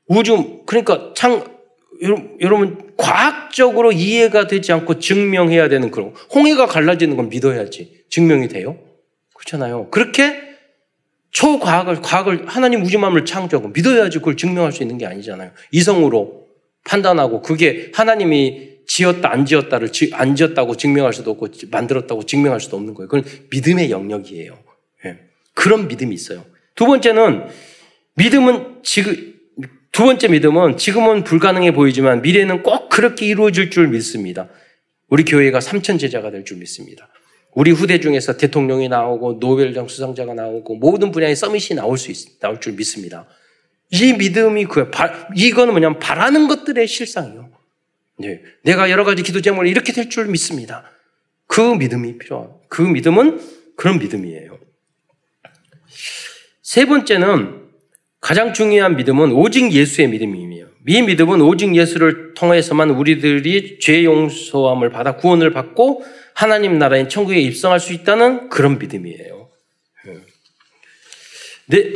우주 0.09 0.62
그러니까 0.66 1.12
창 1.14 1.45
여러분 2.41 2.93
과학적으로 2.97 3.93
이해가 3.93 4.49
되지 4.49 4.72
않고 4.72 4.99
증명해야 4.99 5.68
되는 5.68 5.91
그런 5.91 6.12
홍해가 6.34 6.66
갈라지는 6.66 7.16
건 7.16 7.28
믿어야지 7.28 8.05
증명이 8.11 8.49
돼요. 8.49 8.76
그렇잖아요. 9.34 9.89
그렇게 9.91 10.45
초과학을 11.37 12.01
과학을 12.01 12.47
하나님 12.47 12.82
우주만을 12.82 13.26
창조하고 13.26 13.68
믿어야지 13.68 14.20
그걸 14.20 14.39
증명할 14.39 14.72
수 14.72 14.82
있는 14.82 14.97
게 14.97 15.05
아니잖아요. 15.05 15.51
이성으로 15.70 16.47
판단하고 16.84 17.43
그게 17.43 17.91
하나님이 17.93 18.76
지었다 18.87 19.30
안 19.30 19.45
지었다를 19.45 19.91
안 20.12 20.34
지었다고 20.34 20.78
증명할 20.78 21.12
수도 21.12 21.32
없고 21.32 21.49
만들었다고 21.70 22.24
증명할 22.24 22.59
수도 22.59 22.78
없는 22.78 22.95
거예요. 22.95 23.09
그건 23.09 23.30
믿음의 23.51 23.91
영역이에요. 23.91 24.59
예. 25.05 25.18
그런 25.53 25.89
믿음이 25.89 26.14
있어요. 26.14 26.43
두 26.74 26.87
번째는 26.87 27.49
믿음은 28.14 28.78
지금 28.82 29.34
두 29.93 30.05
번째 30.05 30.28
믿음은 30.28 30.78
지금은 30.78 31.24
불가능해 31.24 31.72
보이지만 31.72 32.22
미래는 32.22 32.62
꼭 32.62 32.89
그렇게 32.89 33.26
이루어질 33.26 33.70
줄 33.70 33.89
믿습니다. 33.89 34.49
우리 35.09 35.22
교회가 35.24 35.61
삼천 35.61 35.99
제자가 35.99 36.30
될 36.30 36.45
줄 36.45 36.57
믿습니다. 36.57 37.11
우리 37.57 37.71
후대 37.71 38.01
중에서 38.01 38.37
대통령이 38.37 38.91
나오고 38.91 39.39
노벨상 39.41 39.89
수상자가 39.89 40.35
나오고 40.35 40.77
모든 40.77 41.11
분야의 41.11 41.35
서밋이 41.35 41.75
나올 41.75 41.97
수 41.97 42.11
있, 42.11 42.39
나올 42.39 42.61
줄 42.61 42.75
믿습니다. 42.75 43.27
이 43.91 44.13
믿음이 44.13 44.67
그 44.67 44.91
이거는 45.35 45.73
뭐냐면 45.73 45.99
바라는 45.99 46.49
것들의 46.49 46.87
실상이요. 46.87 47.49
네. 48.19 48.43
내가 48.63 48.91
여러 48.91 49.05
가지 49.05 49.23
기도 49.23 49.41
제목을 49.41 49.69
이렇게 49.69 49.95
될 49.95 50.11
줄 50.11 50.27
믿습니다. 50.27 50.85
그 51.47 51.63
믿음이 51.63 52.19
필요한 52.19 52.51
그 52.69 52.83
믿음은 52.83 53.41
그런 53.75 53.99
믿음이에요. 54.01 54.59
세 56.61 56.85
번째는 56.85 57.63
가장 58.21 58.53
중요한 58.53 58.97
믿음은 58.97 59.33
오직 59.33 59.73
예수의 59.73 60.09
믿음이에요. 60.09 60.67
이 60.89 61.03
믿음은 61.03 61.41
오직 61.41 61.75
예수를 61.75 62.35
통해서만 62.35 62.91
우리들이 62.91 63.79
죄 63.81 64.05
용서함을 64.05 64.91
받아 64.91 65.17
구원을 65.17 65.53
받고 65.53 66.05
하나님 66.37 66.78
나라의 66.78 67.09
천국에 67.09 67.41
입성할 67.41 67.80
수 67.80 67.95
있다는 67.95 68.51
그런 68.51 68.78
믿음이에요. 68.78 69.49
네, 71.68 71.93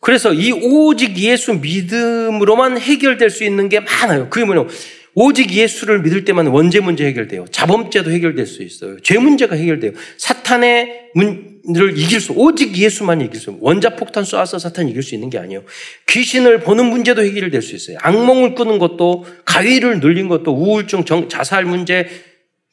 그래서 0.00 0.34
이 0.34 0.50
오직 0.50 1.16
예수 1.18 1.54
믿음으로만 1.54 2.78
해결될 2.78 3.30
수 3.30 3.44
있는 3.44 3.68
게 3.68 3.78
많아요. 3.78 4.28
그게 4.28 4.44
뭐냐면 4.44 4.70
오직 5.14 5.52
예수를 5.52 6.02
믿을 6.02 6.24
때만 6.24 6.48
원죄 6.48 6.80
문제 6.80 7.06
해결돼요. 7.06 7.46
자범죄도 7.52 8.10
해결될 8.10 8.46
수 8.46 8.64
있어요. 8.64 8.98
죄 9.00 9.18
문제가 9.18 9.54
해결돼요. 9.54 9.92
사탄의 10.18 11.12
문제를 11.14 11.96
이길 11.96 12.20
수, 12.20 12.32
오직 12.32 12.76
예수만 12.76 13.20
이길 13.20 13.40
수, 13.40 13.56
원자 13.60 13.90
폭탄 13.90 14.24
쏴서 14.24 14.58
사탄 14.58 14.88
이길 14.88 15.04
수 15.04 15.14
있는 15.14 15.30
게 15.30 15.38
아니에요. 15.38 15.62
귀신을 16.08 16.60
보는 16.60 16.86
문제도 16.86 17.22
해결될 17.22 17.62
수 17.62 17.76
있어요. 17.76 17.98
악몽을 18.02 18.56
꾸는 18.56 18.80
것도, 18.80 19.24
가위를 19.44 20.00
눌린 20.00 20.26
것도, 20.26 20.52
우울증, 20.52 21.04
정, 21.04 21.28
자살 21.28 21.64
문제, 21.64 22.08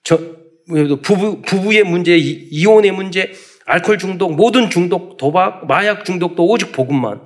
저, 0.04 0.43
부부, 1.02 1.42
부부의 1.42 1.84
문제, 1.84 2.18
이혼의 2.18 2.92
문제, 2.92 3.34
알코올 3.66 3.98
중독, 3.98 4.36
모든 4.36 4.70
중독, 4.70 5.18
도박, 5.18 5.68
마약 5.68 6.06
중독도 6.06 6.46
오직 6.46 6.72
복음만. 6.72 7.22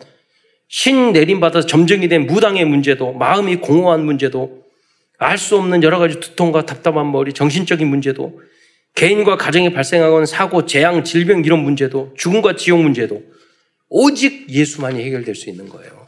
신 0.68 1.14
내림받아서 1.14 1.66
점정이 1.68 2.08
된 2.10 2.28
무당의 2.28 2.66
문제도, 2.66 3.14
마음이 3.14 3.58
공허한 3.58 4.06
문제도, 4.06 4.64
알 5.20 5.38
수 5.38 5.58
없는 5.58 5.82
여러 5.82 5.98
가지 5.98 6.20
두통과 6.20 6.66
답답한 6.66 7.12
머리, 7.12 7.34
정신적인 7.34 7.88
문제도, 7.88 8.40
개인과 8.96 9.38
가정에 9.38 9.72
발생하는 9.72 10.26
사고, 10.26 10.66
재앙, 10.66 11.04
질병 11.04 11.44
이런 11.46 11.64
문제도, 11.64 12.14
죽음과 12.18 12.56
지옥 12.56 12.82
문제도 12.82 13.24
오직 13.90 14.50
예수만이 14.50 15.04
해결될 15.04 15.36
수 15.36 15.50
있는 15.50 15.70
거예요. 15.70 16.08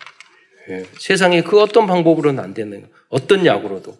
예. 0.69 0.85
세상에 0.97 1.41
그 1.41 1.59
어떤 1.61 1.87
방법으로는 1.87 2.43
안 2.43 2.53
되는 2.53 2.87
어떤 3.09 3.45
약으로도 3.45 3.97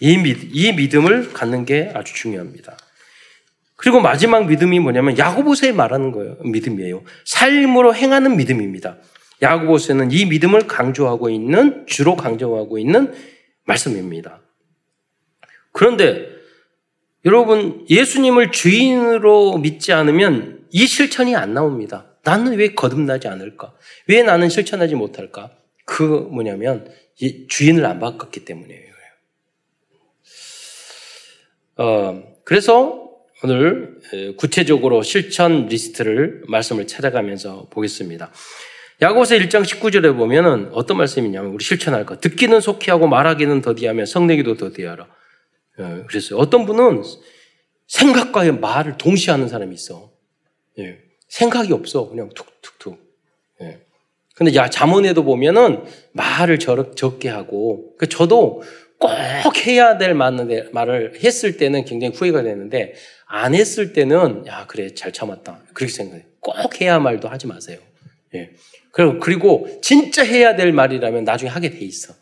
이, 0.00 0.16
믿, 0.18 0.48
이 0.52 0.72
믿음을 0.72 1.32
갖는 1.32 1.64
게 1.64 1.90
아주 1.94 2.14
중요합니다. 2.14 2.76
그리고 3.76 4.00
마지막 4.00 4.46
믿음이 4.46 4.78
뭐냐면 4.80 5.16
야고보서에 5.16 5.72
말하는 5.72 6.12
거예요. 6.12 6.36
믿음이에요. 6.44 7.02
삶으로 7.24 7.94
행하는 7.94 8.36
믿음입니다. 8.36 8.98
야고보서는 9.42 10.12
이 10.12 10.26
믿음을 10.26 10.66
강조하고 10.66 11.30
있는 11.30 11.86
주로 11.86 12.16
강조하고 12.16 12.78
있는 12.78 13.14
말씀입니다. 13.64 14.40
그런데 15.72 16.28
여러분 17.24 17.86
예수님을 17.88 18.50
주인으로 18.50 19.58
믿지 19.58 19.92
않으면 19.92 20.66
이 20.70 20.86
실천이 20.86 21.36
안 21.36 21.54
나옵니다. 21.54 22.06
나는 22.22 22.58
왜 22.58 22.74
거듭나지 22.74 23.28
않을까? 23.28 23.74
왜 24.08 24.22
나는 24.22 24.48
실천하지 24.48 24.94
못할까? 24.94 25.50
그 25.86 26.02
뭐냐면 26.30 26.90
주인을 27.48 27.84
안 27.86 27.98
바꿨기 27.98 28.44
때문이에요. 28.44 28.89
어, 31.80 32.22
그래서 32.44 33.08
오늘 33.42 33.98
구체적으로 34.36 35.02
실천 35.02 35.64
리스트를 35.64 36.42
말씀을 36.46 36.86
찾아가면서 36.86 37.68
보겠습니다. 37.70 38.30
야고보서 39.00 39.36
1장 39.36 39.62
19절에 39.64 40.14
보면은 40.14 40.68
어떤 40.74 40.98
말씀이냐면 40.98 41.52
우리 41.52 41.64
실천할 41.64 42.04
것. 42.04 42.20
듣기는 42.20 42.60
속히 42.60 42.90
하고 42.90 43.08
말하기는 43.08 43.62
더디하며 43.62 44.04
성내기도 44.04 44.58
더디하라. 44.58 45.06
예, 45.78 46.04
그랬어요. 46.06 46.38
어떤 46.38 46.66
분은 46.66 47.02
생각과 47.86 48.52
말을 48.52 48.98
동시에 48.98 49.32
하는 49.32 49.48
사람이 49.48 49.74
있어. 49.74 50.12
예, 50.80 50.98
생각이 51.28 51.72
없어. 51.72 52.10
그냥 52.10 52.28
툭툭툭. 52.34 52.98
예. 53.62 53.80
근데 54.34 54.54
야, 54.54 54.68
잠언에도 54.68 55.24
보면은 55.24 55.84
말을 56.12 56.58
저 56.58 56.92
적게 56.92 57.30
하고, 57.30 57.94
그 57.96 58.06
저도 58.06 58.62
꼭 59.00 59.66
해야 59.66 59.96
될 59.98 60.14
말을 60.14 61.20
했을 61.24 61.56
때는 61.56 61.84
굉장히 61.84 62.14
후회가 62.14 62.42
되는데, 62.42 62.94
안 63.26 63.54
했을 63.54 63.92
때는, 63.92 64.46
야, 64.46 64.66
그래, 64.66 64.94
잘 64.94 65.12
참았다. 65.12 65.60
그렇게 65.72 65.92
생각해. 65.92 66.24
꼭 66.40 66.80
해야 66.80 66.98
말도 66.98 67.28
하지 67.28 67.46
마세요. 67.46 67.78
예. 68.34 68.50
그리고 68.92 69.68
진짜 69.82 70.22
해야 70.24 70.56
될 70.56 70.72
말이라면 70.72 71.24
나중에 71.24 71.50
하게 71.50 71.70
돼 71.70 71.78
있어. 71.78 72.14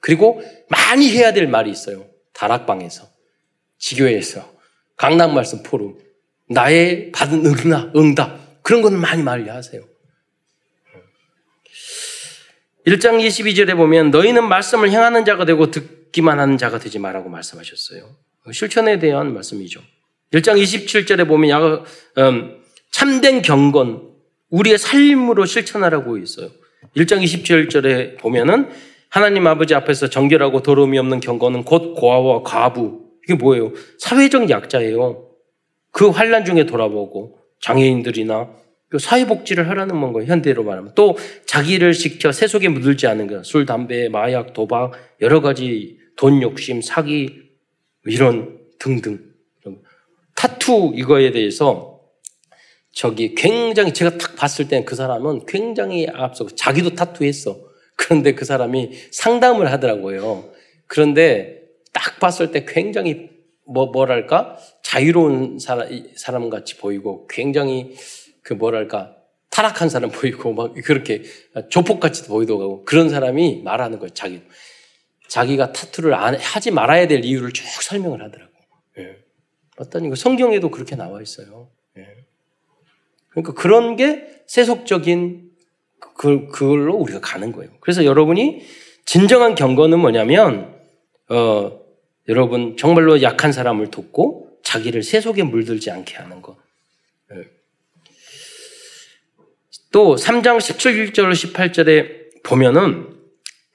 그리고 0.00 0.42
많이 0.68 1.10
해야 1.10 1.32
될 1.32 1.48
말이 1.48 1.70
있어요. 1.70 2.06
다락방에서, 2.32 3.08
지교회에서, 3.78 4.52
강남 4.96 5.34
말씀 5.34 5.62
포럼, 5.62 5.98
나의 6.48 7.10
받은 7.12 7.44
응답, 7.44 7.96
응답 7.96 8.62
그런 8.62 8.82
거는 8.82 9.00
많이 9.00 9.22
말려 9.22 9.54
하세요. 9.54 9.82
1장 12.86 13.18
22절에 13.20 13.76
보면 13.76 14.10
너희는 14.10 14.48
말씀을 14.48 14.90
행하는 14.90 15.24
자가 15.24 15.44
되고 15.44 15.70
듣기만 15.70 16.38
하는 16.38 16.56
자가 16.56 16.78
되지 16.78 17.00
말라고 17.00 17.28
말씀하셨어요. 17.28 18.08
실천에 18.52 19.00
대한 19.00 19.34
말씀이죠. 19.34 19.80
1장 20.32 20.60
27절에 20.62 21.26
보면 21.26 21.84
음, 22.18 22.56
참된 22.92 23.42
경건, 23.42 24.02
우리의 24.50 24.78
삶으로 24.78 25.46
실천하라고 25.46 26.16
있어요. 26.18 26.50
1장 26.96 27.22
27절에 27.24 28.18
보면은 28.18 28.70
하나님 29.08 29.46
아버지 29.48 29.74
앞에서 29.74 30.08
정결하고 30.08 30.62
더러움이 30.62 30.96
없는 30.98 31.18
경건은 31.18 31.64
곧 31.64 31.94
고아와 31.94 32.42
과부. 32.44 33.00
이게 33.24 33.34
뭐예요? 33.34 33.72
사회적 33.98 34.48
약자예요. 34.48 35.28
그 35.90 36.08
환란 36.10 36.44
중에 36.44 36.66
돌아보고 36.66 37.38
장애인들이나 37.60 38.48
그 38.88 38.98
사회복지를 38.98 39.68
하라는 39.68 40.00
건가 40.00 40.24
현대로 40.24 40.62
말하면 40.62 40.92
또 40.94 41.16
자기를 41.46 41.92
지켜 41.92 42.32
세속에 42.32 42.68
묻을지 42.68 43.06
않은 43.06 43.26
것, 43.26 43.44
술, 43.44 43.66
담배, 43.66 44.08
마약, 44.08 44.52
도박, 44.52 44.92
여러 45.20 45.40
가지 45.40 45.98
돈 46.16 46.40
욕심, 46.42 46.80
사기 46.80 47.42
이런 48.04 48.58
등등 48.78 49.26
타투 50.36 50.92
이거에 50.94 51.32
대해서 51.32 52.00
저기 52.92 53.34
굉장히 53.34 53.92
제가 53.92 54.16
딱 54.16 54.36
봤을 54.36 54.68
때는 54.68 54.84
그 54.84 54.94
사람은 54.94 55.46
굉장히 55.46 56.06
앞서 56.12 56.46
자기도 56.46 56.94
타투했어. 56.94 57.58
그런데 57.96 58.34
그 58.34 58.44
사람이 58.44 58.92
상담을 59.10 59.70
하더라고요. 59.72 60.50
그런데 60.86 61.62
딱 61.92 62.20
봤을 62.20 62.52
때 62.52 62.64
굉장히 62.66 63.30
뭐 63.66 63.86
뭐랄까 63.86 64.56
자유로운 64.82 65.58
사람 65.58 65.88
사람 66.14 66.48
같이 66.50 66.76
보이고 66.76 67.26
굉장히 67.26 67.94
그 68.46 68.54
뭐랄까 68.54 69.16
타락한 69.50 69.88
사람 69.88 70.08
보이고 70.10 70.52
막 70.52 70.72
그렇게 70.84 71.24
조폭같이 71.68 72.28
보이더라고 72.28 72.84
그런 72.84 73.08
사람이 73.08 73.62
말하는 73.64 73.98
거예요. 73.98 74.10
자기 74.10 74.40
자기가 75.26 75.72
타투를 75.72 76.14
안, 76.14 76.36
하지 76.36 76.70
말아야 76.70 77.08
될 77.08 77.24
이유를 77.24 77.50
쭉 77.50 77.64
설명을 77.82 78.22
하더라고. 78.22 78.52
예. 78.98 79.16
어떤 79.78 80.04
이거 80.04 80.14
성경에도 80.14 80.70
그렇게 80.70 80.94
나와 80.94 81.20
있어요. 81.20 81.70
예. 81.98 82.06
그러니까 83.30 83.54
그런 83.54 83.96
게 83.96 84.42
세속적인 84.46 85.50
그, 86.16 86.46
그걸로 86.46 86.94
우리가 86.94 87.20
가는 87.20 87.50
거예요. 87.50 87.72
그래서 87.80 88.04
여러분이 88.04 88.62
진정한 89.06 89.56
경건은 89.56 89.98
뭐냐면, 89.98 90.80
어, 91.30 91.80
여러분 92.28 92.76
정말로 92.76 93.20
약한 93.22 93.50
사람을 93.50 93.90
돕고 93.90 94.60
자기를 94.62 95.02
세속에 95.02 95.42
물들지 95.42 95.90
않게 95.90 96.14
하는 96.14 96.42
것. 96.42 96.56
예. 97.32 97.55
또 99.96 100.14
3장 100.14 100.58
17절 100.58 101.32
18절에 101.32 102.42
보면은 102.42 103.06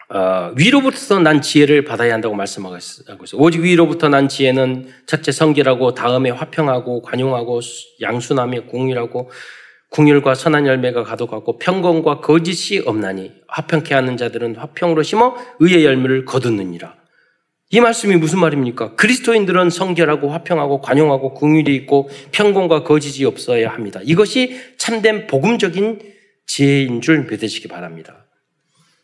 어, 0.07 0.53
위로부터 0.55 1.17
난 1.17 1.41
지혜를 1.41 1.83
받아야 1.83 2.13
한다고 2.13 2.35
말씀하고 2.35 2.77
있어요. 2.77 3.17
오직 3.33 3.61
위로부터 3.61 4.07
난 4.07 4.29
지혜는 4.29 4.87
첫째 5.07 5.31
성결하고 5.31 5.95
다음에 5.95 6.29
화평하고 6.29 7.01
관용하고 7.01 7.61
양순함이 8.01 8.67
공유하고 8.67 9.31
궁율과 9.89 10.35
선한 10.35 10.67
열매가 10.67 11.05
가득하고 11.05 11.57
평건과 11.57 12.19
거짓이 12.19 12.83
없나니 12.85 13.31
화평케 13.47 13.95
하는 13.95 14.15
자들은 14.15 14.57
화평으로 14.57 15.01
심어 15.01 15.33
의의 15.57 15.85
열매를 15.85 16.25
거두느니라. 16.25 17.00
이 17.73 17.79
말씀이 17.79 18.17
무슨 18.17 18.39
말입니까? 18.39 18.95
그리스도인들은 18.95 19.69
성결하고 19.69 20.29
화평하고 20.29 20.81
관용하고 20.81 21.33
궁율이 21.33 21.73
있고 21.77 22.09
평공과 22.33 22.83
거짓이 22.83 23.25
없어야 23.25 23.69
합니다. 23.69 24.01
이것이 24.03 24.59
참된 24.77 25.25
복음적인 25.27 26.01
지혜인 26.47 26.99
줄 26.99 27.27
믿으시기 27.29 27.69
바랍니다. 27.69 28.25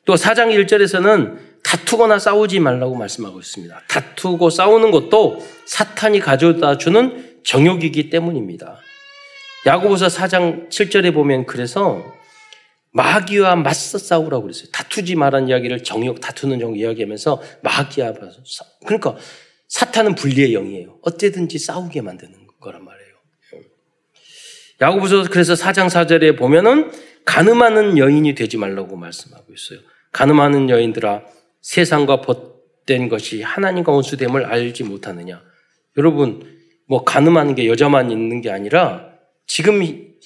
또 0.03 0.15
4장 0.15 0.53
1절에서는 0.53 1.38
다투거나 1.63 2.20
싸우지 2.20 2.59
말라고 2.59 2.95
말씀하고 2.95 3.39
있습니다. 3.39 3.84
다투고 3.88 4.49
싸우는 4.49 4.91
것도 4.91 5.39
사탄이 5.65 6.20
가져다 6.20 6.78
주는 6.78 7.39
정욕이기 7.45 8.09
때문입니다. 8.09 8.80
야고보서 9.65 10.07
4장 10.07 10.70
7절에 10.70 11.13
보면 11.13 11.45
그래서 11.45 12.03
마귀와 12.97 13.55
맞서 13.57 13.99
싸우라고 13.99 14.43
그랬어요. 14.43 14.69
다투지 14.71 15.15
말란 15.15 15.47
이야기를 15.47 15.83
정욕, 15.83 16.19
다투는 16.19 16.59
정 16.59 16.75
이야기하면서 16.75 17.41
마귀와 17.61 18.13
맞서 18.19 18.65
그러니까 18.85 19.15
사탄은 19.67 20.15
분리의 20.15 20.53
영이에요. 20.53 20.97
어쨌든지 21.03 21.59
싸우게 21.59 22.01
만드는 22.01 22.33
거란 22.59 22.83
말이에요. 22.83 23.07
야고보서 24.81 25.25
그래서 25.29 25.53
4장 25.53 25.87
4절에 25.87 26.37
보면은 26.37 26.91
가늠하는 27.25 27.97
여인이 27.97 28.33
되지 28.35 28.57
말라고 28.57 28.95
말씀하고 28.95 29.53
있어요. 29.53 29.79
가늠하는 30.11 30.69
여인들아 30.69 31.23
세상과 31.61 32.21
벗된 32.21 33.09
것이 33.09 33.43
하나님과 33.43 33.91
원수됨을 33.91 34.45
알지 34.45 34.83
못하느냐. 34.83 35.41
여러분 35.97 36.57
뭐 36.87 37.03
가늠하는 37.03 37.53
게 37.53 37.67
여자만 37.67 38.11
있는 38.11 38.41
게 38.41 38.49
아니라 38.49 39.11
지금 39.45 39.81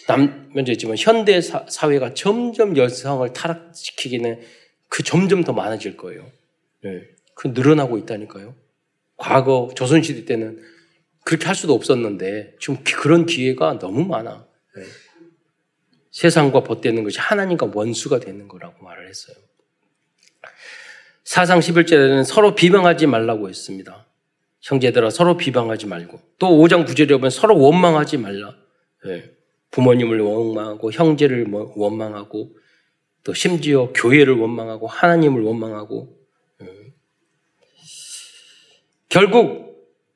남, 0.07 0.49
먼저 0.53 0.71
있지만 0.71 0.95
현대 0.97 1.39
사, 1.41 1.65
회가 1.89 2.13
점점 2.13 2.77
여성을 2.77 3.31
타락시키기는 3.33 4.41
그 4.87 5.03
점점 5.03 5.43
더 5.43 5.53
많아질 5.53 5.97
거예요. 5.97 6.29
네. 6.83 7.01
그 7.35 7.49
늘어나고 7.49 7.97
있다니까요. 7.97 8.55
과거 9.17 9.69
조선시대 9.75 10.25
때는 10.25 10.61
그렇게 11.23 11.45
할 11.45 11.55
수도 11.55 11.73
없었는데 11.73 12.55
지금 12.59 12.83
그런 12.83 13.25
기회가 13.25 13.79
너무 13.79 14.03
많아. 14.03 14.45
네. 14.75 14.83
세상과 16.11 16.63
벗대는 16.63 17.03
것이 17.03 17.19
하나님과 17.19 17.71
원수가 17.73 18.19
되는 18.19 18.47
거라고 18.47 18.83
말을 18.83 19.07
했어요. 19.07 19.35
사상 21.23 21.59
11절에는 21.59 22.23
서로 22.25 22.55
비방하지 22.55 23.07
말라고 23.07 23.47
했습니다. 23.47 24.05
형제들아 24.61 25.09
서로 25.09 25.37
비방하지 25.37 25.87
말고 25.87 26.19
또 26.37 26.49
5장 26.49 26.85
9절에 26.85 27.11
보면 27.11 27.29
서로 27.29 27.57
원망하지 27.57 28.17
말라. 28.17 28.55
네. 29.05 29.31
부모님을 29.71 30.19
원망하고 30.19 30.91
형제를 30.91 31.45
뭐 31.45 31.73
원망하고 31.75 32.55
또 33.23 33.33
심지어 33.33 33.91
교회를 33.93 34.37
원망하고 34.37 34.87
하나님을 34.87 35.41
원망하고 35.41 36.17
음. 36.61 36.67
결국 39.09 39.71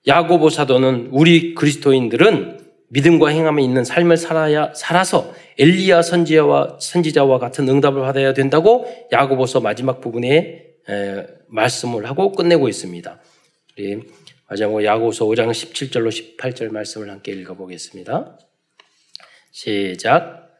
야고보 0.08 0.50
사도는 0.50 1.10
우리 1.12 1.56
그리스도인들은 1.56 2.60
믿음과 2.90 3.30
행함에 3.30 3.64
있는 3.64 3.84
삶을 3.84 4.18
살아야 4.18 4.74
살아서 4.74 5.34
엘리야 5.58 6.02
선지자와 6.02 6.78
선지자와 6.80 7.40
같은 7.40 7.68
응답을 7.68 8.02
받아야 8.02 8.34
된다고 8.34 8.86
야고보서 9.12 9.62
마지막 9.62 10.02
부분에 10.02 10.66
에, 10.88 11.28
말씀을 11.48 12.08
하고 12.08 12.32
끝내고 12.32 12.70
있습니다. 12.70 13.20
마지막으로 14.48 14.86
야고보서 14.86 15.26
5장 15.26 15.50
17절로 15.50 16.38
18절 16.38 16.72
말씀을 16.72 17.10
함께 17.10 17.32
읽어보겠습니다. 17.32 18.38
시작. 19.60 20.52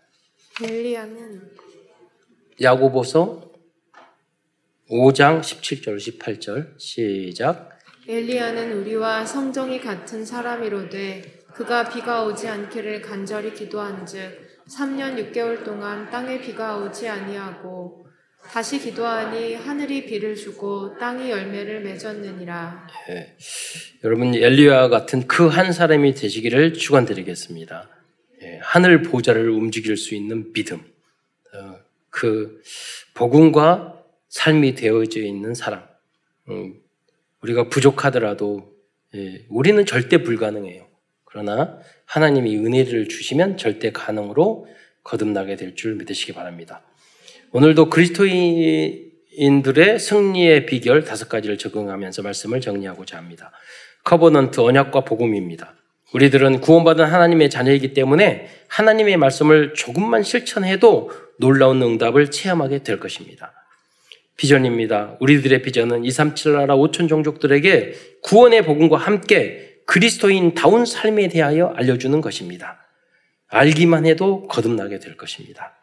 엘리야는 0.64 1.42
야고보서 2.62 3.52
5장 4.90 5.42
17절 5.42 5.98
18절 5.98 6.80
시작. 6.80 7.78
엘리야는 8.08 8.72
우리와 8.72 9.26
성정이 9.26 9.82
같은 9.82 10.24
사람이로되 10.24 11.44
그가 11.54 11.90
비가 11.90 12.24
오지 12.24 12.48
않기를 12.48 13.02
간절히 13.02 13.54
기도한즉 13.54 14.64
3년 14.70 15.34
6개월 15.34 15.66
동안 15.66 16.10
땅에 16.10 16.40
비가 16.40 16.78
오지 16.78 17.10
아니하고 17.10 18.08
다시 18.50 18.80
기도하니 18.80 19.56
하늘이 19.56 20.06
비를 20.06 20.38
주고 20.38 20.98
땅이 20.98 21.30
열매를 21.30 21.82
맺었느니라. 21.82 22.88
네. 23.10 23.36
여러분 24.06 24.34
엘리야 24.34 24.88
같은 24.88 25.28
그 25.28 25.50
한 25.50 25.74
사람이 25.74 26.14
되시기를 26.14 26.76
축원드리겠습니다. 26.76 27.90
예, 28.46 28.60
하늘 28.62 29.02
보좌를 29.02 29.50
움직일 29.50 29.98
수 29.98 30.16
있는 30.16 30.54
믿음, 30.54 30.78
어, 31.54 31.76
그 32.10 32.62
복음과 33.14 34.02
삶이 34.30 34.76
되어져 34.76 35.20
있는 35.22 35.54
사람. 35.56 35.84
음, 36.50 36.76
우리가 37.42 37.70
부족하더라도 37.70 38.74
예, 39.16 39.46
우리는 39.50 39.86
절대 39.86 40.24
불가능해요. 40.24 40.86
그러나 41.26 41.80
하나님이 42.06 42.58
은혜를 42.58 43.08
주시면 43.10 43.58
절대 43.58 43.92
가능으로 43.92 44.68
거듭나게 45.04 45.56
될 45.56 45.76
줄 45.76 45.96
믿으시기 45.96 46.34
바랍니다. 46.34 46.82
오늘도 47.52 47.90
그리스도인들의 47.90 50.00
승리의 50.00 50.66
비결 50.66 51.04
다섯 51.04 51.30
가지를 51.30 51.58
적용하면서 51.58 52.22
말씀을 52.22 52.62
정리하고자 52.62 53.18
합니다. 53.18 53.52
covenant 54.04 54.60
언약과 54.62 55.06
복음입니다. 55.06 55.76
우리들은 56.16 56.62
구원받은 56.62 57.04
하나님의 57.04 57.50
자녀이기 57.50 57.94
때문에 57.94 58.48
하나님의 58.70 59.18
말씀을 59.18 59.74
조금만 59.74 60.24
실천해도 60.24 61.12
놀라운 61.40 61.82
응답을 61.82 62.32
체험하게 62.32 62.84
될 62.84 63.02
것입니다. 63.02 63.52
비전입니다. 64.38 65.18
우리들의 65.20 65.62
비전은 65.62 66.06
237 66.06 66.54
나라 66.54 66.78
5천 66.78 67.10
종족들에게 67.10 67.94
구원의 68.24 68.64
복음과 68.64 68.96
함께 68.96 69.76
그리스도인 69.86 70.54
다운 70.54 70.86
삶에 70.86 71.28
대하여 71.28 71.74
알려주는 71.76 72.22
것입니다. 72.22 72.80
알기만 73.50 74.06
해도 74.06 74.48
거듭나게 74.48 75.00
될 75.00 75.18
것입니다. 75.18 75.74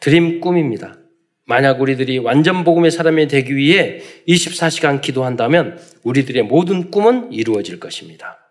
드림 0.00 0.40
꿈입니다. 0.40 0.98
만약 1.46 1.80
우리들이 1.80 2.18
완전 2.18 2.62
복음의 2.62 2.90
사람이 2.90 3.28
되기 3.28 3.56
위해 3.56 4.02
24시간 4.28 5.00
기도한다면 5.00 5.80
우리들의 6.02 6.42
모든 6.42 6.90
꿈은 6.90 7.32
이루어질 7.32 7.80
것입니다. 7.80 8.43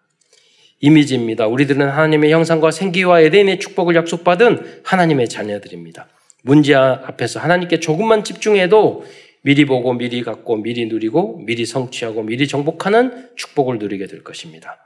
이미지입니다. 0.84 1.48
우리들은 1.48 1.88
하나님의 1.88 2.34
형상과 2.34 2.70
생기와 2.70 3.22
에덴의 3.22 3.62
축복을 3.62 3.96
약속받은 3.96 4.82
하나님의 4.84 5.30
자녀들입니다. 5.30 6.10
문제 6.44 6.76
앞에서 6.76 7.40
하나님께 7.40 7.80
조금만 7.80 8.26
집중해도 8.26 9.06
미리 9.44 9.64
보고 9.64 9.94
미리 9.94 10.24
갖고 10.24 10.58
미리 10.58 10.86
누리고 10.88 11.40
미리 11.46 11.66
성취하고 11.66 12.24
미리 12.24 12.50
정복하는 12.50 13.30
축복을 13.38 13.80
누리게 13.80 14.08
될 14.08 14.26
것입니다. 14.26 14.78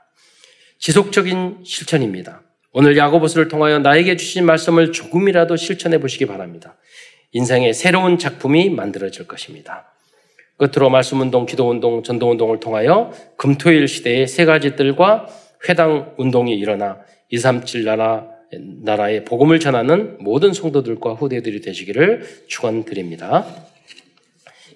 지속적인 0.78 1.64
실천입니다. 1.64 2.42
오늘 2.72 2.96
야고보스를 2.96 3.48
통하여 3.48 3.80
나에게 3.80 4.16
주신 4.16 4.46
말씀을 4.46 4.92
조금이라도 4.92 5.56
실천해 5.56 5.98
보시기 5.98 6.26
바랍니다. 6.26 6.76
인생의 7.32 7.74
새로운 7.74 8.18
작품이 8.18 8.70
만들어질 8.70 9.26
것입니다. 9.26 9.92
끝으로 10.58 10.90
말씀 10.90 11.20
운동, 11.20 11.44
기도 11.44 11.68
운동, 11.68 12.04
전도 12.04 12.30
운동을 12.30 12.60
통하여 12.60 13.12
금토일 13.36 13.88
시대의 13.88 14.28
세 14.28 14.44
가지 14.44 14.76
뜰과 14.76 15.26
회당 15.68 16.14
운동이 16.16 16.56
일어나 16.56 16.98
237 17.30 17.84
나라 17.84 18.26
나라의 18.82 19.24
복음을 19.24 19.60
전하는 19.60 20.16
모든 20.20 20.52
성도들과 20.52 21.14
후대들이 21.14 21.60
되시기를 21.60 22.44
축원드립니다. 22.46 23.46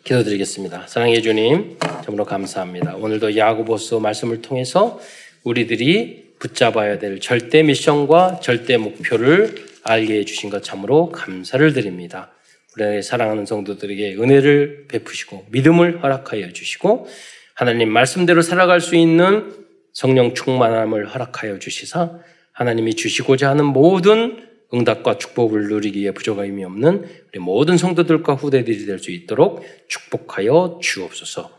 기도드리겠습니다. 0.04 0.86
사랑해 0.88 1.20
주님, 1.22 1.78
정말로 2.04 2.24
감사합니다. 2.24 2.96
오늘도 2.96 3.36
야고보스 3.36 3.94
말씀을 3.94 4.42
통해서 4.42 5.00
우리들이 5.44 6.32
붙잡아야 6.38 6.98
될 6.98 7.20
절대 7.20 7.62
미션과 7.62 8.40
절대 8.42 8.76
목표를 8.76 9.54
알게 9.84 10.18
해주신 10.18 10.50
것 10.50 10.62
참으로 10.62 11.10
감사를 11.10 11.72
드립니다. 11.72 12.32
우리 12.76 13.02
사랑하는 13.02 13.46
성도들에게 13.46 14.16
은혜를 14.16 14.86
베푸시고 14.88 15.46
믿음을 15.50 16.02
허락하여 16.02 16.52
주시고 16.52 17.06
하나님 17.54 17.90
말씀대로 17.90 18.42
살아갈 18.42 18.80
수 18.80 18.96
있는 18.96 19.61
성령 19.92 20.34
충만함을 20.34 21.06
허락하여 21.14 21.58
주시사 21.58 22.18
하나님이 22.52 22.94
주시고자 22.94 23.50
하는 23.50 23.64
모든 23.66 24.48
응답과 24.74 25.18
축복을 25.18 25.68
누리기 25.68 26.00
위해 26.00 26.12
부족함이 26.12 26.64
없는 26.64 27.04
우리 27.30 27.38
모든 27.40 27.76
성도들과 27.76 28.34
후대들이 28.34 28.86
될 28.86 28.98
수 28.98 29.10
있도록 29.10 29.62
축복하여 29.88 30.78
주옵소서. 30.82 31.50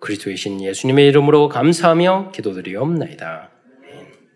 그리스도이신 0.00 0.62
예수님의 0.62 1.06
이름으로 1.08 1.48
감사하며 1.48 2.32
기도드리옵나이다. 2.34 3.51